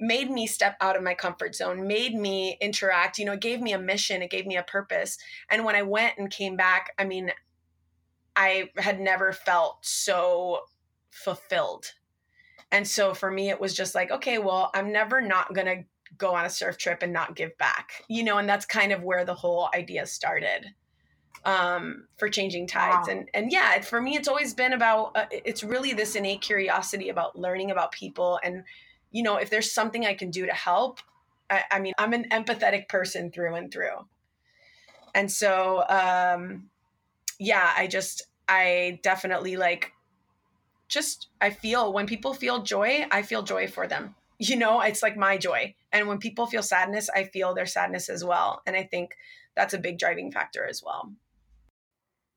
made 0.00 0.30
me 0.30 0.46
step 0.46 0.76
out 0.80 0.96
of 0.96 1.02
my 1.02 1.14
comfort 1.14 1.54
zone, 1.54 1.86
made 1.86 2.14
me 2.14 2.56
interact, 2.60 3.18
you 3.18 3.24
know, 3.24 3.32
it 3.32 3.40
gave 3.40 3.60
me 3.60 3.72
a 3.72 3.78
mission, 3.78 4.22
it 4.22 4.30
gave 4.30 4.46
me 4.46 4.56
a 4.56 4.62
purpose. 4.62 5.18
And 5.50 5.64
when 5.64 5.74
I 5.74 5.82
went 5.82 6.18
and 6.18 6.30
came 6.30 6.56
back, 6.56 6.92
I 6.98 7.04
mean, 7.04 7.32
I 8.36 8.70
had 8.76 9.00
never 9.00 9.32
felt 9.32 9.78
so 9.84 10.60
fulfilled 11.10 11.92
and 12.70 12.86
so 12.86 13.14
for 13.14 13.30
me, 13.30 13.48
it 13.50 13.60
was 13.60 13.74
just 13.74 13.94
like, 13.94 14.10
okay, 14.10 14.38
well, 14.38 14.70
I'm 14.74 14.92
never 14.92 15.20
not 15.20 15.54
going 15.54 15.66
to 15.66 15.84
go 16.16 16.34
on 16.34 16.44
a 16.44 16.50
surf 16.50 16.76
trip 16.76 17.02
and 17.02 17.12
not 17.12 17.36
give 17.36 17.56
back, 17.58 18.04
you 18.08 18.22
know, 18.22 18.38
and 18.38 18.48
that's 18.48 18.66
kind 18.66 18.92
of 18.92 19.02
where 19.02 19.24
the 19.24 19.34
whole 19.34 19.68
idea 19.74 20.06
started 20.06 20.66
um, 21.44 22.04
for 22.16 22.28
changing 22.28 22.66
tides. 22.66 23.08
Wow. 23.08 23.14
And, 23.14 23.30
and 23.34 23.52
yeah, 23.52 23.80
for 23.80 24.00
me, 24.00 24.16
it's 24.16 24.28
always 24.28 24.54
been 24.54 24.72
about, 24.72 25.16
uh, 25.16 25.26
it's 25.30 25.62
really 25.62 25.92
this 25.92 26.14
innate 26.14 26.40
curiosity 26.40 27.08
about 27.08 27.38
learning 27.38 27.70
about 27.70 27.92
people. 27.92 28.38
And, 28.42 28.64
you 29.10 29.22
know, 29.22 29.36
if 29.36 29.50
there's 29.50 29.72
something 29.72 30.04
I 30.04 30.14
can 30.14 30.30
do 30.30 30.46
to 30.46 30.52
help, 30.52 31.00
I, 31.50 31.62
I 31.70 31.80
mean, 31.80 31.94
I'm 31.98 32.12
an 32.12 32.28
empathetic 32.30 32.88
person 32.88 33.30
through 33.30 33.54
and 33.54 33.72
through. 33.72 34.06
And 35.14 35.30
so, 35.30 35.84
um, 35.88 36.68
yeah, 37.38 37.72
I 37.76 37.86
just, 37.86 38.26
I 38.48 39.00
definitely 39.02 39.56
like 39.56 39.92
just 40.88 41.28
I 41.40 41.50
feel 41.50 41.92
when 41.92 42.06
people 42.06 42.34
feel 42.34 42.62
joy, 42.62 43.06
I 43.10 43.22
feel 43.22 43.42
joy 43.42 43.68
for 43.68 43.86
them. 43.86 44.14
You 44.40 44.54
know, 44.54 44.80
it's 44.80 45.02
like 45.02 45.16
my 45.16 45.36
joy. 45.36 45.74
And 45.90 46.06
when 46.06 46.18
people 46.18 46.46
feel 46.46 46.62
sadness, 46.62 47.10
I 47.12 47.24
feel 47.24 47.54
their 47.54 47.66
sadness 47.66 48.08
as 48.08 48.22
well. 48.22 48.62
And 48.66 48.76
I 48.76 48.84
think 48.84 49.16
that's 49.56 49.74
a 49.74 49.78
big 49.78 49.98
driving 49.98 50.30
factor 50.30 50.64
as 50.64 50.80
well. 50.80 51.10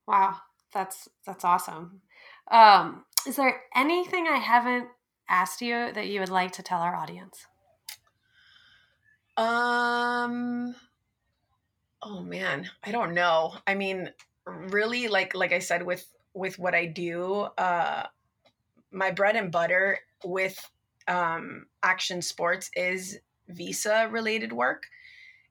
Wow, 0.08 0.38
that's 0.74 1.08
that's 1.26 1.46
awesome. 1.46 2.02
Um, 2.50 3.06
is 3.28 3.36
there 3.36 3.62
anything 3.76 4.28
I 4.28 4.38
haven't 4.38 4.88
asked 5.30 5.62
you 5.62 5.92
that 5.94 6.08
you 6.08 6.20
would 6.20 6.30
like 6.30 6.52
to 6.54 6.64
tell 6.64 6.82
our 6.82 6.96
audience? 6.96 7.46
Um 9.38 10.76
oh 12.02 12.22
man, 12.22 12.70
I 12.84 12.92
don't 12.92 13.14
know. 13.14 13.56
I 13.66 13.76
mean, 13.76 14.10
really 14.46 15.08
like 15.08 15.34
like 15.36 15.54
I 15.54 15.60
said 15.60 15.84
with 15.84 16.06
with 16.34 16.60
what 16.60 16.76
I 16.76 16.86
do, 16.86 17.48
uh 17.58 18.08
my 18.92 19.12
bread 19.12 19.36
and 19.36 19.52
butter 19.52 20.00
with 20.24 20.70
um, 21.08 21.66
action 21.84 22.22
sports 22.22 22.70
is 22.76 23.20
visa 23.48 24.08
related 24.12 24.54
work 24.54 24.84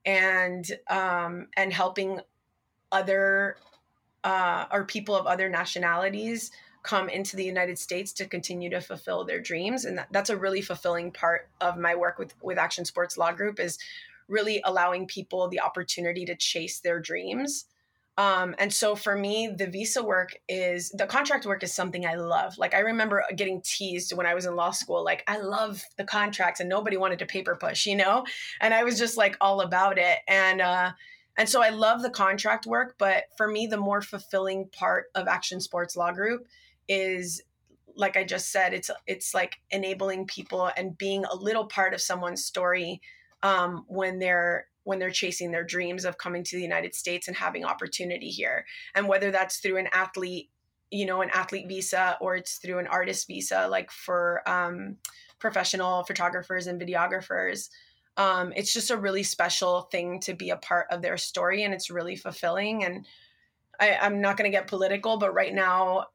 and 0.04 0.64
um, 0.88 1.48
and 1.56 1.72
helping 1.72 2.20
other 2.92 3.56
uh, 4.24 4.66
or 4.72 4.84
people 4.84 5.16
of 5.16 5.26
other 5.26 5.48
nationalities 5.48 6.50
come 6.82 7.08
into 7.08 7.36
the 7.36 7.44
United 7.44 7.78
States 7.78 8.12
to 8.14 8.26
continue 8.26 8.70
to 8.70 8.80
fulfill 8.80 9.24
their 9.24 9.40
dreams 9.40 9.84
and 9.84 9.98
that, 9.98 10.08
that's 10.10 10.30
a 10.30 10.36
really 10.36 10.62
fulfilling 10.62 11.10
part 11.10 11.48
of 11.60 11.76
my 11.76 11.94
work 11.94 12.18
with 12.18 12.34
with 12.42 12.58
Action 12.58 12.84
Sports 12.84 13.18
Law 13.18 13.32
Group 13.32 13.60
is 13.60 13.78
really 14.30 14.62
allowing 14.64 15.06
people 15.06 15.48
the 15.48 15.60
opportunity 15.60 16.24
to 16.24 16.36
chase 16.36 16.80
their 16.80 17.00
dreams. 17.00 17.66
Um, 18.16 18.54
and 18.58 18.72
so 18.72 18.94
for 18.94 19.16
me, 19.16 19.48
the 19.56 19.66
visa 19.66 20.02
work 20.02 20.36
is 20.48 20.90
the 20.90 21.06
contract 21.06 21.46
work 21.46 21.62
is 21.62 21.72
something 21.72 22.04
I 22.04 22.16
love. 22.16 22.58
Like 22.58 22.74
I 22.74 22.80
remember 22.80 23.24
getting 23.34 23.62
teased 23.62 24.14
when 24.14 24.26
I 24.26 24.34
was 24.34 24.44
in 24.46 24.56
law 24.56 24.72
school, 24.72 25.02
like 25.02 25.24
I 25.26 25.38
love 25.38 25.82
the 25.96 26.04
contracts 26.04 26.60
and 26.60 26.68
nobody 26.68 26.96
wanted 26.96 27.18
to 27.20 27.26
paper 27.26 27.56
push, 27.58 27.86
you 27.86 27.96
know? 27.96 28.24
And 28.60 28.74
I 28.74 28.84
was 28.84 28.98
just 28.98 29.16
like 29.16 29.36
all 29.40 29.62
about 29.62 29.98
it. 29.98 30.18
And 30.28 30.60
uh 30.60 30.92
and 31.38 31.48
so 31.48 31.62
I 31.62 31.70
love 31.70 32.02
the 32.02 32.10
contract 32.10 32.66
work, 32.66 32.96
but 32.98 33.24
for 33.36 33.48
me, 33.48 33.66
the 33.66 33.76
more 33.76 34.02
fulfilling 34.02 34.68
part 34.72 35.06
of 35.14 35.28
Action 35.28 35.60
Sports 35.60 35.96
Law 35.96 36.12
Group 36.12 36.46
is 36.88 37.42
like 37.96 38.16
I 38.16 38.24
just 38.24 38.50
said, 38.50 38.72
it's 38.72 38.90
it's 39.06 39.34
like 39.34 39.56
enabling 39.70 40.26
people 40.26 40.70
and 40.76 40.96
being 40.96 41.24
a 41.24 41.34
little 41.34 41.66
part 41.66 41.94
of 41.94 42.00
someone's 42.00 42.44
story 42.44 43.00
um, 43.42 43.84
when 43.88 44.18
they're 44.18 44.66
when 44.84 44.98
they're 44.98 45.10
chasing 45.10 45.50
their 45.50 45.64
dreams 45.64 46.04
of 46.04 46.18
coming 46.18 46.42
to 46.42 46.56
the 46.56 46.62
United 46.62 46.94
States 46.94 47.28
and 47.28 47.36
having 47.36 47.64
opportunity 47.64 48.28
here. 48.28 48.64
And 48.94 49.06
whether 49.06 49.30
that's 49.30 49.58
through 49.58 49.76
an 49.76 49.88
athlete, 49.92 50.50
you 50.90 51.06
know, 51.06 51.20
an 51.22 51.30
athlete 51.30 51.68
visa 51.68 52.16
or 52.20 52.36
it's 52.36 52.56
through 52.56 52.78
an 52.78 52.86
artist 52.86 53.26
visa, 53.26 53.68
like 53.68 53.90
for 53.90 54.42
um, 54.48 54.96
professional 55.38 56.02
photographers 56.04 56.66
and 56.66 56.80
videographers. 56.80 57.68
Um, 58.20 58.52
it's 58.54 58.74
just 58.74 58.90
a 58.90 58.98
really 58.98 59.22
special 59.22 59.80
thing 59.82 60.20
to 60.20 60.34
be 60.34 60.50
a 60.50 60.56
part 60.56 60.88
of 60.90 61.00
their 61.00 61.16
story 61.16 61.62
and 61.64 61.72
it's 61.72 61.90
really 61.90 62.16
fulfilling. 62.16 62.84
And 62.84 63.06
I, 63.80 63.96
I'm 63.98 64.20
not 64.20 64.36
going 64.36 64.50
to 64.50 64.54
get 64.54 64.66
political, 64.66 65.16
but 65.16 65.32
right 65.32 65.54
now 65.54 66.08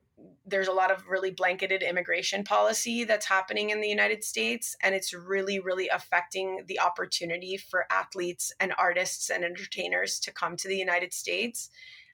there's 0.45 0.67
a 0.67 0.71
lot 0.71 0.91
of 0.91 1.07
really 1.07 1.31
blanketed 1.31 1.81
immigration 1.81 2.43
policy 2.43 3.05
that's 3.05 3.25
happening 3.25 3.71
in 3.71 3.81
the 3.81 3.87
United 3.87 4.23
States, 4.23 4.75
and 4.83 4.93
it's 4.93 5.13
really, 5.13 5.59
really 5.59 5.89
affecting 5.89 6.63
the 6.67 6.79
opportunity 6.79 7.57
for 7.57 7.85
athletes 7.91 8.53
and 8.59 8.71
artists 8.77 9.31
and 9.31 9.43
entertainers 9.43 10.19
to 10.19 10.31
come 10.31 10.55
to 10.55 10.67
the 10.67 10.77
United 10.77 11.11
States 11.11 11.71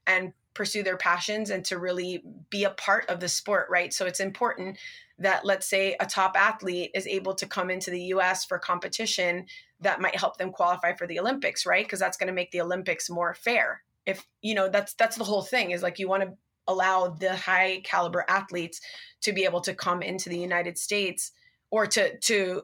and 0.08 0.32
pursue 0.54 0.84
their 0.84 0.98
passions 0.98 1.50
and 1.50 1.66
to 1.66 1.78
really 1.78 2.24
be 2.50 2.64
a 2.64 2.72
part 2.72 3.10
of 3.10 3.20
the 3.20 3.30
sport, 3.30 3.68
right? 3.70 3.94
So 3.94 4.06
it's 4.06 4.20
important 4.22 4.78
that, 5.22 5.46
let's 5.46 5.68
say, 5.68 5.96
a 6.00 6.06
top 6.06 6.36
athlete 6.36 6.92
is 6.94 7.08
able 7.08 7.34
to 7.36 7.48
come 7.48 7.70
into 7.70 7.92
the 7.92 8.02
US 8.16 8.46
for 8.46 8.60
competition 8.60 9.46
that 9.80 10.02
might 10.02 10.16
help 10.16 10.38
them 10.38 10.52
qualify 10.52 10.94
for 10.94 11.08
the 11.08 11.20
Olympics, 11.20 11.66
right? 11.66 11.86
Because 11.86 12.00
that's 12.00 12.18
going 12.18 12.28
to 12.28 12.34
make 12.34 12.52
the 12.52 12.62
Olympics 12.62 13.10
more 13.10 13.34
fair. 13.34 13.84
If 14.06 14.26
you 14.42 14.56
know, 14.56 14.70
that's 14.70 14.94
that's 14.96 15.18
the 15.18 15.24
whole 15.24 15.44
thing 15.44 15.72
is 15.72 15.84
like 15.84 16.00
you 16.00 16.08
want 16.08 16.24
to 16.24 16.34
allow 16.68 17.10
the 17.10 17.36
high 17.36 17.82
caliber 17.84 18.26
athletes 18.28 18.80
to 19.22 19.34
be 19.34 19.46
able 19.46 19.62
to 19.62 19.74
come 19.74 20.02
into 20.02 20.30
the 20.30 20.38
United 20.38 20.78
States 20.78 21.32
or 21.70 21.86
to 21.88 22.18
to 22.20 22.62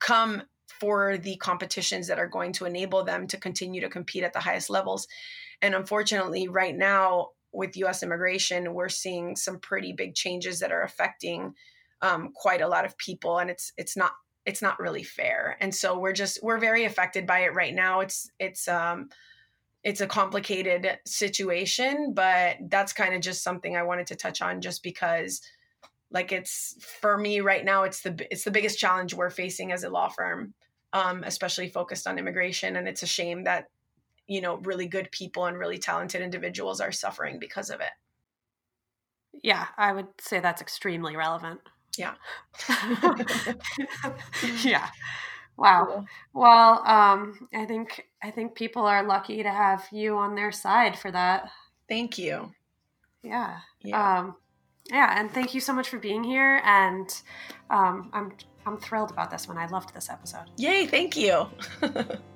come 0.00 0.42
for 0.80 1.16
the 1.16 1.36
competitions 1.36 2.06
that 2.08 2.18
are 2.18 2.28
going 2.28 2.52
to 2.52 2.66
enable 2.66 3.04
them 3.04 3.26
to 3.26 3.36
continue 3.36 3.80
to 3.80 3.88
compete 3.88 4.24
at 4.24 4.32
the 4.32 4.40
highest 4.40 4.68
levels. 4.68 5.08
And 5.62 5.74
unfortunately, 5.74 6.48
right 6.48 6.76
now 6.76 7.30
with 7.52 7.76
US 7.76 8.02
immigration, 8.02 8.74
we're 8.74 8.88
seeing 8.88 9.36
some 9.36 9.58
pretty 9.58 9.92
big 9.92 10.14
changes 10.14 10.60
that 10.60 10.72
are 10.72 10.82
affecting 10.82 11.54
um, 12.02 12.30
quite 12.34 12.60
a 12.60 12.68
lot 12.68 12.84
of 12.84 12.96
people, 12.98 13.38
and 13.38 13.50
it's 13.50 13.72
it's 13.76 13.96
not 13.96 14.12
it's 14.44 14.62
not 14.62 14.78
really 14.78 15.02
fair. 15.02 15.56
And 15.60 15.74
so 15.74 15.98
we're 15.98 16.12
just 16.12 16.38
we're 16.42 16.58
very 16.58 16.84
affected 16.84 17.26
by 17.26 17.40
it 17.40 17.54
right 17.54 17.74
now. 17.74 18.00
It's 18.00 18.30
it's 18.38 18.68
um, 18.68 19.08
it's 19.82 20.00
a 20.00 20.06
complicated 20.06 20.98
situation, 21.06 22.12
but 22.14 22.56
that's 22.68 22.92
kind 22.92 23.14
of 23.14 23.20
just 23.20 23.42
something 23.42 23.76
I 23.76 23.82
wanted 23.82 24.08
to 24.08 24.16
touch 24.16 24.42
on 24.42 24.60
just 24.60 24.82
because 24.82 25.40
like 26.10 26.32
it's 26.32 26.76
for 26.80 27.18
me 27.18 27.40
right 27.40 27.64
now 27.64 27.82
it's 27.82 28.00
the 28.00 28.26
it's 28.30 28.44
the 28.44 28.50
biggest 28.50 28.78
challenge 28.78 29.14
we're 29.14 29.30
facing 29.30 29.72
as 29.72 29.84
a 29.84 29.90
law 29.90 30.08
firm 30.08 30.54
um, 30.92 31.22
especially 31.24 31.68
focused 31.68 32.06
on 32.06 32.18
immigration 32.18 32.76
and 32.76 32.88
it's 32.88 33.02
a 33.02 33.06
shame 33.06 33.44
that 33.44 33.66
you 34.26 34.40
know 34.40 34.56
really 34.58 34.86
good 34.86 35.10
people 35.10 35.46
and 35.46 35.58
really 35.58 35.78
talented 35.78 36.22
individuals 36.22 36.80
are 36.80 36.92
suffering 36.92 37.38
because 37.38 37.70
of 37.70 37.80
it 37.80 37.90
yeah 39.42 39.66
i 39.76 39.92
would 39.92 40.06
say 40.20 40.40
that's 40.40 40.62
extremely 40.62 41.16
relevant 41.16 41.60
yeah 41.96 42.14
yeah 44.64 44.88
Wow. 45.56 46.04
Well, 46.34 46.86
um, 46.86 47.48
I 47.54 47.64
think 47.64 48.06
I 48.22 48.30
think 48.30 48.54
people 48.54 48.82
are 48.82 49.02
lucky 49.02 49.42
to 49.42 49.50
have 49.50 49.86
you 49.90 50.16
on 50.16 50.34
their 50.34 50.52
side 50.52 50.98
for 50.98 51.10
that. 51.10 51.50
Thank 51.88 52.18
you. 52.18 52.52
Yeah. 53.22 53.58
Yeah. 53.80 54.18
Um, 54.18 54.36
yeah, 54.90 55.18
and 55.18 55.30
thank 55.32 55.54
you 55.54 55.60
so 55.60 55.72
much 55.72 55.88
for 55.88 55.98
being 55.98 56.22
here. 56.22 56.60
And 56.64 57.08
um, 57.70 58.10
I'm 58.12 58.32
I'm 58.66 58.76
thrilled 58.78 59.10
about 59.10 59.30
this 59.30 59.48
one. 59.48 59.58
I 59.58 59.66
loved 59.66 59.94
this 59.94 60.10
episode. 60.10 60.44
Yay! 60.58 60.86
Thank 60.86 61.16
you. 61.16 61.48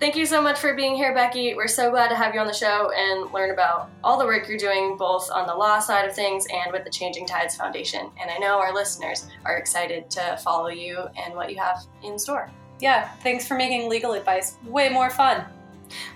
Thank 0.00 0.14
you 0.14 0.26
so 0.26 0.40
much 0.40 0.60
for 0.60 0.74
being 0.74 0.94
here, 0.94 1.12
Becky. 1.12 1.54
We're 1.54 1.66
so 1.66 1.90
glad 1.90 2.06
to 2.10 2.14
have 2.14 2.32
you 2.32 2.38
on 2.38 2.46
the 2.46 2.52
show 2.52 2.92
and 2.92 3.32
learn 3.32 3.50
about 3.50 3.90
all 4.04 4.16
the 4.16 4.24
work 4.24 4.48
you're 4.48 4.56
doing, 4.56 4.96
both 4.96 5.28
on 5.28 5.48
the 5.48 5.54
law 5.54 5.80
side 5.80 6.08
of 6.08 6.14
things 6.14 6.46
and 6.52 6.70
with 6.70 6.84
the 6.84 6.90
Changing 6.90 7.26
Tides 7.26 7.56
Foundation. 7.56 8.08
And 8.20 8.30
I 8.30 8.38
know 8.38 8.60
our 8.60 8.72
listeners 8.72 9.26
are 9.44 9.56
excited 9.56 10.08
to 10.10 10.38
follow 10.44 10.68
you 10.68 11.08
and 11.16 11.34
what 11.34 11.50
you 11.50 11.58
have 11.58 11.84
in 12.04 12.16
store. 12.16 12.48
Yeah, 12.78 13.08
thanks 13.24 13.48
for 13.48 13.56
making 13.56 13.88
legal 13.88 14.12
advice 14.12 14.56
way 14.64 14.88
more 14.88 15.10
fun. 15.10 15.44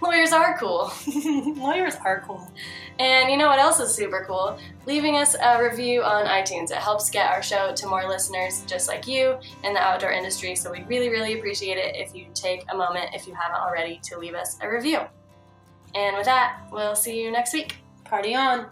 Lawyers 0.00 0.30
are 0.30 0.56
cool. 0.58 0.92
Lawyers 1.56 1.96
are 2.04 2.22
cool. 2.24 2.52
And 2.98 3.30
you 3.30 3.36
know 3.36 3.48
what 3.48 3.58
else 3.58 3.80
is 3.80 3.94
super 3.94 4.24
cool? 4.26 4.58
Leaving 4.86 5.16
us 5.16 5.34
a 5.40 5.62
review 5.62 6.02
on 6.02 6.26
iTunes. 6.26 6.70
It 6.70 6.76
helps 6.76 7.10
get 7.10 7.30
our 7.30 7.42
show 7.42 7.74
to 7.74 7.86
more 7.86 8.08
listeners 8.08 8.64
just 8.66 8.88
like 8.88 9.06
you 9.06 9.38
in 9.64 9.74
the 9.74 9.80
outdoor 9.80 10.12
industry. 10.12 10.54
So 10.54 10.70
we 10.70 10.82
really, 10.84 11.08
really 11.08 11.38
appreciate 11.38 11.78
it 11.78 11.96
if 11.96 12.14
you 12.14 12.26
take 12.34 12.64
a 12.70 12.76
moment, 12.76 13.10
if 13.14 13.26
you 13.26 13.34
haven't 13.34 13.60
already, 13.60 14.00
to 14.04 14.18
leave 14.18 14.34
us 14.34 14.58
a 14.60 14.68
review. 14.68 15.00
And 15.94 16.16
with 16.16 16.26
that, 16.26 16.60
we'll 16.70 16.96
see 16.96 17.22
you 17.22 17.30
next 17.30 17.52
week. 17.52 17.76
Party 18.04 18.34
on! 18.34 18.66